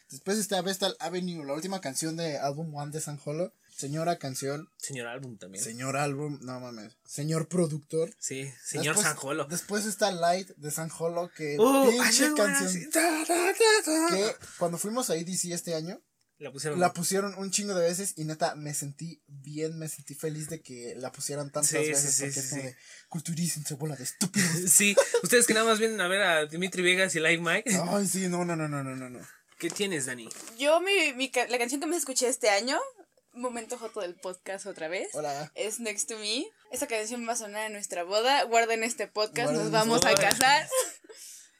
Después 0.10 0.38
está 0.38 0.62
Vestal 0.62 0.96
Avenue, 1.00 1.44
la 1.44 1.54
última 1.54 1.82
canción 1.82 2.16
de 2.16 2.38
álbum 2.38 2.74
One 2.76 2.92
de 2.92 3.02
San 3.02 3.20
Holo. 3.26 3.52
Señora 3.78 4.18
canción, 4.18 4.70
Señor 4.78 5.06
álbum 5.08 5.38
también. 5.38 5.64
señor 5.64 5.98
álbum, 5.98 6.40
no 6.42 6.60
mames, 6.60 6.98
señor 7.06 7.48
productor. 7.48 8.10
Sí, 8.20 8.52
señor 8.66 8.96
Después- 8.96 9.06
Sanjolo. 9.08 9.46
Después 9.46 9.86
está 9.86 10.12
Light 10.12 10.50
de 10.58 10.72
San 10.72 10.90
Holo, 10.98 11.30
que 11.36 11.58
Uh, 11.60 11.90
pinche 11.92 12.34
canción. 12.36 12.90
Que 14.10 14.36
cuando 14.58 14.78
fuimos 14.80 15.10
a 15.12 15.16
EDC 15.16 15.52
este 15.54 15.76
año, 15.76 16.02
La 16.40 16.52
pusieron. 16.52 16.80
la 16.80 16.92
pusieron 16.94 17.36
un 17.38 17.52
chingo 17.52 17.76
de 17.76 17.84
veces 17.88 18.14
y 18.16 18.24
neta 18.26 18.56
me 18.56 18.74
sentí 18.74 19.22
bien, 19.28 19.78
me 19.78 19.88
sentí 19.90 20.16
feliz 20.16 20.50
de 20.50 20.62
que 20.62 20.96
la 20.98 21.12
pusieran 21.12 21.52
tantas 21.52 21.70
Sí, 21.70 21.78
veces 21.78 22.14
sí, 22.16 22.22
porque 22.24 22.34
sí, 22.34 22.40
es 22.40 22.52
de 22.64 22.78
culturícense, 23.10 23.76
bola 23.76 23.96
de 23.96 24.04
estúpidos. 24.06 24.50
Sí, 24.72 24.96
ustedes 25.24 25.46
que 25.48 25.54
nada 25.54 25.66
más 25.68 25.80
vienen 25.80 26.02
a 26.02 26.08
ver 26.08 26.22
a 26.24 26.46
Dimitri 26.48 26.82
Vegas 26.82 27.16
y 27.16 27.20
Live 27.20 27.40
Mike. 27.42 27.80
Ay, 27.90 28.08
sí, 28.08 28.28
no, 28.28 28.44
no, 28.46 28.56
no, 28.56 28.68
no, 28.68 28.84
no, 28.84 28.96
no, 28.96 29.10
no. 29.10 29.20
¿Qué 29.60 29.70
tienes, 29.72 30.06
Dani? 30.06 30.30
Yo, 30.60 30.80
mi, 30.82 31.14
mi 31.16 31.32
la 31.50 31.58
canción 31.58 31.82
que 31.82 31.88
más 31.88 31.98
escuché 31.98 32.28
este 32.28 32.50
año, 32.50 32.80
momento 33.38 33.78
joto 33.78 34.02
del 34.02 34.16
podcast 34.16 34.66
otra 34.66 34.88
vez, 34.88 35.10
Hola. 35.14 35.52
es 35.56 35.80
Next 35.80 36.10
to 36.10 36.18
Me. 36.18 36.46
Esa 36.72 36.88
canción 36.88 37.28
va 37.28 37.34
a 37.34 37.38
sonar 37.38 37.68
en 37.68 37.74
nuestra 37.74 38.04
boda. 38.04 38.44
Guarden 38.44 38.84
este 38.84 39.08
podcast, 39.08 39.52
Guarden 39.52 39.64
nos 39.64 39.72
vamos 39.72 40.06
a 40.06 40.16
casar. 40.16 40.68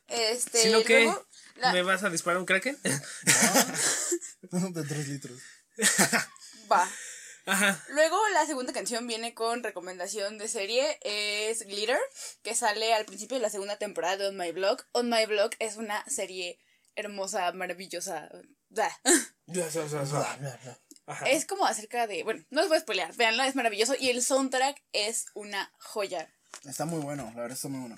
Este, 0.10 0.62
Si 0.62 0.70
no, 0.72 0.84
¿qué? 0.84 1.04
luego, 1.04 1.28
la- 1.58 1.74
¿Me 1.74 1.82
vas 1.82 2.02
a 2.02 2.10
disparar 2.10 2.40
un 2.40 2.46
kraken? 2.46 2.80
de 2.84 4.84
tres 4.86 5.06
litros. 5.10 5.38
va. 6.72 6.90
Ajá. 7.46 7.84
Luego 7.90 8.18
la 8.30 8.46
segunda 8.46 8.72
canción 8.72 9.06
viene 9.06 9.34
con 9.34 9.64
recomendación 9.64 10.38
de 10.38 10.48
serie, 10.48 10.98
es 11.02 11.66
Glitter, 11.66 12.00
que 12.42 12.56
sale 12.56 12.94
al 12.94 13.04
principio 13.06 13.36
de 13.36 13.42
la 13.42 13.50
segunda 13.50 13.76
temporada 13.78 14.16
de 14.16 14.28
On 14.28 14.38
My 14.38 14.54
Blog. 14.54 14.82
On 14.94 15.10
My 15.10 15.26
Blog 15.26 15.52
es 15.60 15.76
una 15.76 16.06
serie 16.08 16.58
hermosa, 16.96 17.52
maravillosa. 17.52 18.30
Ajá. 21.08 21.30
Es 21.30 21.46
como 21.46 21.66
acerca 21.66 22.06
de, 22.06 22.24
bueno, 22.24 22.44
no 22.50 22.62
os 22.62 22.68
voy 22.68 22.78
a 22.78 22.82
spoilear, 22.82 23.16
veanla, 23.16 23.48
es 23.48 23.56
maravilloso 23.56 23.96
y 23.98 24.10
el 24.10 24.22
soundtrack 24.22 24.84
es 24.92 25.26
una 25.34 25.74
joya. 25.80 26.32
Está 26.66 26.86
muy 26.86 27.00
bueno, 27.00 27.32
la 27.36 27.42
verdad 27.42 27.56
está 27.56 27.70
muy 27.70 27.80
bueno. 27.80 27.96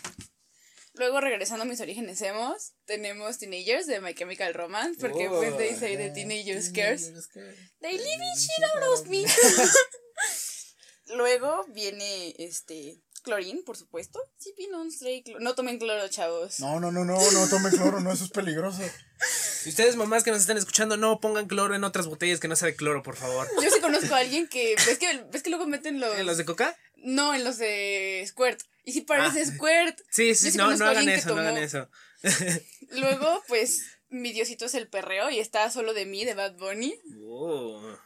Luego 0.94 1.22
regresando 1.22 1.64
a 1.64 1.66
mis 1.66 1.80
orígenes 1.82 2.22
emos, 2.22 2.74
tenemos 2.86 3.38
Teenagers 3.40 3.88
de 3.88 4.02
My 4.02 4.14
Chemical 4.14 4.54
Romance, 4.54 5.00
porque 5.00 5.28
Oh, 5.28 5.38
pues 5.38 5.58
they 5.58 5.76
say 5.76 5.98
the 5.98 6.10
teenagers 6.12 6.70
cares. 6.72 7.04
Teenagers 7.04 7.28
cares. 7.28 7.60
They 7.80 7.98
live 7.98 8.24
in 8.24 8.38
shit 8.38 8.64
out 8.76 9.00
of 9.00 9.08
me. 9.08 9.26
Luego 11.16 11.66
viene 11.70 12.36
este 12.38 13.02
Chlorine, 13.24 13.64
por 13.64 13.78
supuesto. 13.78 14.20
Sí, 14.38 14.54
vino 14.58 14.82
un 14.82 14.90
No 15.40 15.56
tomen 15.56 15.80
cloro, 15.80 16.08
chavos. 16.10 16.60
No, 16.60 16.80
no, 16.80 16.92
no, 16.92 17.06
no, 17.06 17.18
no 17.32 17.50
tomen 17.50 17.72
cloro, 17.72 18.00
no, 18.00 18.12
eso 18.12 18.26
es 18.26 18.32
peligroso. 18.32 18.82
Si 19.62 19.70
ustedes, 19.70 19.96
mamás 19.98 20.24
que 20.24 20.32
nos 20.32 20.40
están 20.42 20.58
escuchando, 20.58 20.96
no 20.96 21.20
pongan 21.20 21.48
cloro 21.48 21.76
en 21.76 21.84
otras 21.84 22.08
botellas 22.08 22.40
que 22.40 22.48
no 22.48 22.56
sabe 22.56 22.76
cloro, 22.76 23.04
por 23.04 23.16
favor. 23.18 23.48
Yo 23.62 23.70
sí 23.70 23.82
conozco 23.82 24.16
a 24.16 24.20
alguien 24.20 24.48
que. 24.48 24.76
¿Ves 24.86 24.98
que, 24.98 25.24
ves 25.32 25.44
que 25.44 25.50
luego 25.50 25.68
meten 25.68 26.00
los. 26.00 26.18
¿En 26.18 26.26
los 26.26 26.38
de 26.38 26.46
coca? 26.46 26.78
No, 26.96 27.34
en 27.34 27.44
los 27.44 27.58
de 27.58 28.24
Squirt. 28.28 28.62
Y 28.86 28.94
si 28.94 29.02
parece 29.02 29.42
Ah. 29.42 29.46
Squirt. 29.46 30.00
Sí, 30.10 30.34
sí, 30.36 30.52
sí 30.52 30.58
no, 30.58 30.76
no 30.76 30.86
hagan 30.86 31.10
eso, 31.10 31.36
no 31.36 31.42
hagan 31.42 31.58
eso. 31.58 31.90
Luego, 32.92 33.44
pues, 33.48 33.84
mi 34.10 34.32
diosito 34.34 34.66
es 34.66 34.74
el 34.74 34.88
perreo 34.88 35.30
y 35.30 35.40
está 35.40 35.70
solo 35.70 35.94
de 35.94 36.06
mí, 36.06 36.26
de 36.26 36.34
Bad 36.34 36.56
Bunny. 36.56 36.96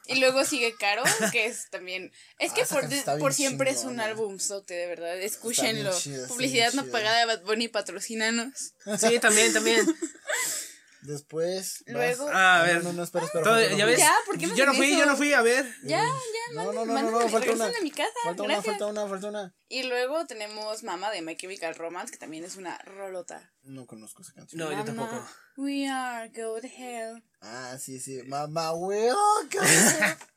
Y 0.07 0.15
luego 0.19 0.43
sigue 0.45 0.75
Caro, 0.75 1.03
que 1.31 1.45
es 1.45 1.69
también. 1.69 2.11
Es 2.39 2.51
Ah, 2.51 2.55
que 2.55 2.65
por, 2.65 3.19
por 3.19 3.33
siempre 3.33 3.71
es 3.71 3.83
un 3.85 3.99
álbum 3.99 4.39
sote, 4.39 4.73
de 4.73 4.87
verdad. 4.87 5.19
Escúchenlo. 5.21 5.91
Publicidad 6.27 6.73
no 6.73 6.85
pagada 6.87 7.19
de 7.19 7.25
Bad 7.25 7.43
Bunny, 7.43 7.67
patrocínanos. 7.69 8.73
Sí, 8.99 9.19
también, 9.19 9.53
también. 9.53 9.85
Después. 11.05 11.83
vas- 11.87 11.93
Luego- 11.93 12.29
Ah, 12.33 12.55
a 12.55 12.59
No, 12.59 12.65
ver. 12.73 12.83
No, 12.83 12.93
no, 12.93 13.03
espera, 13.03 13.25
espera. 13.25 13.43
Todo- 13.43 13.61
¿Ya 13.61 13.75
una. 13.75 13.85
ves? 13.85 13.99
Ya, 13.99 14.13
¿por 14.25 14.37
qué 14.37 14.47
no 14.47 14.55
yo 14.55 14.65
no 14.65 14.73
fui, 14.73 14.89
eso? 14.91 14.99
yo 14.99 15.05
no 15.05 15.17
fui, 15.17 15.33
a 15.33 15.41
ver. 15.41 15.65
Ya, 15.83 15.97
ya, 16.03 16.53
No, 16.53 16.71
no, 16.73 16.85
no, 16.85 17.01
no, 17.01 17.11
no, 17.11 17.29
falta 17.29 17.51
una. 17.51 17.69
mi 17.81 17.91
casa. 17.91 18.09
Falta 18.23 18.43
una, 18.43 18.53
gracias. 18.53 18.77
falta 18.77 18.85
una, 18.87 19.07
falta 19.07 19.27
una. 19.27 19.55
Y 19.69 19.83
luego 19.83 20.25
tenemos 20.27 20.83
Mama 20.83 21.11
de 21.11 21.21
My 21.21 21.35
Chemical 21.35 21.75
Romance, 21.75 22.11
que 22.11 22.17
también 22.17 22.43
es 22.43 22.55
una 22.55 22.77
rolota. 22.79 23.51
No 23.63 23.85
conozco 23.85 24.21
esa 24.21 24.33
canción. 24.33 24.59
No, 24.59 24.65
yo 24.71 24.77
Mama, 24.77 24.85
tampoco. 24.85 25.27
We 25.57 25.87
are 25.87 26.29
go 26.29 26.59
to 26.61 26.67
hell. 26.67 27.23
Ah, 27.41 27.77
sí, 27.79 27.99
sí. 27.99 28.21
Mamá, 28.23 28.73
weón. 28.73 29.17
qué- 29.49 29.59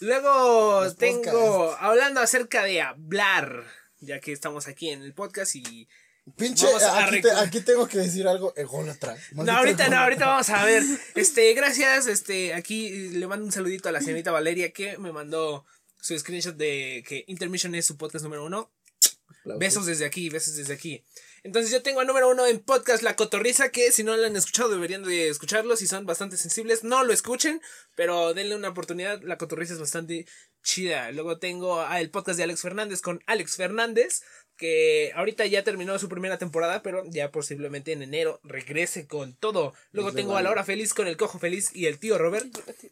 Luego 0.00 0.82
Los 0.84 0.96
tengo, 0.96 1.22
podcasts. 1.22 1.76
hablando 1.82 2.20
acerca 2.20 2.62
de 2.64 2.82
hablar, 2.82 3.64
ya 4.00 4.20
que 4.20 4.32
estamos 4.32 4.66
aquí 4.68 4.90
en 4.90 5.02
el 5.02 5.14
podcast 5.14 5.54
y 5.56 5.88
Pinche, 6.36 6.66
Vamos 6.66 6.82
a 6.82 7.04
aquí, 7.06 7.20
te- 7.20 7.28
reco- 7.28 7.38
aquí 7.38 7.60
tengo 7.60 7.88
que 7.88 7.98
decir 7.98 8.26
algo 8.26 8.52
ególatra. 8.56 9.14
No, 9.32 9.44
Maldito 9.44 9.56
ahorita 9.58 9.88
no, 9.88 9.96
ahorita 9.98 10.26
vamos 10.26 10.48
a 10.50 10.64
ver. 10.64 10.82
Este, 11.14 11.52
gracias. 11.54 12.06
Este, 12.06 12.54
aquí 12.54 12.90
le 13.10 13.26
mando 13.26 13.44
un 13.46 13.52
saludito 13.52 13.88
a 13.88 13.92
la 13.92 14.00
señorita 14.00 14.30
Valeria 14.32 14.72
que 14.72 14.98
me 14.98 15.12
mandó 15.12 15.64
su 16.00 16.18
screenshot 16.18 16.56
de 16.56 17.04
que 17.06 17.24
Intermission 17.28 17.74
es 17.74 17.86
su 17.86 17.96
podcast 17.96 18.22
número 18.24 18.44
uno. 18.44 18.72
Aplausos. 19.40 19.58
Besos 19.60 19.86
desde 19.86 20.04
aquí, 20.04 20.28
besos 20.30 20.56
desde 20.56 20.74
aquí. 20.74 21.04
Entonces 21.44 21.70
yo 21.70 21.82
tengo 21.82 22.00
a 22.00 22.04
número 22.04 22.28
uno 22.28 22.46
en 22.46 22.58
podcast 22.60 23.02
La 23.02 23.14
Cotorriza, 23.16 23.70
que 23.70 23.92
si 23.92 24.02
no 24.02 24.16
lo 24.16 24.26
han 24.26 24.36
escuchado 24.36 24.68
deberían 24.70 25.04
de 25.04 25.28
escucharlo, 25.28 25.76
si 25.76 25.86
son 25.86 26.04
bastante 26.04 26.36
sensibles, 26.36 26.82
no 26.84 27.04
lo 27.04 27.12
escuchen, 27.12 27.62
pero 27.94 28.34
denle 28.34 28.56
una 28.56 28.68
oportunidad, 28.70 29.22
La 29.22 29.38
Cotorriza 29.38 29.74
es 29.74 29.78
bastante 29.80 30.26
chida. 30.62 31.10
Luego 31.12 31.38
tengo 31.38 31.80
a 31.80 32.00
el 32.00 32.10
podcast 32.10 32.36
de 32.38 32.44
Alex 32.44 32.60
Fernández 32.60 33.00
con 33.00 33.22
Alex 33.26 33.56
Fernández, 33.56 34.22
que 34.58 35.12
ahorita 35.14 35.46
ya 35.46 35.62
terminó 35.62 35.98
su 35.98 36.08
primera 36.08 36.36
temporada, 36.36 36.82
pero 36.82 37.04
ya 37.06 37.30
posiblemente 37.30 37.92
en 37.92 38.02
enero 38.02 38.40
regrese 38.42 39.06
con 39.06 39.34
todo. 39.34 39.72
Luego 39.92 40.12
tengo 40.12 40.32
a 40.32 40.42
La 40.42 40.50
vale. 40.50 40.60
Hora 40.60 40.64
Feliz 40.64 40.92
con 40.92 41.06
el 41.06 41.16
Cojo 41.16 41.38
Feliz 41.38 41.70
y 41.74 41.86
el 41.86 41.98
tío 41.98 42.18
Robert, 42.18 42.46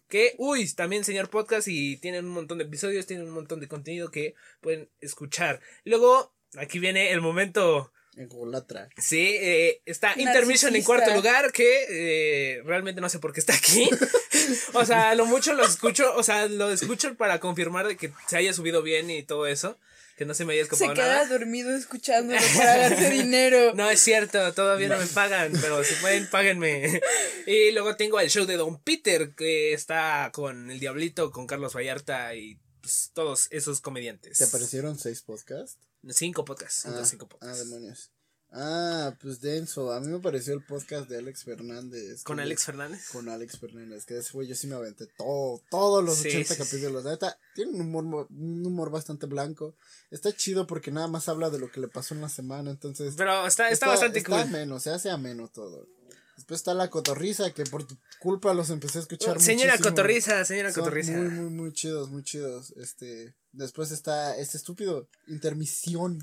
que, 0.08 0.34
uy, 0.38 0.66
también 0.72 1.04
señor 1.04 1.28
podcast 1.28 1.68
y 1.68 1.96
tienen 1.98 2.24
un 2.24 2.30
montón 2.30 2.58
de 2.58 2.64
episodios, 2.64 3.06
tienen 3.06 3.26
un 3.26 3.34
montón 3.34 3.60
de 3.60 3.68
contenido 3.68 4.10
que 4.10 4.34
pueden 4.60 4.88
escuchar. 5.00 5.60
Luego, 5.84 6.32
aquí 6.56 6.78
viene 6.78 7.10
el 7.10 7.20
momento 7.20 7.92
Ególatra. 8.16 8.88
Sí, 8.96 9.36
eh, 9.38 9.82
está 9.84 10.14
Intermission 10.16 10.74
en 10.74 10.82
cuarto 10.84 11.14
lugar, 11.14 11.52
que 11.52 11.84
eh, 11.90 12.62
realmente 12.64 13.00
no 13.00 13.10
sé 13.10 13.18
por 13.18 13.32
qué 13.32 13.40
está 13.40 13.54
aquí. 13.54 13.90
o 14.72 14.84
sea, 14.86 15.14
lo 15.14 15.26
mucho 15.26 15.52
lo 15.52 15.64
escucho, 15.64 16.14
o 16.16 16.22
sea, 16.22 16.46
lo 16.46 16.70
escucho 16.70 17.14
para 17.16 17.40
confirmar 17.40 17.86
de 17.86 17.96
que 17.96 18.12
se 18.26 18.38
haya 18.38 18.54
subido 18.54 18.82
bien 18.82 19.10
y 19.10 19.22
todo 19.22 19.46
eso, 19.46 19.78
que 20.16 20.24
no 20.24 20.34
se 20.34 20.44
me 20.44 20.54
haya 20.54 20.64
Se 20.64 20.72
escapado 20.74 20.94
queda 20.94 21.14
nada. 21.24 21.28
dormido 21.28 21.76
escuchándolo 21.76 22.40
para 22.56 22.78
darte 22.88 23.10
dinero. 23.10 23.72
No 23.76 23.90
es 23.90 24.00
cierto, 24.00 24.52
todavía 24.54 24.88
no 24.88 24.98
me 24.98 25.06
pagan, 25.06 25.52
pero 25.60 25.84
si 25.84 25.94
pueden, 25.96 26.28
páguenme. 26.30 27.00
Y 27.46 27.70
luego 27.72 27.94
tengo 27.96 28.18
el 28.18 28.28
show 28.30 28.44
de 28.46 28.56
Don 28.56 28.80
Peter, 28.82 29.34
que 29.36 29.72
está 29.72 30.30
con 30.32 30.70
el 30.70 30.80
Diablito, 30.80 31.30
con 31.30 31.46
Carlos 31.46 31.74
Vallarta 31.76 32.34
y 32.34 32.58
pues, 32.80 33.10
todos 33.14 33.46
esos 33.50 33.80
comediantes. 33.80 34.38
¿Te 34.38 34.44
aparecieron 34.44 34.98
seis 34.98 35.22
podcasts? 35.22 35.78
Cinco 36.10 36.44
podcasts, 36.44 36.82
cinco, 36.82 36.98
Ah, 37.00 37.04
cinco 37.04 37.26
ah, 37.26 37.28
podcasts. 37.38 37.58
demonios. 37.64 38.10
Ah, 38.52 39.14
pues 39.20 39.40
denso. 39.40 39.92
A 39.92 40.00
mí 40.00 40.06
me 40.08 40.18
pareció 40.20 40.54
el 40.54 40.64
podcast 40.64 41.08
de 41.10 41.18
Alex 41.18 41.44
Fernández. 41.44 42.22
con 42.22 42.40
Alex 42.40 42.64
Fernández. 42.64 43.08
Con 43.12 43.28
Alex 43.28 43.58
Fernández. 43.58 44.06
Que 44.06 44.18
ese 44.18 44.32
güey 44.32 44.48
yo 44.48 44.54
sí 44.54 44.66
me 44.66 44.76
aventé 44.76 45.06
todo, 45.18 45.60
todos 45.70 46.02
los 46.04 46.16
Sí, 46.16 46.28
80 46.28 46.54
sí, 46.54 46.54
sí. 46.54 46.58
capítulos. 46.70 47.04
Neta, 47.04 47.38
tiene 47.54 47.72
un 47.72 47.80
humor, 47.82 48.04
mo- 48.04 48.26
un 48.30 48.64
humor 48.64 48.90
bastante 48.90 49.26
blanco. 49.26 49.74
Está 50.10 50.32
chido 50.34 50.66
porque 50.66 50.90
nada 50.90 51.08
más 51.08 51.28
habla 51.28 51.50
de 51.50 51.58
lo 51.58 51.70
que 51.70 51.80
le 51.80 51.88
pasó 51.88 52.14
en 52.14 52.20
la 52.22 52.28
semana. 52.28 52.70
Entonces, 52.70 53.14
Pero 53.16 53.46
está, 53.46 53.68
está, 53.68 53.88
bastante 53.88 54.18
está 54.20 54.30
cool. 54.30 54.40
ameno, 54.40 54.80
se 54.80 54.90
hace 54.90 55.10
ameno 55.10 55.48
todo. 55.48 55.86
Después 56.36 56.60
está 56.60 56.74
la 56.74 56.90
cotorriza, 56.90 57.50
que 57.52 57.64
por 57.64 57.86
tu 57.86 57.96
culpa 58.20 58.52
los 58.54 58.68
empecé 58.70 58.98
a 58.98 59.00
escuchar 59.02 59.40
Señora 59.40 59.72
muchísimo. 59.72 59.90
Cotorriza, 59.90 60.44
señora 60.44 60.70
Son 60.72 60.84
Cotorriza. 60.84 61.12
Muy, 61.12 61.28
muy, 61.30 61.50
muy 61.50 61.72
chidos, 61.72 62.10
muy 62.10 62.22
chidos. 62.22 62.72
Este, 62.76 63.34
después 63.56 63.90
está 63.90 64.36
este 64.36 64.56
estúpido, 64.56 65.08
intermisión, 65.26 66.22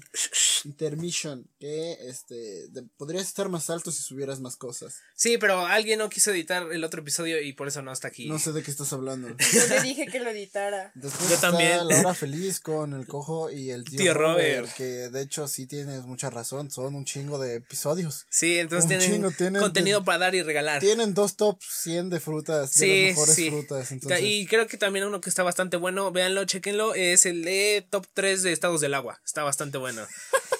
intermission, 0.65 1.47
que 1.59 1.93
este, 2.07 2.67
de- 2.69 2.83
podrías 2.97 3.23
estar 3.27 3.49
más 3.49 3.69
alto 3.69 3.91
si 3.91 4.01
subieras 4.01 4.39
más 4.39 4.55
cosas. 4.55 4.95
Sí, 5.15 5.37
pero 5.37 5.65
alguien 5.65 5.99
no 5.99 6.09
quiso 6.09 6.31
editar 6.31 6.71
el 6.71 6.83
otro 6.83 7.01
episodio 7.01 7.41
y 7.41 7.53
por 7.53 7.67
eso 7.67 7.81
no 7.81 7.91
está 7.91 8.07
aquí. 8.07 8.27
No 8.27 8.39
sé 8.39 8.51
de 8.53 8.63
qué 8.63 8.71
estás 8.71 8.93
hablando. 8.93 9.29
Yo 9.53 9.67
le 9.67 9.81
dije 9.81 10.05
que 10.07 10.19
lo 10.19 10.29
editara. 10.29 10.91
Después 10.95 11.29
Yo 11.29 11.35
está 11.35 11.49
también. 11.51 11.87
La 11.87 11.99
hora 11.99 12.13
feliz 12.13 12.59
con 12.59 12.93
el 12.93 13.07
cojo 13.07 13.49
y 13.51 13.71
el 13.71 13.83
tío, 13.83 13.97
Tío 13.99 14.13
Robert, 14.13 14.59
Robert. 14.59 14.75
que 14.77 14.83
de 15.09 15.21
hecho 15.21 15.47
sí 15.47 15.67
tienes 15.67 16.03
mucha 16.03 16.29
razón, 16.29 16.71
son 16.71 16.95
un 16.95 17.05
chingo 17.05 17.39
de 17.39 17.55
episodios. 17.55 18.25
Sí, 18.29 18.57
entonces 18.57 18.87
tienen 18.87 19.11
chingo, 19.11 19.31
tienen- 19.31 19.61
contenido 19.61 20.03
para 20.03 20.19
dar 20.19 20.35
y 20.35 20.43
regalar. 20.43 20.79
Tienen 20.79 21.13
dos 21.13 21.35
top 21.35 21.59
100 21.61 22.09
de 22.09 22.19
frutas, 22.19 22.73
de 22.75 22.79
Sí, 22.85 23.01
las 23.07 23.09
mejores 23.11 23.35
sí. 23.35 23.49
frutas. 23.49 23.91
Entonces, 23.91 24.19
Y 24.23 24.45
creo 24.47 24.67
que 24.67 24.77
también 24.77 25.05
uno 25.05 25.19
que 25.21 25.29
está 25.29 25.43
bastante 25.43 25.77
bueno, 25.77 26.11
véanlo, 26.11 26.45
chequenlo, 26.45 26.93
es 26.95 27.22
el 27.25 27.43
de 27.43 27.85
top 27.89 28.05
3 28.13 28.43
de 28.43 28.51
estados 28.51 28.81
del 28.81 28.93
agua. 28.93 29.19
Está 29.25 29.43
bastante 29.43 29.77
bueno. 29.77 30.05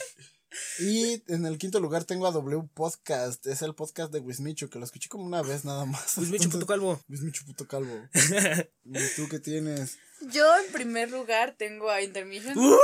Y 0.79 1.21
en 1.27 1.45
el 1.45 1.57
quinto 1.57 1.79
lugar 1.81 2.05
tengo 2.05 2.27
a 2.27 2.31
W 2.31 2.69
Podcast. 2.73 3.45
Es 3.45 3.61
el 3.61 3.75
podcast 3.75 4.11
de 4.13 4.19
Wismichu, 4.19 4.69
que 4.69 4.79
lo 4.79 4.85
escuché 4.85 5.09
como 5.09 5.25
una 5.25 5.41
vez 5.41 5.65
nada 5.65 5.85
más. 5.85 6.13
Bicho 6.31 6.49
puto 6.49 6.65
calvo. 6.65 7.01
Wismichu 7.09 7.45
puto 7.45 7.67
calvo. 7.67 7.93
¿Y 8.85 9.07
tú 9.15 9.27
qué 9.29 9.39
tienes? 9.39 9.97
Yo 10.21 10.45
en 10.65 10.71
primer 10.71 11.11
lugar 11.11 11.55
tengo 11.57 11.89
a 11.89 12.01
Intermission. 12.01 12.57
¡Uh! 12.57 12.77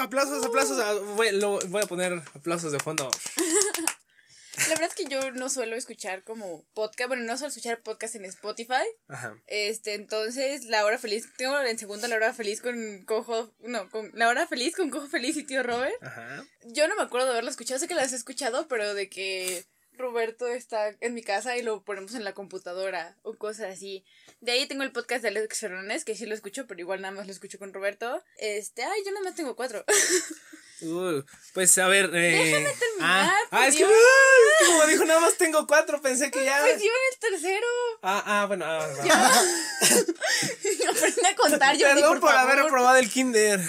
Aplausos, 0.00 0.44
aplausos. 0.44 0.78
ah, 0.80 0.94
Voy, 1.16 1.32
lo- 1.32 1.58
voy 1.68 1.82
a 1.82 1.86
poner 1.86 2.12
aplausos 2.34 2.72
de 2.72 2.78
fondo. 2.78 3.10
La 4.58 4.74
verdad 4.74 4.88
es 4.88 4.94
que 4.94 5.04
yo 5.04 5.30
no 5.32 5.48
suelo 5.48 5.76
escuchar 5.76 6.24
como 6.24 6.64
podcast, 6.74 7.08
bueno, 7.08 7.24
no 7.24 7.36
suelo 7.36 7.48
escuchar 7.48 7.82
podcast 7.82 8.16
en 8.16 8.24
Spotify. 8.24 8.84
Ajá. 9.08 9.36
Este, 9.46 9.94
entonces, 9.94 10.64
La 10.64 10.84
Hora 10.84 10.98
Feliz, 10.98 11.28
tengo 11.36 11.58
en 11.60 11.78
segundo 11.78 12.08
La 12.08 12.16
Hora 12.16 12.34
Feliz 12.34 12.60
con 12.60 13.04
Cojo, 13.04 13.54
no, 13.60 13.88
con 13.90 14.10
La 14.14 14.28
Hora 14.28 14.46
Feliz 14.46 14.74
con 14.74 14.90
Cojo 14.90 15.06
Feliz 15.06 15.36
y 15.36 15.44
Tío 15.44 15.62
Robert. 15.62 15.94
Ajá. 16.02 16.44
Yo 16.64 16.88
no 16.88 16.96
me 16.96 17.02
acuerdo 17.02 17.26
de 17.26 17.32
haberlo 17.32 17.50
escuchado, 17.50 17.78
sé 17.78 17.88
que 17.88 17.94
las 17.94 18.12
he 18.12 18.16
escuchado, 18.16 18.68
pero 18.68 18.94
de 18.94 19.08
que 19.08 19.64
Roberto 19.98 20.46
está 20.46 20.96
en 21.00 21.14
mi 21.14 21.22
casa 21.22 21.56
y 21.56 21.62
lo 21.62 21.82
ponemos 21.84 22.14
en 22.14 22.24
la 22.24 22.32
computadora 22.32 23.16
o 23.22 23.36
cosas 23.36 23.72
así. 23.72 24.04
De 24.40 24.52
ahí 24.52 24.66
tengo 24.66 24.82
el 24.82 24.92
podcast 24.92 25.22
de 25.22 25.28
Alex 25.28 25.58
Fernández, 25.58 26.04
que 26.04 26.14
sí 26.14 26.24
lo 26.24 26.34
escucho, 26.34 26.66
pero 26.66 26.80
igual 26.80 27.00
nada 27.02 27.14
más 27.14 27.26
lo 27.26 27.32
escucho 27.32 27.58
con 27.58 27.72
Roberto. 27.72 28.22
Este, 28.38 28.82
ay, 28.82 29.02
yo 29.04 29.10
nada 29.12 29.24
más 29.24 29.34
tengo 29.34 29.56
cuatro. 29.56 29.84
Uh, 30.82 31.22
pues 31.54 31.76
a 31.78 31.88
ver. 31.88 32.10
Eh, 32.14 32.66
ah, 33.00 33.36
por 33.50 33.58
ah, 33.58 33.66
es 33.66 33.74
que, 33.74 33.84
Dios. 33.84 33.92
ah, 33.92 34.34
es 34.50 34.58
que 34.58 34.72
como 34.72 34.86
dijo, 34.86 35.04
nada 35.04 35.20
más 35.20 35.36
tengo 35.36 35.66
cuatro. 35.66 36.00
Pensé 36.00 36.30
que 36.30 36.44
ya. 36.44 36.60
pues 36.60 36.76
en 36.76 36.82
el 36.82 37.18
tercero. 37.20 37.66
Ah, 38.02 38.22
ah, 38.24 38.46
bueno. 38.46 38.64
ah. 38.66 38.78
Aprende 40.90 41.28
a 41.28 41.36
contar, 41.36 41.76
yo 41.76 41.86
Perdón 41.86 42.20
por, 42.20 42.30
haber 42.30 42.60
aprobado 42.60 42.96
el 42.96 43.10
Kinder. 43.10 43.60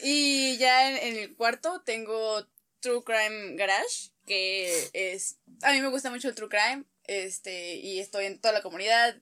Y 0.00 0.56
ya 0.58 0.90
en, 0.90 0.96
en 0.96 1.16
el 1.22 1.34
cuarto 1.34 1.82
tengo 1.84 2.46
True 2.82 3.02
Crime 3.04 3.56
Garage, 3.56 4.10
que 4.26 4.90
es... 4.92 5.38
A 5.62 5.72
mí 5.72 5.80
me 5.80 5.88
gusta 5.88 6.10
mucho 6.10 6.28
el 6.28 6.34
True 6.34 6.48
Crime, 6.48 6.84
este, 7.04 7.76
y 7.76 8.00
estoy 8.00 8.26
en 8.26 8.40
toda 8.40 8.52
la 8.52 8.62
comunidad. 8.62 9.16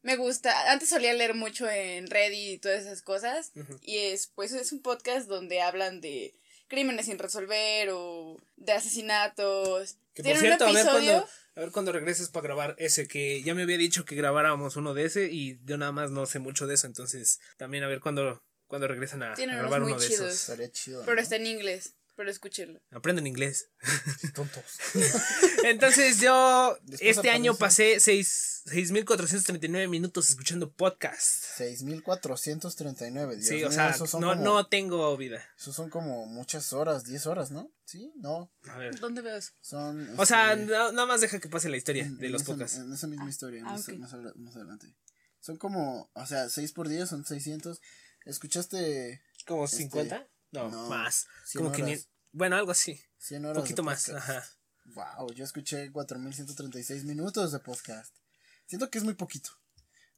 Me 0.00 0.16
gusta, 0.16 0.72
antes 0.72 0.88
solía 0.88 1.12
leer 1.12 1.34
mucho 1.34 1.68
en 1.70 2.08
Reddit 2.08 2.54
y 2.54 2.58
todas 2.58 2.80
esas 2.80 3.02
cosas, 3.02 3.52
y 3.82 3.98
es, 3.98 4.26
pues, 4.26 4.52
es 4.52 4.72
un 4.72 4.82
podcast 4.82 5.28
donde 5.28 5.60
hablan 5.60 6.00
de 6.00 6.34
crímenes 6.72 7.04
sin 7.04 7.18
resolver 7.18 7.90
o 7.92 8.38
de 8.56 8.72
asesinatos. 8.72 9.98
Que 10.14 10.22
por 10.22 10.36
cierto, 10.38 10.64
a 10.64 10.68
un 10.68 10.74
ver 10.74 10.86
episodio... 10.86 11.12
cuando, 11.12 11.28
a 11.54 11.60
ver 11.60 11.70
cuando 11.70 11.92
regreses 11.92 12.28
para 12.28 12.44
grabar 12.44 12.74
ese, 12.78 13.06
que 13.06 13.42
ya 13.42 13.54
me 13.54 13.62
había 13.62 13.76
dicho 13.76 14.06
que 14.06 14.14
grabáramos 14.14 14.76
uno 14.76 14.94
de 14.94 15.04
ese 15.04 15.30
y 15.30 15.60
yo 15.66 15.76
nada 15.76 15.92
más 15.92 16.10
no 16.10 16.24
sé 16.24 16.38
mucho 16.38 16.66
de 16.66 16.74
eso, 16.74 16.86
entonces 16.86 17.40
también 17.58 17.84
a 17.84 17.88
ver 17.88 18.00
cuando, 18.00 18.42
cuando 18.68 18.88
regresan 18.88 19.22
a, 19.22 19.34
grabar 19.34 19.82
uno 19.82 19.98
de 19.98 20.06
esos. 20.06 20.32
Estaría 20.32 20.72
chido. 20.72 21.02
Pero 21.04 21.16
¿no? 21.16 21.22
está 21.22 21.36
en 21.36 21.46
inglés, 21.46 21.92
pero 22.14 22.30
escúchenlo. 22.30 22.80
Aprenden 22.90 23.26
inglés. 23.26 23.70
tontos. 24.34 24.64
Entonces 25.64 26.20
yo 26.20 26.76
Después 26.82 27.16
este 27.16 27.30
año 27.30 27.54
pasé 27.56 28.00
seis- 28.00 28.62
6.439 28.66 29.88
minutos 29.88 30.28
escuchando 30.30 30.72
podcast. 30.72 31.20
6439. 31.56 33.36
Dios 33.36 33.46
Sí, 33.48 33.54
mío, 33.56 33.68
o 33.68 33.72
sea, 33.72 33.90
esos 33.90 34.10
son 34.10 34.20
no, 34.20 34.28
como, 34.32 34.42
no 34.44 34.66
tengo 34.68 35.16
vida. 35.16 35.42
Esos 35.58 35.74
son 35.74 35.90
como 35.90 36.26
muchas 36.26 36.72
horas, 36.72 37.04
10 37.04 37.26
horas, 37.26 37.50
¿no? 37.50 37.70
Sí, 37.84 38.12
no. 38.16 38.52
A 38.68 38.78
ver. 38.78 38.98
¿Dónde 39.00 39.20
veo 39.22 39.36
eso? 39.36 39.52
Son. 39.60 40.18
O 40.18 40.26
sea, 40.26 40.52
este, 40.52 40.66
no- 40.66 40.92
nada 40.92 41.06
más 41.06 41.20
deja 41.20 41.40
que 41.40 41.48
pase 41.48 41.68
la 41.68 41.76
historia 41.76 42.04
en- 42.04 42.18
de 42.18 42.26
en 42.26 42.32
los 42.32 42.42
esa- 42.42 42.52
podcasts. 42.52 42.78
En 42.78 42.92
esa 42.92 43.06
misma 43.06 43.28
historia, 43.30 43.62
Ah, 43.66 43.72
más, 43.72 43.88
ok. 43.88 43.94
más 43.96 44.12
más 44.36 44.56
adelante. 44.56 44.86
Son 45.40 45.56
como, 45.56 46.10
o 46.14 46.26
sea, 46.26 46.48
6 46.48 46.72
por 46.72 46.88
10 46.88 47.08
son 47.08 47.24
600. 47.24 47.80
¿Escuchaste 48.24 49.22
¿Como 49.46 49.64
este, 49.64 49.78
50? 49.78 50.28
No, 50.52 50.70
no, 50.70 50.88
más. 50.88 51.26
100 51.46 51.58
Como 51.60 51.68
horas. 51.70 51.76
500. 51.84 52.08
Bueno, 52.32 52.56
algo 52.56 52.70
así. 52.70 53.00
100 53.18 53.44
horas? 53.44 53.56
de 53.56 53.60
Poquito 53.62 53.82
más. 53.82 54.08
Ajá. 54.10 54.46
Wow, 54.84 55.32
yo 55.32 55.44
escuché 55.44 55.90
4136 55.90 57.04
minutos 57.04 57.52
de 57.52 57.58
podcast. 57.60 58.14
Siento 58.66 58.90
que 58.90 58.98
es 58.98 59.04
muy 59.04 59.14
poquito. 59.14 59.50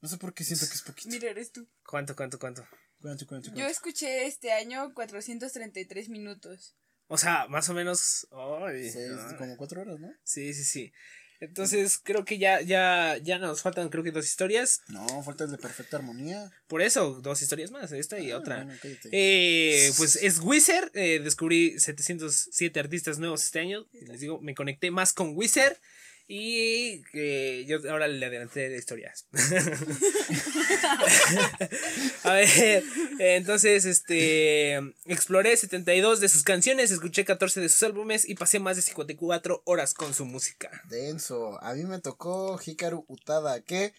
No 0.01 0.09
sé 0.09 0.17
por 0.19 0.35
qué 0.35 0.45
siento 0.45 0.67
que 0.67 0.75
es 0.75 0.83
poquito. 0.83 1.09
Mira, 1.09 1.31
eres 1.31 1.53
tú. 1.53 1.69
¿Cuánto, 1.87 2.15
cuánto, 2.15 2.39
cuánto? 2.39 2.67
Cuánto, 3.01 3.27
cuánto, 3.27 3.49
Yo 3.49 3.55
cuánto. 3.55 3.71
escuché 3.71 4.27
este 4.27 4.53
año 4.53 4.93
433 4.95 6.09
minutos. 6.09 6.75
O 7.07 7.19
sea, 7.19 7.47
más 7.49 7.69
o 7.69 7.75
menos. 7.75 8.27
ay. 8.67 8.91
como 9.39 9.57
4 9.57 9.81
horas, 9.83 10.01
¿no? 10.01 10.13
Sí, 10.25 10.55
sí, 10.55 10.65
sí. 10.65 10.93
Entonces 11.41 12.01
creo 12.03 12.25
que 12.25 12.39
ya, 12.39 12.61
ya, 12.61 13.17
ya 13.23 13.39
nos 13.39 13.61
faltan 13.63 13.89
creo 13.89 14.03
que 14.05 14.11
dos 14.13 14.25
historias. 14.25 14.81
No, 14.89 15.23
falta 15.23 15.45
el 15.45 15.51
de 15.51 15.59
perfecta 15.59 15.97
armonía. 15.99 16.51
Por 16.67 16.81
eso, 16.83 17.21
dos 17.23 17.43
historias 17.43 17.71
más, 17.71 17.93
esta 17.93 18.19
y 18.19 18.31
Ah, 18.31 18.39
otra. 18.39 18.65
bueno. 18.65 18.79
Eh, 19.13 19.93
pues 19.97 20.17
es 20.17 20.39
Wizard. 20.41 20.91
eh, 20.95 21.21
descubrí 21.23 21.79
707 21.79 22.81
artistas 22.81 23.19
nuevos 23.19 23.43
este 23.43 23.61
año. 23.61 23.87
Les 23.93 24.21
digo, 24.21 24.41
me 24.41 24.55
conecté 24.55 24.91
más 24.91 25.13
con 25.13 25.37
Wizard. 25.37 25.77
Y 26.27 27.03
que 27.13 27.67
yo 27.67 27.79
ahora 27.91 28.09
le 28.09 28.25
adelanté 28.25 28.71
de 28.71 28.79
historias. 28.79 29.27
A 32.25 32.33
ver, 32.33 32.83
entonces, 33.19 33.85
este, 33.85 34.77
exploré 35.05 35.55
72 35.57 36.21
de 36.21 36.31
sus 36.31 36.43
canciones, 36.43 36.91
escuché 36.91 37.27
14 37.27 37.61
de 37.61 37.69
sus 37.69 37.83
álbumes 37.83 38.27
y 38.27 38.37
pasé 38.37 38.59
más 38.59 38.77
de 38.77 38.83
54 38.83 39.61
horas 39.67 39.93
con 39.93 40.15
su 40.15 40.25
música. 40.25 40.71
Denso. 40.89 41.63
A 41.63 41.75
mí 41.75 41.85
me 41.85 42.01
tocó 42.01 42.59
Hikaru 42.65 43.05
Utada, 43.07 43.61
que 43.61 43.93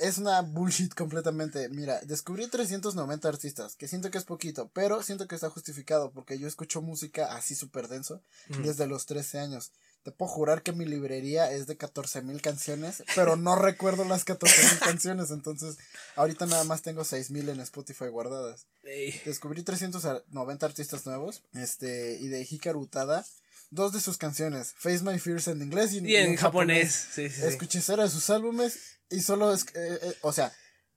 es 0.00 0.18
una 0.18 0.42
bullshit 0.42 0.94
completamente. 0.94 1.68
Mira, 1.68 2.00
descubrí 2.02 2.46
390 2.46 3.28
artistas, 3.28 3.76
que 3.76 3.86
siento 3.86 4.10
que 4.10 4.18
es 4.18 4.24
poquito, 4.24 4.70
pero 4.72 5.02
siento 5.02 5.28
que 5.28 5.34
está 5.34 5.50
justificado 5.50 6.10
porque 6.10 6.38
yo 6.38 6.48
escucho 6.48 6.82
música 6.82 7.34
así 7.34 7.54
súper 7.54 7.88
denso 7.88 8.22
desde 8.48 8.86
los 8.86 9.06
13 9.06 9.38
años. 9.38 9.72
Te 10.02 10.12
puedo 10.12 10.30
jurar 10.30 10.62
que 10.62 10.72
mi 10.72 10.86
librería 10.86 11.50
es 11.52 11.66
de 11.66 11.76
14 11.76 12.22
mil 12.22 12.40
canciones, 12.40 13.02
pero 13.14 13.36
no 13.36 13.54
recuerdo 13.54 14.04
las 14.04 14.24
14 14.24 14.62
mil 14.62 14.78
canciones, 14.80 15.30
entonces 15.30 15.76
ahorita 16.16 16.46
nada 16.46 16.64
más 16.64 16.80
tengo 16.80 17.04
6 17.04 17.30
mil 17.30 17.48
en 17.50 17.60
Spotify 17.60 18.06
guardadas. 18.06 18.66
Ey, 18.82 19.20
Descubrí 19.26 19.62
390 19.62 20.64
artistas 20.66 21.04
nuevos, 21.04 21.42
este, 21.52 22.16
y 22.18 22.28
de 22.28 22.46
Hikaru 22.48 22.80
Utada, 22.80 23.26
dos 23.70 23.92
de 23.92 24.00
sus 24.00 24.16
canciones, 24.16 24.74
Face 24.78 25.02
My 25.04 25.18
Fears 25.18 25.48
en 25.48 25.60
inglés 25.60 25.92
y, 25.92 25.98
Y 25.98 26.16
en 26.16 26.36
japonés, 26.36 27.08
sí, 27.12 27.28
sí. 27.28 27.42
Escuché 27.44 27.82
cero 27.82 28.02
de 28.02 28.08
sus 28.08 28.30
álbumes 28.30 28.78
y 29.10 29.20
solo, 29.20 29.52
es, 29.52 29.64
eh, 29.74 29.98
eh, 30.02 30.16
o 30.22 30.32
sea, 30.32 30.50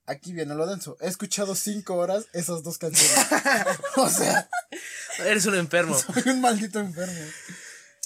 aquí 0.05 0.31
viene 0.31 0.55
lo 0.55 0.65
denso, 0.65 0.97
he 1.01 1.07
escuchado 1.07 1.55
cinco 1.55 1.95
horas 1.95 2.27
esas 2.31 2.63
dos 2.63 2.77
canciones. 2.77 3.17
o 3.97 4.09
sea, 4.09 4.49
Eres 5.25 5.45
un 5.45 5.55
enfermo. 5.55 5.97
soy 5.97 6.23
un 6.27 6.41
maldito 6.41 6.79
enfermo. 6.79 7.19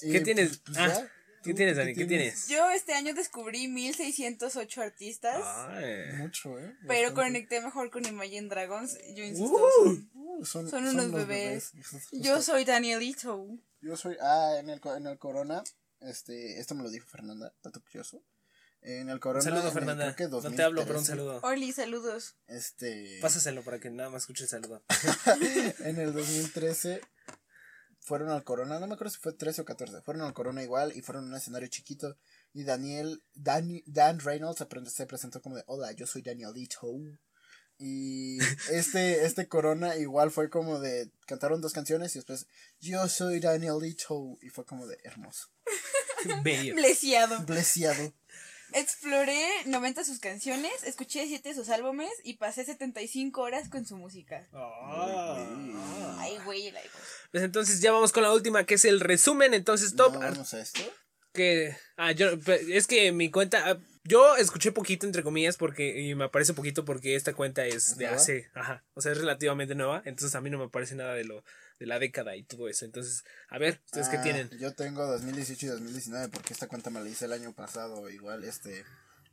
Y, 0.02 0.12
¿Qué 0.12 0.22
tienes? 0.22 0.58
pues, 0.60 0.78
pues, 0.78 0.78
Ah. 0.78 1.08
¿Qué 1.44 1.52
¿Tú 1.52 1.58
tienes, 1.58 1.78
Dani? 1.78 1.94
¿Qué 1.94 2.06
tienes? 2.06 2.48
Yo 2.50 2.70
este 2.72 2.94
año 2.94 3.14
descubrí 3.14 3.68
1608 3.70 4.82
artistas, 4.82 5.42
Ay. 5.70 6.18
Mucho, 6.18 6.60
¿eh? 6.60 6.76
pero 6.88 7.10
Bastante. 7.10 7.14
conecté 7.14 7.62
mejor 7.62 7.90
con 7.90 8.06
Imagine 8.06 8.50
Dragons. 8.50 8.98
Yo 9.16 9.24
insisto, 9.24 9.56
Uh. 9.56 9.98
Uh, 10.14 10.46
son, 10.46 10.70
son 10.70 10.88
unos 10.88 11.12
bebés. 11.12 11.72
Yo 12.12 12.42
soy 12.42 12.66
Danielito. 12.66 13.48
Yo 13.82 13.96
soy, 13.96 14.18
ah, 14.20 14.56
en 14.60 14.70
el, 14.70 14.82
en 14.98 15.08
el 15.08 15.18
Corona, 15.18 15.64
este, 16.02 16.60
esto 16.60 16.76
me 16.76 16.84
lo 16.84 16.90
dijo 16.90 17.08
Fernanda, 17.08 17.54
dato 17.64 17.82
curioso. 17.82 18.22
En 18.82 19.08
el 19.08 19.14
Un 19.16 19.20
Corona. 19.20 19.42
saludo, 19.44 19.62
en 19.62 19.68
el, 19.68 19.74
Fernanda. 19.74 20.16
creo 20.16 20.30
que 20.30 20.50
No 20.50 20.56
te 20.56 20.64
hablo, 20.64 20.82
pero 20.86 21.00
un 21.00 21.06
2013, 21.06 21.08
saludo. 21.08 21.40
Oli, 21.44 21.72
saludos. 21.72 22.36
Este. 22.48 23.20
Pásaselo 23.22 23.64
para 23.64 23.80
que 23.80 23.90
nada 23.90 24.10
más 24.10 24.24
escuche 24.24 24.44
el 24.44 24.50
saludo. 24.50 24.84
en 25.86 25.98
el 26.00 26.12
2013 26.14 27.00
fueron 28.08 28.30
al 28.30 28.44
Corona, 28.46 28.80
no 28.80 28.88
me 28.88 28.94
acuerdo 28.94 29.12
si 29.12 29.20
fue 29.20 29.34
13 29.34 29.62
o 29.62 29.66
14, 29.66 30.02
fueron 30.02 30.24
al 30.24 30.34
Corona 30.34 30.64
igual 30.64 30.94
y 30.96 31.02
fueron 31.02 31.26
a 31.26 31.28
un 31.28 31.36
escenario 31.36 31.68
chiquito 31.68 32.18
y 32.54 32.64
Daniel, 32.64 33.22
Dan, 33.34 33.82
Dan 33.86 34.20
Reynolds 34.22 34.60
se 34.60 34.66
pre- 34.66 34.86
se 34.90 35.06
presentó 35.06 35.42
como 35.42 35.58
de, 35.58 35.64
hola, 35.68 35.92
yo 35.92 36.08
soy 36.08 36.22
Danielito. 36.22 36.88
Y 37.80 38.38
este, 38.72 39.26
este 39.26 39.48
Corona 39.48 39.98
igual 39.98 40.32
fue 40.32 40.50
como 40.50 40.80
de, 40.80 41.12
cantaron 41.28 41.60
dos 41.62 41.74
canciones 41.74 42.16
y 42.16 42.20
después, 42.20 42.48
yo 42.80 43.08
soy 43.10 43.40
Danielito 43.42 44.38
y 44.42 44.50
fue 44.50 44.66
como 44.66 44.88
de 44.88 44.98
hermoso. 45.04 45.50
Bello. 46.44 46.74
Blesiado. 46.76 47.46
Blesiado. 47.46 48.14
Exploré 48.74 49.40
90 49.66 50.02
de 50.02 50.06
sus 50.06 50.20
canciones, 50.20 50.72
escuché 50.84 51.26
7 51.28 51.50
de 51.50 51.56
sus 51.56 51.70
álbumes 51.70 52.12
y 52.24 52.34
pasé 52.38 52.66
75 52.66 53.42
horas 53.42 53.70
con 53.70 53.86
su 53.86 53.96
música. 53.98 54.48
Ah. 54.54 56.16
Ay, 56.20 56.38
güey, 56.46 56.68
el 56.68 56.76
iPhone. 56.78 57.02
Pues 57.32 57.44
entonces 57.44 57.82
ya 57.82 57.92
vamos 57.92 58.12
con 58.12 58.24
la 58.24 58.34
última 58.34 58.66
que 58.66 58.76
es 58.76 58.86
el 58.86 59.00
resumen. 59.00 59.54
Entonces, 59.54 59.96
top. 59.96 60.14
¿No 60.14 60.20
vamos 60.20 60.54
a 60.54 60.60
esto? 60.62 60.82
que 61.34 61.78
ah 61.98 62.14
yo 62.14 62.40
pe- 62.40 62.76
es 62.76 62.88
que 62.88 63.12
mi 63.12 63.30
cuenta 63.30 63.62
ah, 63.70 63.78
yo 64.04 64.38
escuché 64.38 64.72
poquito 64.72 65.06
entre 65.06 65.22
comillas 65.22 65.56
porque 65.56 66.00
y 66.02 66.16
me 66.16 66.24
aparece 66.24 66.56
poquito 66.56 66.84
porque 66.84 67.16
esta 67.16 67.34
cuenta 67.34 67.64
es 67.68 67.96
de 67.96 68.06
nueva? 68.06 68.16
hace 68.20 68.50
ajá 68.56 68.84
o 68.96 69.02
sea 69.02 69.12
es 69.12 69.20
relativamente 69.20 69.76
nueva 69.76 70.02
entonces 70.06 70.34
a 70.34 70.42
mí 70.42 70.50
no 70.50 70.58
me 70.58 70.64
aparece 70.64 70.96
nada 70.96 71.14
de 71.14 71.26
lo 71.26 71.44
de 71.80 71.86
la 71.86 72.00
década 72.00 72.36
y 72.36 72.44
todo 72.44 72.68
eso 72.68 72.86
entonces 72.86 73.24
a 73.50 73.58
ver 73.58 73.82
ustedes 73.86 74.10
qué 74.10 74.18
Ah, 74.18 74.24
tienen 74.24 74.50
Yo 74.60 74.74
tengo 74.74 75.06
2018 75.06 75.66
y 75.66 75.70
2019 75.70 76.30
porque 76.30 76.54
esta 76.54 76.68
cuenta 76.68 76.90
me 76.90 77.02
la 77.02 77.10
hice 77.10 77.26
el 77.26 77.34
año 77.34 77.54
pasado. 77.54 78.10
Igual, 78.10 78.44
este. 78.44 78.84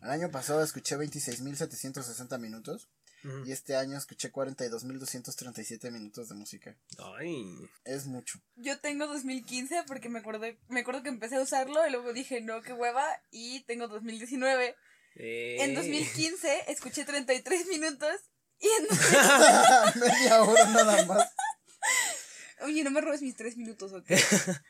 El 0.03 0.11
año 0.11 0.31
pasado 0.31 0.63
escuché 0.63 0.97
26.760 0.99 2.39
minutos. 2.39 2.89
Ujú. 3.25 3.47
Y 3.47 3.53
este 3.53 3.75
año 3.77 3.97
escuché 3.97 4.31
42.237 4.31 5.91
minutos 5.91 6.29
de 6.29 6.35
música. 6.35 6.77
ay 7.17 7.57
Es 7.85 8.05
mucho. 8.05 8.39
Yo 8.57 8.79
tengo 8.81 9.07
2015 9.07 9.85
porque 9.87 10.11
me 10.11 10.19
acuerdo, 10.19 10.45
me 10.69 10.81
acuerdo 10.81 11.03
que 11.03 11.09
empecé 11.09 11.37
a 11.37 11.41
usarlo 11.41 11.87
y 11.87 11.91
luego 11.91 12.13
dije, 12.13 12.43
no, 12.43 12.61
qué 12.61 12.75
hueva, 12.75 13.05
y 13.31 13.61
tengo 13.65 13.89
2019. 13.89 14.77
eh, 15.17 15.57
En 15.61 15.75
2015 15.75 16.71
escuché 16.71 17.05
33 17.07 17.67
minutos 17.69 18.15
y 18.61 18.67
en... 18.67 18.89
Media 20.01 20.43
hora 20.43 20.65
nada 20.69 21.07
más. 21.07 21.29
Oye, 22.65 22.83
no 22.85 22.91
me 22.91 23.01
robes 23.01 23.23
mis 23.23 23.37
3 23.37 23.57
minutos, 23.57 23.93
¿ok? 23.93 24.11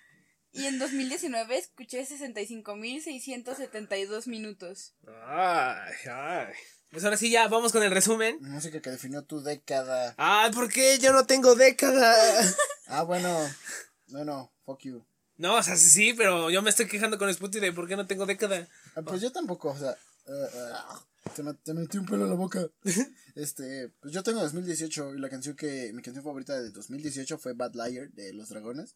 Y 0.57 0.67
en 0.67 0.79
2019 0.79 1.59
escuché 1.59 2.07
65.672 2.07 4.27
minutos. 4.29 4.95
ay 5.27 5.93
ay 6.11 6.53
pues 6.91 7.03
ahora 7.05 7.17
sí 7.17 7.29
ya 7.29 7.49
vamos 7.49 7.73
con 7.73 7.83
el 7.83 7.91
resumen 7.91 8.39
Música 8.41 8.81
que 8.81 8.91
definió 8.91 9.25
tu 9.25 9.43
década. 9.43 10.15
ah 10.17 10.49
¿por 10.55 10.73
qué 10.73 11.01
yo 11.01 11.13
no 11.13 11.27
tengo 11.27 11.57
década 11.57 12.15
Ah, 12.87 13.03
bueno. 13.03 13.37
Bueno, 14.09 14.53
fuck 14.65 14.81
you. 14.83 15.05
no 15.39 15.57
o 15.57 15.63
sea 15.65 15.75
sí, 15.77 15.89
sí 15.89 16.15
pero 16.15 16.51
yo 16.51 16.63
me 16.63 16.71
estoy 16.71 16.87
quejando 16.87 17.19
con 17.19 17.29
Spotify 17.31 17.65
de 17.67 17.73
por 17.73 17.89
qué 17.89 17.97
no 17.97 18.07
tengo 18.07 18.25
década 18.25 18.69
Ah, 18.95 19.03
Pues 19.03 19.21
yo 19.23 19.33
tampoco, 19.33 19.71
o 19.71 19.77
sea. 19.79 19.97
Eh, 20.27 20.73
te, 21.35 21.43
te 21.63 21.75
metí 21.75 21.99
un 21.99 22.07
pelo 22.07 22.25
en 22.25 22.31
la 22.31 22.37
boca. 22.37 22.67
Este, 23.37 23.89
pues 24.01 24.15
yo 24.15 24.23
tengo 24.23 24.41
2018 24.43 25.17
y 25.17 25.19
la 25.19 25.29
canción 25.29 25.57
que. 25.57 25.91
Mi 25.93 26.03
canción 26.03 26.25
favorita 26.25 26.55
de 26.61 26.71
2018 26.71 27.37
fue 27.39 27.53
Bad 27.55 27.75
Liar 27.75 28.11
de 28.13 28.33
Los 28.33 28.49
Dragones. 28.51 28.95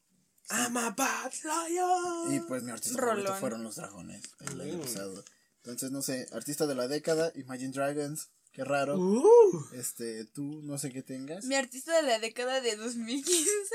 I'm 0.51 0.77
a 0.77 0.91
bad 0.91 1.33
liar 1.43 2.33
Y 2.37 2.41
pues 2.47 2.63
mi 2.63 2.71
artista 2.71 2.99
Rolón. 3.01 3.17
favorito 3.25 3.41
fueron 3.41 3.63
Los 3.65 3.75
Dragones 3.77 4.23
el 4.49 4.61
año 4.61 4.79
Mm. 4.79 4.81
pasado. 4.81 5.25
Entonces, 5.57 5.91
no 5.91 6.03
sé, 6.03 6.27
artista 6.33 6.67
de 6.69 6.77
la 6.77 6.87
década, 6.87 7.33
Imagine 7.35 7.73
Dragons. 7.73 8.31
Qué 8.53 8.63
raro. 8.65 8.97
Uh. 8.97 9.67
Este, 9.75 10.25
tú, 10.27 10.63
no 10.63 10.79
sé 10.79 10.91
qué 10.93 11.03
tengas. 11.03 11.45
Mi 11.45 11.57
artista 11.57 11.95
de 11.97 12.03
la 12.07 12.19
década 12.21 12.61
de 12.61 12.77
2015 12.77 13.75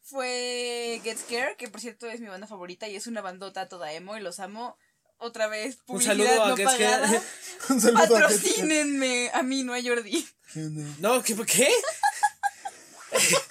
fue 0.00 1.00
Get 1.02 1.18
Scared, 1.18 1.56
que 1.56 1.68
por 1.68 1.80
cierto 1.80 2.06
es 2.08 2.20
mi 2.20 2.28
banda 2.28 2.46
favorita 2.46 2.88
y 2.88 2.96
es 2.96 3.06
una 3.06 3.20
bandota 3.20 3.68
toda 3.68 3.92
emo 3.92 4.16
y 4.16 4.20
los 4.20 4.40
amo. 4.40 4.76
Otra 5.20 5.48
vez, 5.48 5.76
Un 5.86 5.86
publicidad 5.86 6.16
saludo 6.16 6.44
a 6.44 6.48
no 6.48 6.56
Get 6.56 6.66
pagada. 6.66 7.06
Scared. 7.06 7.22
Un 7.70 7.80
saludo 7.80 8.02
a. 8.02 8.08
Patrocínenme 8.08 9.30
a 9.32 9.42
mí, 9.42 9.62
no 9.62 9.74
a 9.74 9.82
Jordi. 9.82 10.26
No, 10.98 11.22
¿qué? 11.22 11.36
¿Qué? 11.46 11.68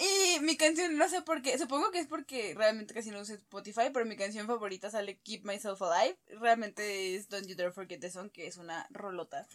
Y 0.00 0.40
mi 0.40 0.56
canción, 0.56 0.96
no 0.96 1.08
sé 1.10 1.20
por 1.20 1.42
qué, 1.42 1.58
supongo 1.58 1.90
que 1.90 1.98
es 1.98 2.06
porque 2.06 2.54
realmente 2.56 2.94
casi 2.94 3.10
no 3.10 3.20
uso 3.20 3.34
Spotify, 3.34 3.90
pero 3.92 4.06
mi 4.06 4.16
canción 4.16 4.46
favorita 4.46 4.90
sale 4.90 5.18
Keep 5.18 5.44
Myself 5.44 5.82
Alive. 5.82 6.18
Realmente 6.40 7.14
es 7.14 7.28
Don't 7.28 7.46
You 7.46 7.54
Dare 7.54 7.70
Forget 7.70 8.00
the 8.00 8.10
Song, 8.10 8.30
que 8.30 8.46
es 8.46 8.56
una 8.56 8.86
rolota. 8.90 9.46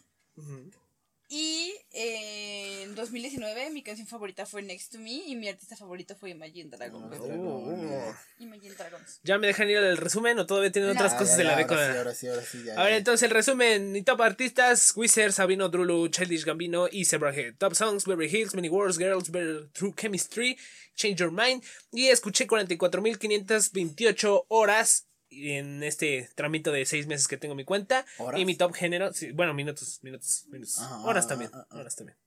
Y 1.27 1.73
eh, 1.91 2.83
en 2.83 2.93
2019 2.93 3.71
mi 3.71 3.81
canción 3.81 4.07
favorita 4.07 4.45
fue 4.45 4.61
Next 4.61 4.91
to 4.91 4.99
Me 4.99 5.11
y 5.11 5.35
mi 5.35 5.47
artista 5.49 5.75
favorito 5.75 6.15
fue 6.15 6.29
Imagine 6.29 6.69
Dragons. 6.69 7.17
Oh. 7.19 8.13
Imagine 8.37 8.75
Dragons. 8.75 9.21
¿Ya 9.23 9.39
me 9.39 9.47
dejan 9.47 9.67
ir 9.69 9.77
al 9.77 9.97
resumen 9.97 10.37
o 10.37 10.45
todavía 10.45 10.71
tienen 10.71 10.89
No. 10.91 10.95
otras 10.95 11.13
Ah, 11.13 11.17
cosas 11.17 11.37
ya, 11.37 11.39
de 11.39 11.43
la 11.45 11.55
década? 11.57 11.97
Ahora 11.97 12.13
sí, 12.13 12.27
ahora 12.27 12.41
sí, 12.43 12.57
ahora 12.59 12.63
sí, 12.63 12.63
ya. 12.63 12.79
A 12.79 12.83
ver, 12.83 12.91
ya. 12.93 12.97
entonces 12.97 13.23
el 13.23 13.31
resumen. 13.31 13.91
Mi 13.91 14.03
top 14.03 14.21
artistas: 14.21 14.93
Wizard, 14.95 15.31
Sabino, 15.31 15.69
Drulu, 15.69 16.09
Childish 16.09 16.45
Gambino 16.45 16.87
y 16.91 17.05
Zebrahead. 17.05 17.55
Top 17.57 17.73
songs: 17.73 18.05
Beverly 18.05 18.29
Hills, 18.29 18.53
Many 18.53 18.69
Words, 18.69 18.99
Girls, 18.99 19.31
Better 19.31 19.67
Through 19.73 19.95
Chemistry, 19.99 20.57
Change 20.95 21.15
Your 21.19 21.31
Mind. 21.31 21.63
Y 21.91 22.09
escuché 22.09 22.45
44.528 22.45 24.45
horas 24.49 25.04
en 25.29 25.83
este 25.83 26.29
tramito 26.35 26.71
de 26.71 26.85
6 26.85 27.07
meses 27.07 27.27
que 27.27 27.37
tengo 27.37 27.55
mi 27.55 27.65
cuenta. 27.65 28.05
¿Horas? 28.17 28.39
Y 28.39 28.45
mi 28.45 28.55
top 28.55 28.73
género, 28.73 29.13
sí, 29.13 29.31
bueno, 29.31 29.53
minutos, 29.53 29.99
minutos, 30.03 30.45
minutos. 30.49 30.77
Ah, 30.79 31.01
horas 31.05 31.25
ah, 31.25 31.29
también, 31.29 31.51
ah, 31.53 31.67
ah. 31.69 31.75
horas 31.77 31.95
también. 31.95 32.17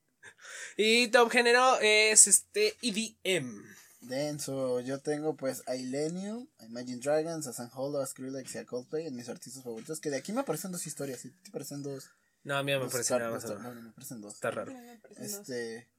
Y 0.77 1.07
top 1.09 1.29
género 1.31 1.79
es 1.81 2.27
este 2.27 2.75
EDM. 2.81 3.63
Denso, 4.01 4.79
yo 4.79 4.99
tengo 4.99 5.35
pues 5.35 5.63
a 5.67 5.75
Illenium, 5.75 6.47
a 6.59 6.65
Imagine 6.65 6.99
Dragons, 7.01 7.47
a 7.47 7.53
San 7.53 7.69
Holo, 7.73 7.99
a 7.99 8.05
Skrillex 8.05 8.55
y 8.55 8.57
a 8.59 8.65
Coldplay 8.65 9.07
en 9.07 9.15
mis 9.15 9.27
artistas 9.27 9.63
favoritos. 9.63 9.99
Que 9.99 10.09
de 10.09 10.17
aquí 10.17 10.31
me 10.31 10.41
aparecen 10.41 10.71
dos 10.71 10.87
historias, 10.87 11.19
¿sí? 11.19 11.31
te 11.43 11.51
parecen 11.51 11.83
dos. 11.83 12.09
No, 12.43 12.55
a 12.55 12.63
mí 12.63 12.71
me 12.71 12.79
dos 12.79 12.91
parece 12.91 13.09
car- 13.09 13.19
nada 13.21 13.33
más. 13.33 13.43
dos- 13.43 13.51
raro. 13.61 13.63
no, 13.69 13.75
no, 13.75 13.81
me 13.87 13.91
parecen 13.93 14.21
dos. 14.21 14.33
Está 14.35 14.51
raro. 14.51 14.73
Este, 15.17 15.89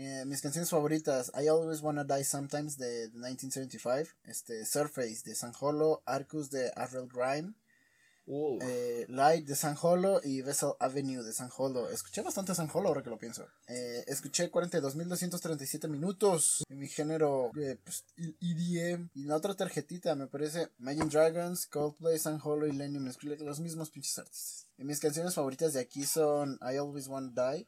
eh, 0.00 0.24
mis 0.26 0.40
canciones 0.40 0.70
favoritas, 0.70 1.32
I 1.34 1.48
Always 1.48 1.80
Wanna 1.80 2.04
Die 2.04 2.22
Sometimes 2.22 2.78
de, 2.78 3.08
de 3.08 3.18
1975, 3.18 4.14
este, 4.24 4.64
Surface 4.64 5.22
de 5.24 5.34
San 5.34 5.52
Holo, 5.58 6.02
Arcus 6.06 6.50
de 6.50 6.70
Avril 6.76 7.08
Grime. 7.12 7.54
Eh, 8.60 9.06
Light 9.08 9.46
de 9.46 9.56
San 9.56 9.74
Holo 9.80 10.20
y 10.22 10.42
Vessel 10.42 10.72
Avenue 10.78 11.22
de 11.22 11.32
San 11.32 11.50
Holo. 11.56 11.88
Escuché 11.88 12.20
bastante 12.20 12.54
San 12.54 12.68
Holo 12.72 12.88
ahora 12.88 13.02
que 13.02 13.08
lo 13.08 13.18
pienso. 13.18 13.46
Eh, 13.66 14.04
escuché 14.06 14.52
42.237 14.52 15.88
minutos 15.88 16.62
en 16.68 16.78
mi 16.78 16.88
género 16.88 17.50
pues, 17.54 18.04
EDM. 18.16 19.08
Y 19.14 19.24
la 19.24 19.36
otra 19.36 19.54
tarjetita 19.54 20.14
me 20.14 20.26
parece 20.26 20.68
Imagine 20.78 21.06
Dragons, 21.06 21.66
Coldplay, 21.66 22.18
San 22.18 22.38
Holo 22.44 22.66
y 22.66 22.72
Lenny 22.72 22.98
los 22.98 23.60
mismos 23.60 23.90
pinches 23.90 24.18
artistas. 24.18 24.66
Y 24.76 24.84
mis 24.84 25.00
canciones 25.00 25.34
favoritas 25.34 25.72
de 25.72 25.80
aquí 25.80 26.04
son 26.04 26.58
I 26.60 26.76
Always 26.76 27.08
Want 27.08 27.34
to 27.34 27.50
Die, 27.50 27.66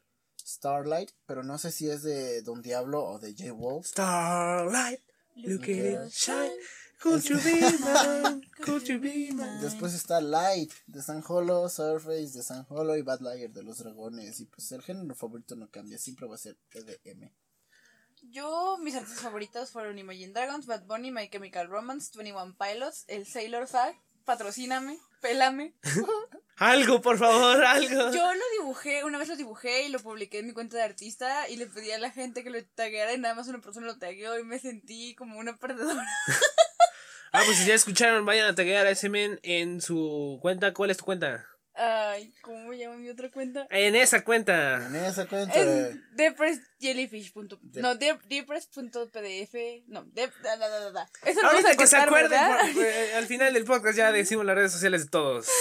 Starlight, 0.51 1.11
pero 1.26 1.42
no 1.42 1.59
sé 1.59 1.70
si 1.70 1.88
es 1.88 2.03
de 2.03 2.42
Don 2.42 2.62
Diablo 2.62 3.05
o 3.05 3.18
de 3.18 3.34
J 3.36 3.53
Wolf. 3.53 3.86
Starlight, 3.86 5.01
look 5.36 5.62
at 5.62 5.68
it 5.68 6.12
shine. 6.12 6.53
Could 7.01 7.22
you 7.24 7.38
be 7.38 7.61
mine? 7.61 8.42
Could 8.61 8.86
you 8.86 8.98
be 9.01 9.32
mine? 9.32 9.61
Después 9.62 9.94
está 9.94 10.20
Light 10.20 10.70
de 10.86 11.01
San 11.01 11.24
Holo, 11.26 11.66
Surface 11.70 12.32
de 12.34 12.42
San 12.42 12.66
Holo 12.68 12.94
y 12.94 13.03
Bad 13.03 13.20
Liar 13.20 13.51
de 13.51 13.62
los 13.62 13.78
Dragones. 13.78 14.38
Y 14.40 14.44
pues 14.44 14.70
el 14.72 14.82
género 14.82 15.14
favorito 15.14 15.57
no 15.57 15.70
cambia, 15.70 15.96
siempre 15.96 16.28
va 16.28 16.34
a 16.34 16.38
ser 16.38 16.59
EDM. 16.72 17.30
Yo, 18.30 18.76
mis 18.82 18.94
artistas 18.94 19.22
favoritos 19.22 19.70
fueron 19.70 19.98
Imagine 19.98 20.34
Dragons, 20.34 20.66
Bad 20.66 20.84
Bunny, 20.84 21.11
My 21.11 21.30
Chemical 21.30 21.68
Romance, 21.68 22.11
21 22.14 22.55
Pilots, 22.59 23.07
el 23.09 23.26
Sailor 23.26 23.66
Fag, 23.66 23.96
patrocíname, 24.26 24.98
pélame. 25.22 25.74
Algo, 26.61 27.00
por 27.00 27.16
favor, 27.16 27.64
algo. 27.64 28.12
Yo 28.12 28.34
lo 28.34 28.44
dibujé, 28.58 29.02
una 29.04 29.16
vez 29.16 29.28
lo 29.28 29.36
dibujé 29.36 29.86
y 29.86 29.88
lo 29.88 29.98
publiqué 29.98 30.40
en 30.40 30.46
mi 30.46 30.52
cuenta 30.52 30.76
de 30.76 30.82
artista 30.82 31.48
y 31.48 31.56
le 31.56 31.66
pedí 31.66 31.90
a 31.90 31.98
la 31.98 32.11
gente 32.11 32.44
que 32.44 32.50
lo 32.50 32.62
tagueara 32.74 33.14
y 33.14 33.18
nada 33.18 33.34
más 33.34 33.48
una 33.48 33.62
persona 33.62 33.86
lo 33.86 33.98
tagueó 33.98 34.38
y 34.38 34.44
me 34.44 34.58
sentí 34.58 35.14
como 35.14 35.38
una 35.38 35.56
perdedora. 35.56 36.06
Ah, 37.32 37.42
pues 37.46 37.58
si 37.58 37.64
ya 37.64 37.74
escucharon, 37.74 38.26
vayan 38.26 38.48
a 38.48 38.56
taguear 38.56 38.88
a 38.88 38.90
ese 38.90 39.08
men 39.08 39.38
en 39.44 39.80
su 39.80 40.40
cuenta. 40.42 40.74
¿Cuál 40.74 40.90
es 40.90 40.96
tu 40.96 41.04
cuenta? 41.04 41.46
Ay, 41.74 42.32
¿cómo 42.42 42.68
me 42.68 42.76
llama 42.78 42.96
mi 42.96 43.08
otra 43.08 43.30
cuenta? 43.30 43.66
En 43.70 43.94
esa 43.96 44.22
cuenta. 44.24 44.86
En 44.86 44.96
esa 44.96 45.26
cuenta. 45.26 45.54
Es 45.54 45.96
depressjellyfish. 46.16 47.32
No, 47.74 47.94
de- 47.94 48.18
depress.pdf. 48.28 49.54
No, 49.86 50.04
de, 50.04 50.30
da, 50.42 50.56
da, 50.56 50.68
da, 50.68 50.90
da. 50.92 51.08
Eso 51.24 51.40
Ahorita 51.46 51.70
a 51.70 51.76
que 51.76 51.86
se 51.86 51.96
acuerden, 51.96 52.38
eh, 52.76 53.12
al 53.14 53.26
final 53.26 53.54
del 53.54 53.64
podcast 53.64 53.96
ya 53.96 54.10
decimos 54.12 54.44
las 54.44 54.56
redes 54.56 54.72
sociales 54.72 55.04
de 55.04 55.10
todos. 55.10 55.48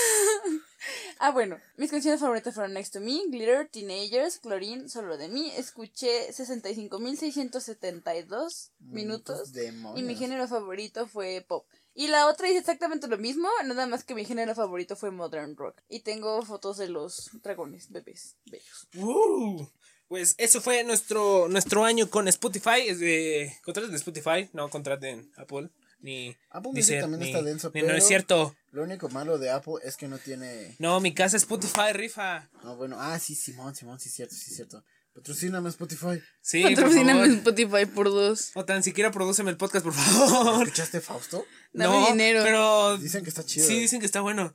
Ah, 1.22 1.32
bueno, 1.32 1.60
mis 1.76 1.92
canciones 1.92 2.22
favoritas 2.22 2.54
fueron 2.56 2.72
Next 2.74 2.94
to 2.94 3.02
Me, 3.02 3.20
Glitter, 3.28 3.68
Teenagers, 3.68 4.40
Chlorine, 4.40 4.88
Solo 4.88 5.18
de 5.18 5.28
mí. 5.28 5.52
Escuché 5.58 6.30
65.672 6.32 8.72
minutos. 8.80 9.52
demonios. 9.52 10.00
Y 10.00 10.04
mi 10.04 10.16
género 10.16 10.48
favorito 10.48 11.08
fue 11.08 11.44
pop. 11.46 11.66
Y 12.00 12.08
la 12.08 12.28
otra 12.28 12.48
dice 12.48 12.60
exactamente 12.60 13.08
lo 13.08 13.18
mismo, 13.18 13.50
nada 13.66 13.86
más 13.86 14.06
que 14.06 14.16
mi 14.16 14.24
género 14.24 14.56
favorito 14.56 14.96
fue 14.96 15.12
modern 15.12 15.58
rock. 15.58 15.82
Y 15.90 16.00
tengo 16.00 16.42
fotos 16.44 16.78
de 16.78 16.88
los 16.88 17.30
dragones, 17.44 17.92
bebés, 17.92 18.38
bellos. 18.46 18.88
Uh, 18.96 19.68
pues 20.08 20.34
eso 20.38 20.62
fue 20.62 20.82
nuestro, 20.86 21.50
nuestro 21.50 21.84
año 21.84 22.10
con 22.10 22.30
Spotify. 22.30 22.88
Es 22.88 23.00
de, 23.02 23.54
contraten 23.66 23.92
de 23.92 23.98
Spotify, 23.98 24.50
no 24.54 24.70
contraten 24.70 25.30
Apple. 25.36 25.72
Ni, 26.00 26.30
Apple 26.52 26.72
ni 26.72 26.80
Music 26.80 26.86
ser- 26.96 27.02
también 27.02 27.20
ni- 27.20 27.26
está 27.28 27.42
denso, 27.42 27.70
ni- 27.74 27.82
No 27.82 27.88
pero- 27.88 27.98
es 27.98 28.08
cierto. 28.08 28.56
Lo 28.72 28.84
único 28.84 29.10
malo 29.10 29.38
de 29.38 29.50
Apple 29.50 29.74
es 29.84 29.98
que 29.98 30.08
no 30.08 30.18
tiene. 30.20 30.78
No, 30.80 31.02
mi 31.02 31.14
casa 31.14 31.36
Spotify 31.36 31.92
rifa. 31.92 32.50
No, 32.64 32.78
bueno, 32.78 32.96
ah, 32.98 33.20
sí, 33.20 33.36
Simón, 33.36 33.76
Simón, 33.76 34.00
sí, 34.00 34.08
es 34.08 34.16
cierto, 34.16 34.34
sí, 34.36 34.46
es 34.52 34.56
cierto. 34.56 34.86
Patrocíname 35.20 35.68
Spotify. 35.70 36.22
Sí, 36.42 36.62
por 36.62 36.74
Patrocíname 36.76 37.20
favor. 37.20 37.38
Spotify 37.38 37.86
por 37.86 38.06
dos. 38.10 38.52
O 38.54 38.64
tan 38.64 38.84
siquiera 38.84 39.12
prodúceme 39.12 39.52
el 39.52 39.58
podcast, 39.58 39.84
por 39.84 39.94
favor. 39.94 40.64
¿Escuchaste 40.64 41.02
Fausto? 41.02 41.46
Dame 41.74 42.00
no, 42.00 42.08
dinero. 42.08 42.42
pero 42.44 42.98
Dicen 42.98 43.24
que 43.24 43.30
está 43.30 43.44
chido. 43.46 43.68
sí 43.68 43.80
dicen 43.80 44.00
que 44.00 44.06
está 44.06 44.22
bueno. 44.22 44.54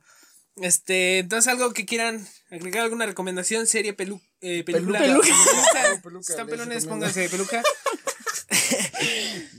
Este, 0.55 1.19
entonces 1.19 1.51
algo 1.51 1.71
que 1.73 1.85
quieran 1.85 2.25
agregar 2.49 2.83
alguna 2.83 3.05
recomendación, 3.05 3.67
serie, 3.67 3.93
pelu 3.93 4.19
eh, 4.41 4.63
película. 4.63 4.99
Peluca. 4.99 5.27
Peluca. 5.27 6.01
Peluca, 6.01 6.23
Si 6.23 6.31
están 6.31 6.47
pelones, 6.47 6.85
pónganse 6.85 7.29
peluca. 7.29 7.61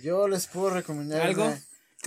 Yo 0.03 0.27
les 0.27 0.47
puedo 0.47 0.71
recomendar. 0.71 1.21
Algo. 1.21 1.57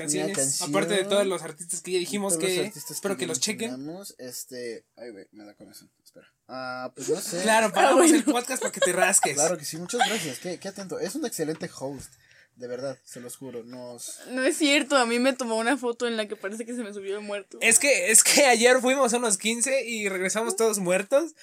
Canciones. 0.04 0.36
canción. 0.38 0.70
Aparte 0.70 0.94
de 0.96 1.04
todos 1.06 1.26
los 1.28 1.42
artistas 1.42 1.82
que 1.82 1.92
ya 1.92 2.00
dijimos 2.00 2.38
que 2.38 2.72
espero 2.90 3.18
que 3.18 3.28
los 3.28 3.40
chequen. 3.40 3.90
Este. 4.18 4.86
Ay, 4.98 5.12
güey, 5.12 5.28
me 5.32 5.46
da 5.46 5.54
con 5.56 5.70
eso. 5.70 5.88
Espera. 6.04 6.28
Ah, 6.48 6.92
pues 6.96 7.10
no 7.10 7.22
sé. 7.22 7.42
Claro, 7.44 7.72
pagamos 7.72 7.98
bueno. 7.98 8.16
el 8.16 8.24
podcast 8.24 8.62
para 8.62 8.72
que 8.72 8.80
te 8.80 8.92
rasques. 8.92 9.34
Claro 9.36 9.58
que 9.58 9.66
sí, 9.66 9.78
muchas 9.78 10.02
gracias. 10.08 10.40
Qué, 10.40 10.60
qué 10.60 10.68
atento. 10.68 11.00
Es 11.00 11.16
un 11.16 11.26
excelente 11.26 11.70
host. 11.80 12.12
De 12.56 12.68
verdad, 12.68 12.98
se 13.06 13.20
los 13.22 13.38
juro. 13.38 13.64
Nos. 13.64 14.20
No 14.32 14.44
es 14.44 14.58
cierto, 14.58 14.98
a 14.98 15.06
mí 15.06 15.18
me 15.20 15.32
tomó 15.34 15.56
una 15.58 15.78
foto 15.78 16.08
en 16.08 16.18
la 16.18 16.28
que 16.28 16.36
parece 16.36 16.66
que 16.66 16.76
se 16.76 16.84
me 16.84 16.94
subió 16.94 17.18
el 17.18 17.24
muerto. 17.24 17.58
Es 17.62 17.80
que, 17.80 18.12
es 18.12 18.24
que 18.24 18.46
ayer 18.46 18.82
fuimos 18.82 19.14
a 19.14 19.18
unos 19.18 19.38
15 19.38 19.86
y 19.86 20.10
regresamos 20.10 20.56
todos 20.56 20.80
muertos. 20.80 21.34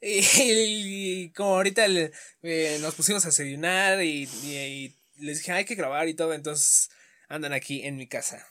Y, 0.00 0.20
y 0.36 1.30
como 1.30 1.54
ahorita 1.56 1.84
el- 1.84 2.12
eh, 2.42 2.78
nos 2.80 2.94
pusimos 2.94 3.24
a 3.24 3.28
desayunar 3.28 4.02
y, 4.02 4.28
y- 4.44 4.94
y 5.16 5.24
les 5.24 5.38
dije, 5.38 5.50
hay 5.52 5.64
que 5.64 5.74
grabar 5.74 6.06
y 6.08 6.14
todo, 6.14 6.32
entonces 6.34 6.88
andan 7.28 7.52
aquí 7.52 7.82
en 7.84 7.96
mi 7.96 8.06
casa. 8.06 8.46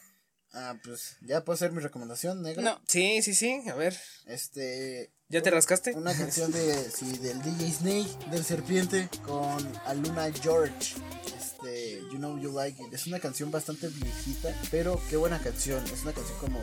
Ah, 0.54 0.80
pues 0.84 1.18
ya 1.22 1.44
puedo 1.44 1.56
hacer 1.56 1.72
mi 1.72 1.82
recomendación, 1.82 2.42
negro. 2.42 2.62
No. 2.62 2.82
Sí, 2.88 3.22
sí, 3.22 3.34
sí, 3.34 3.64
a 3.70 3.76
ver. 3.76 3.98
Este. 4.26 5.12
¿Ya 5.30 5.42
te 5.42 5.52
rascaste? 5.52 5.92
Una 5.94 6.16
canción 6.16 6.52
de. 6.52 6.90
Sí, 6.90 7.18
del 7.18 7.42
DJ 7.42 7.72
Snake, 7.74 8.30
del 8.32 8.46
Serpiente, 8.46 9.10
con 9.26 9.58
Aluna 9.86 10.32
George. 10.42 10.96
Este. 11.38 12.00
You 12.12 12.18
Know 12.18 12.38
You 12.40 12.54
Like 12.54 12.82
It. 12.82 12.94
Es 12.94 13.08
una 13.08 13.20
canción 13.20 13.52
bastante 13.52 13.90
viejita, 13.90 14.56
pero 14.72 15.02
qué 15.10 15.18
buena 15.18 15.38
canción. 15.40 15.84
Es 15.88 16.04
una 16.04 16.14
canción 16.14 16.38
como 16.40 16.60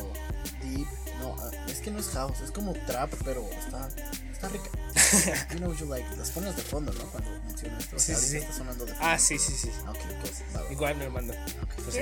deep. 0.63 0.87
No, 1.21 1.37
ah, 1.39 1.51
es 1.69 1.81
que 1.81 1.91
no 1.91 1.99
es 1.99 2.09
house, 2.09 2.41
es 2.41 2.51
como 2.53 2.73
trap, 2.87 3.13
pero 3.25 3.47
está. 3.51 3.89
Está 4.33 4.49
rica. 4.49 4.71
You 5.53 5.59
Know 5.59 5.75
You 5.75 5.87
Like 5.87 6.09
It. 6.11 6.17
Las 6.19 6.31
pones 6.31 6.57
de 6.57 6.63
fondo, 6.63 6.91
¿no? 6.95 7.05
Cuando 7.11 7.31
menciono 7.45 7.79
esto. 7.79 7.97
O 7.97 7.99
sea, 7.99 8.17
Sí, 8.17 8.27
sí, 8.27 8.27
ahorita 8.27 8.31
sí. 8.31 8.37
está 8.39 8.53
sonando 8.55 8.85
de 8.87 8.93
fondo. 8.93 9.07
Ah, 9.07 9.19
sí, 9.19 9.39
sí, 9.39 9.53
sí. 9.53 9.69
Ok, 9.87 9.89
ok. 9.97 10.57
va, 10.57 10.63
va, 10.63 10.73
Igual 10.73 10.97
me 10.97 11.05
lo 11.05 11.11
mando. 11.11 11.35
ok. 11.35 11.75
Por 11.85 11.93
si 11.93 11.99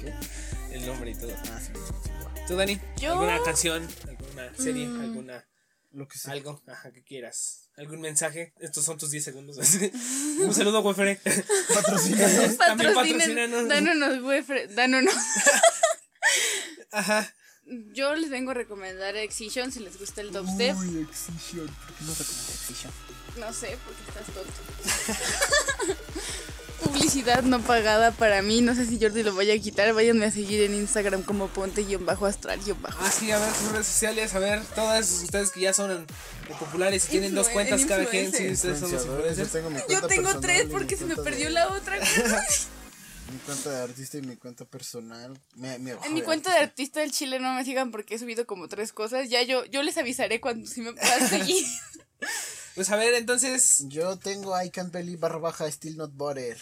¿Qué? 0.00 0.14
El 0.72 0.86
nombre 0.86 1.10
y 1.10 1.14
todo. 1.14 1.32
Ah, 1.52 1.60
sí, 1.60 1.72
sí, 1.74 1.92
sí. 2.04 2.10
¿Tú, 2.48 2.56
Dani? 2.56 2.80
Yo- 2.98 3.12
¿Alguna 3.12 3.42
canción? 3.44 3.86
¿Alguna 4.08 4.54
serie? 4.56 4.86
Mm. 4.86 5.00
¿Alguna 5.00 5.44
Lo 5.96 6.06
que 6.06 6.18
sea. 6.18 6.32
algo? 6.32 6.62
Ajá, 6.66 6.92
que 6.92 7.02
quieras. 7.02 7.70
¿Algún 7.78 8.00
mensaje? 8.02 8.52
Estos 8.60 8.84
son 8.84 8.98
tus 8.98 9.10
10 9.10 9.24
segundos. 9.24 9.56
Un 10.40 10.54
saludo, 10.54 10.80
Wefere. 10.82 11.18
Patrocínanos. 11.74 12.58
También 12.58 12.92
patrocínanos. 12.94 13.68
dánonos, 13.68 14.20
güey, 14.20 14.42
fre- 14.44 14.68
dánonos. 14.74 15.14
Ajá. 16.92 17.34
Yo 17.94 18.14
les 18.14 18.28
vengo 18.30 18.50
a 18.50 18.54
recomendar 18.54 19.16
Excision 19.16 19.72
si 19.72 19.80
les 19.80 19.98
gusta 19.98 20.20
el 20.20 20.32
dubstep. 20.32 20.76
Uy, 20.76 21.00
Excision. 21.08 21.66
¿Por 21.66 21.94
qué 21.94 22.04
no 22.04 22.12
recomiendas 22.14 22.50
Excision? 22.60 22.92
No 23.38 23.52
sé, 23.52 23.78
porque 23.84 24.02
estás 24.08 24.26
tonto. 24.34 26.05
Publicidad 26.86 27.42
no 27.42 27.60
pagada 27.60 28.10
para 28.12 28.42
mí. 28.42 28.60
No 28.60 28.74
sé 28.74 28.86
si 28.86 28.98
Jordi 29.00 29.22
lo 29.22 29.34
vaya 29.34 29.54
a 29.54 29.58
quitar. 29.58 29.92
Váyanme 29.92 30.26
a 30.26 30.30
seguir 30.30 30.62
en 30.62 30.74
Instagram 30.74 31.22
como 31.22 31.48
ponte-astral-bajo. 31.48 32.98
Ah, 33.00 33.10
sí, 33.10 33.30
a 33.30 33.38
ver 33.38 33.52
sus 33.54 33.72
redes 33.72 33.86
sociales, 33.86 34.34
a 34.34 34.38
ver, 34.38 34.62
todas 34.74 35.10
ustedes 35.22 35.50
que 35.50 35.60
ya 35.60 35.72
son 35.72 36.06
populares 36.58 37.04
y 37.06 37.08
tienen 37.08 37.34
dos 37.34 37.48
cuentas 37.48 37.84
cada 37.84 38.04
quien, 38.06 38.32
sí, 38.32 38.44
influencers. 38.48 38.56
ustedes 38.58 38.78
son 38.80 38.92
los 38.92 39.02
Influenciadores, 39.04 39.38
yo 39.38 39.46
tengo 39.46 39.70
mi 39.70 39.76
Yo 39.80 39.84
cuenta 39.86 40.08
tengo 40.08 40.22
personal 40.24 40.40
tres 40.42 40.66
porque 40.70 40.94
mi 40.96 41.00
se 41.00 41.06
me 41.06 41.16
perdió 41.16 41.44
de- 41.46 41.50
la 41.50 41.68
otra. 41.68 41.98
Mi 43.32 43.38
cuenta 43.38 43.70
de 43.70 43.82
artista 43.82 44.18
y 44.18 44.22
mi 44.22 44.36
cuenta 44.36 44.64
personal. 44.64 45.36
Mi, 45.56 45.68
mi- 45.80 45.90
En 46.04 46.14
mi 46.14 46.22
cuenta 46.22 46.52
de 46.54 46.60
artista 46.60 47.00
del 47.00 47.10
Chile 47.10 47.40
no 47.40 47.54
me 47.54 47.64
sigan 47.64 47.90
porque 47.90 48.14
he 48.14 48.18
subido 48.20 48.46
como 48.46 48.68
tres 48.68 48.92
cosas. 48.92 49.28
Ya 49.28 49.42
yo, 49.42 49.64
yo 49.64 49.82
les 49.82 49.98
avisaré 49.98 50.40
cuando 50.40 50.64
sí 50.68 50.80
me 50.80 50.92
puedan 50.92 51.28
seguir. 51.28 51.66
Pues 52.76 52.88
a 52.90 52.94
ver, 52.94 53.14
entonces, 53.14 53.82
Yo 53.88 54.16
tengo 54.16 54.54
I 54.62 54.70
can't 54.70 54.92
believe 54.92 55.18
barra 55.18 55.38
baja 55.38 55.66
still 55.72 55.96
not 55.96 56.12
butter. 56.14 56.56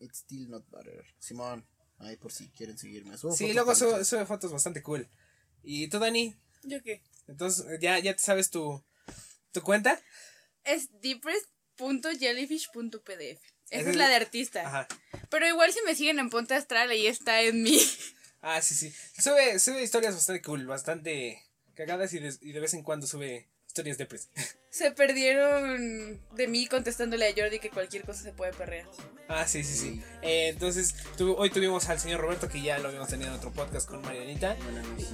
It's 0.00 0.18
still 0.18 0.48
not 0.48 0.64
butter. 0.70 1.04
Simón. 1.18 1.66
Ahí 1.98 2.16
por 2.16 2.32
si 2.32 2.48
quieren 2.48 2.78
seguirme. 2.78 3.16
Subo 3.18 3.36
sí, 3.36 3.52
luego 3.52 3.74
sube, 3.74 4.04
sube 4.04 4.24
fotos 4.26 4.50
bastante 4.50 4.82
cool. 4.82 5.06
¿Y 5.62 5.88
tú, 5.88 5.98
Dani? 5.98 6.34
¿Yo 6.62 6.82
qué? 6.82 7.02
Entonces, 7.28 7.66
ya, 7.80 7.98
ya 7.98 8.16
te 8.16 8.22
sabes 8.22 8.50
tu, 8.50 8.82
tu 9.52 9.60
cuenta. 9.62 10.00
Es 10.64 10.88
depressed.jellyfish.pdf. 11.02 13.40
Esa 13.70 13.90
es 13.90 13.96
la 13.96 14.08
de 14.08 14.14
artista. 14.16 14.66
Ajá. 14.66 14.88
Pero 15.28 15.46
igual 15.46 15.72
si 15.72 15.78
me 15.86 15.94
siguen 15.94 16.18
en 16.18 16.30
Ponte 16.30 16.54
Astral, 16.54 16.90
ahí 16.90 17.06
está 17.06 17.42
en 17.42 17.62
mi. 17.62 17.78
Ah, 18.42 18.62
sí, 18.62 18.74
sí. 18.74 18.90
Sube, 19.18 19.58
sube 19.58 19.82
historias 19.82 20.14
bastante 20.14 20.40
cool, 20.40 20.66
bastante 20.66 21.44
cagadas 21.74 22.14
y 22.14 22.20
de, 22.20 22.34
y 22.40 22.52
de 22.52 22.60
vez 22.60 22.72
en 22.72 22.82
cuando 22.82 23.06
sube 23.06 23.50
historias 23.66 23.98
de 23.98 24.06
Se 24.70 24.92
perdieron 24.92 26.20
de 26.36 26.46
mí 26.46 26.66
contestándole 26.66 27.28
a 27.28 27.32
Jordi 27.36 27.58
que 27.58 27.70
cualquier 27.70 28.04
cosa 28.04 28.22
se 28.22 28.32
puede 28.32 28.52
perrear. 28.52 28.86
Ah, 29.28 29.46
sí, 29.46 29.62
sí, 29.64 29.76
sí. 29.76 30.02
Eh, 30.22 30.48
entonces, 30.48 30.94
tu- 31.16 31.34
hoy 31.36 31.50
tuvimos 31.50 31.88
al 31.88 31.98
señor 32.00 32.20
Roberto, 32.20 32.48
que 32.48 32.60
ya 32.62 32.78
lo 32.78 32.88
habíamos 32.88 33.08
tenido 33.08 33.30
en 33.30 33.36
otro 33.36 33.52
podcast 33.52 33.88
con 33.88 34.00
Marianita. 34.02 34.56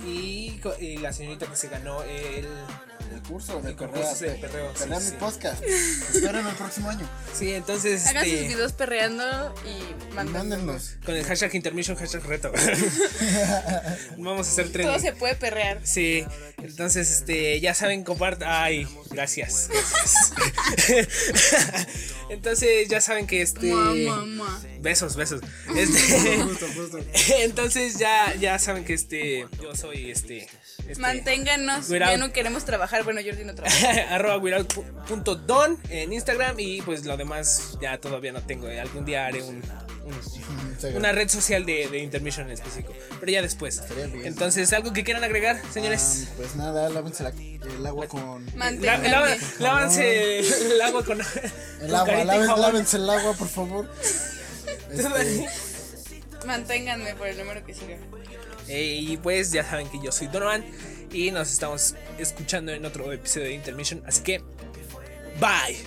Y, 0.07 0.61
y 0.80 0.96
la 0.98 1.12
señorita 1.12 1.46
que 1.46 1.57
se 1.57 1.68
ganó 1.68 2.02
el. 2.02 2.46
El 3.14 3.22
curso 3.22 3.61
de 3.62 3.70
El 3.70 3.76
perreo. 3.76 4.14
de 4.14 4.30
perreo, 4.34 4.72
sí, 4.74 4.80
Perrear 4.80 5.00
sí. 5.00 5.12
mi 5.12 5.16
podcast. 5.18 5.62
Esperen 6.14 6.44
el 6.46 6.54
próximo 6.57 6.90
año. 6.90 7.09
Sí, 7.32 7.52
entonces. 7.52 8.04
Hagan 8.07 8.24
sus 8.24 8.32
este, 8.34 8.48
videos 8.48 8.72
perreando 8.72 9.54
y 9.64 10.14
mándenlos. 10.14 10.32
Mándenos. 10.48 10.96
Con 11.04 11.14
el 11.14 11.24
hashtag 11.24 11.54
intermission, 11.54 11.96
hashtag 11.96 12.24
reto. 12.24 12.50
Vamos 14.18 14.48
a 14.48 14.50
hacer 14.50 14.72
tren. 14.72 14.86
Todo 14.88 14.98
se 14.98 15.12
puede 15.12 15.36
perrear. 15.36 15.80
Sí, 15.84 16.26
entonces 16.59 17.11
este 17.11 17.61
ya 17.61 17.74
saben 17.74 18.02
compartan. 18.02 18.48
Ay, 18.50 18.88
gracias. 19.11 19.45
Gracias. 19.47 20.32
entonces 22.30 22.88
ya 22.88 23.01
saben 23.01 23.26
que 23.26 23.42
este 23.42 23.66
Mua, 23.66 23.94
mua, 23.94 24.26
mua. 24.26 24.62
besos, 24.80 25.16
besos. 25.16 25.40
Este 25.74 26.40
entonces 27.44 27.99
ya 27.99 28.34
ya 28.36 28.59
saben 28.59 28.84
que 28.84 28.94
este 28.94 29.47
yo 29.62 29.74
soy 29.74 30.11
este, 30.11 30.49
este 30.89 31.01
Manténganos. 31.01 31.89
Without- 31.89 32.11
Ya 32.11 32.16
no 32.16 32.32
queremos 32.32 32.64
trabajar. 32.64 33.05
Bueno, 33.05 33.20
Jordi 33.24 33.45
no 33.45 33.55
trabaja. 33.55 34.14
arroba 34.14 34.39
without.don 34.39 35.78
en 35.91 36.12
Instagram 36.12 36.59
y 36.59 36.82
pues 36.82 37.05
lo 37.05 37.16
demás 37.16 37.78
ya 37.80 37.99
todavía 37.99 38.32
no 38.32 38.43
tengo. 38.43 38.66
Algún 38.68 39.05
día 39.05 39.26
haré 39.26 39.43
un, 39.43 39.62
una 40.95 41.12
red 41.12 41.28
social 41.28 41.64
de, 41.66 41.89
de 41.89 41.99
intermission 41.99 42.47
en 42.47 42.53
específico, 42.53 42.93
pero 43.20 43.32
ya 43.32 43.43
después. 43.43 43.82
Entonces, 44.24 44.72
algo 44.72 44.93
que 44.93 45.03
quieran 45.05 45.24
agregar, 45.24 45.61
señores. 45.72 46.26
Ah, 46.28 46.32
pues 46.37 46.57
nada, 46.57 46.89
lávense 46.89 47.22
la- 47.24 47.30
el 47.30 47.87
agua 47.87 48.07
con. 48.07 48.47
Lávanse 49.59 50.39
el 50.41 50.80
agua 50.82 51.05
con, 51.05 51.20
El 51.80 51.95
agua, 51.95 52.57
lávense 52.57 52.97
el 52.99 53.11
agua, 53.11 53.32
por 53.34 53.49
favor. 53.49 53.91
Este, 54.91 55.47
Manténganme 56.47 57.14
por 57.16 57.26
el 57.26 57.37
número 57.39 57.64
que 57.64 57.74
siga. 57.74 57.97
Eh, 58.68 58.98
y 59.00 59.16
pues 59.16 59.52
ya 59.52 59.64
saben 59.64 59.88
que 59.88 59.98
yo 60.02 60.12
soy 60.12 60.28
Donovan 60.28 60.64
y 61.12 61.30
nos 61.30 61.52
estamos 61.52 61.94
escuchando 62.18 62.72
en 62.72 62.84
otro 62.84 63.12
episodio 63.12 63.46
de 63.46 63.54
Intermission. 63.54 64.02
Así 64.06 64.22
que, 64.22 64.40
bye. 65.40 65.78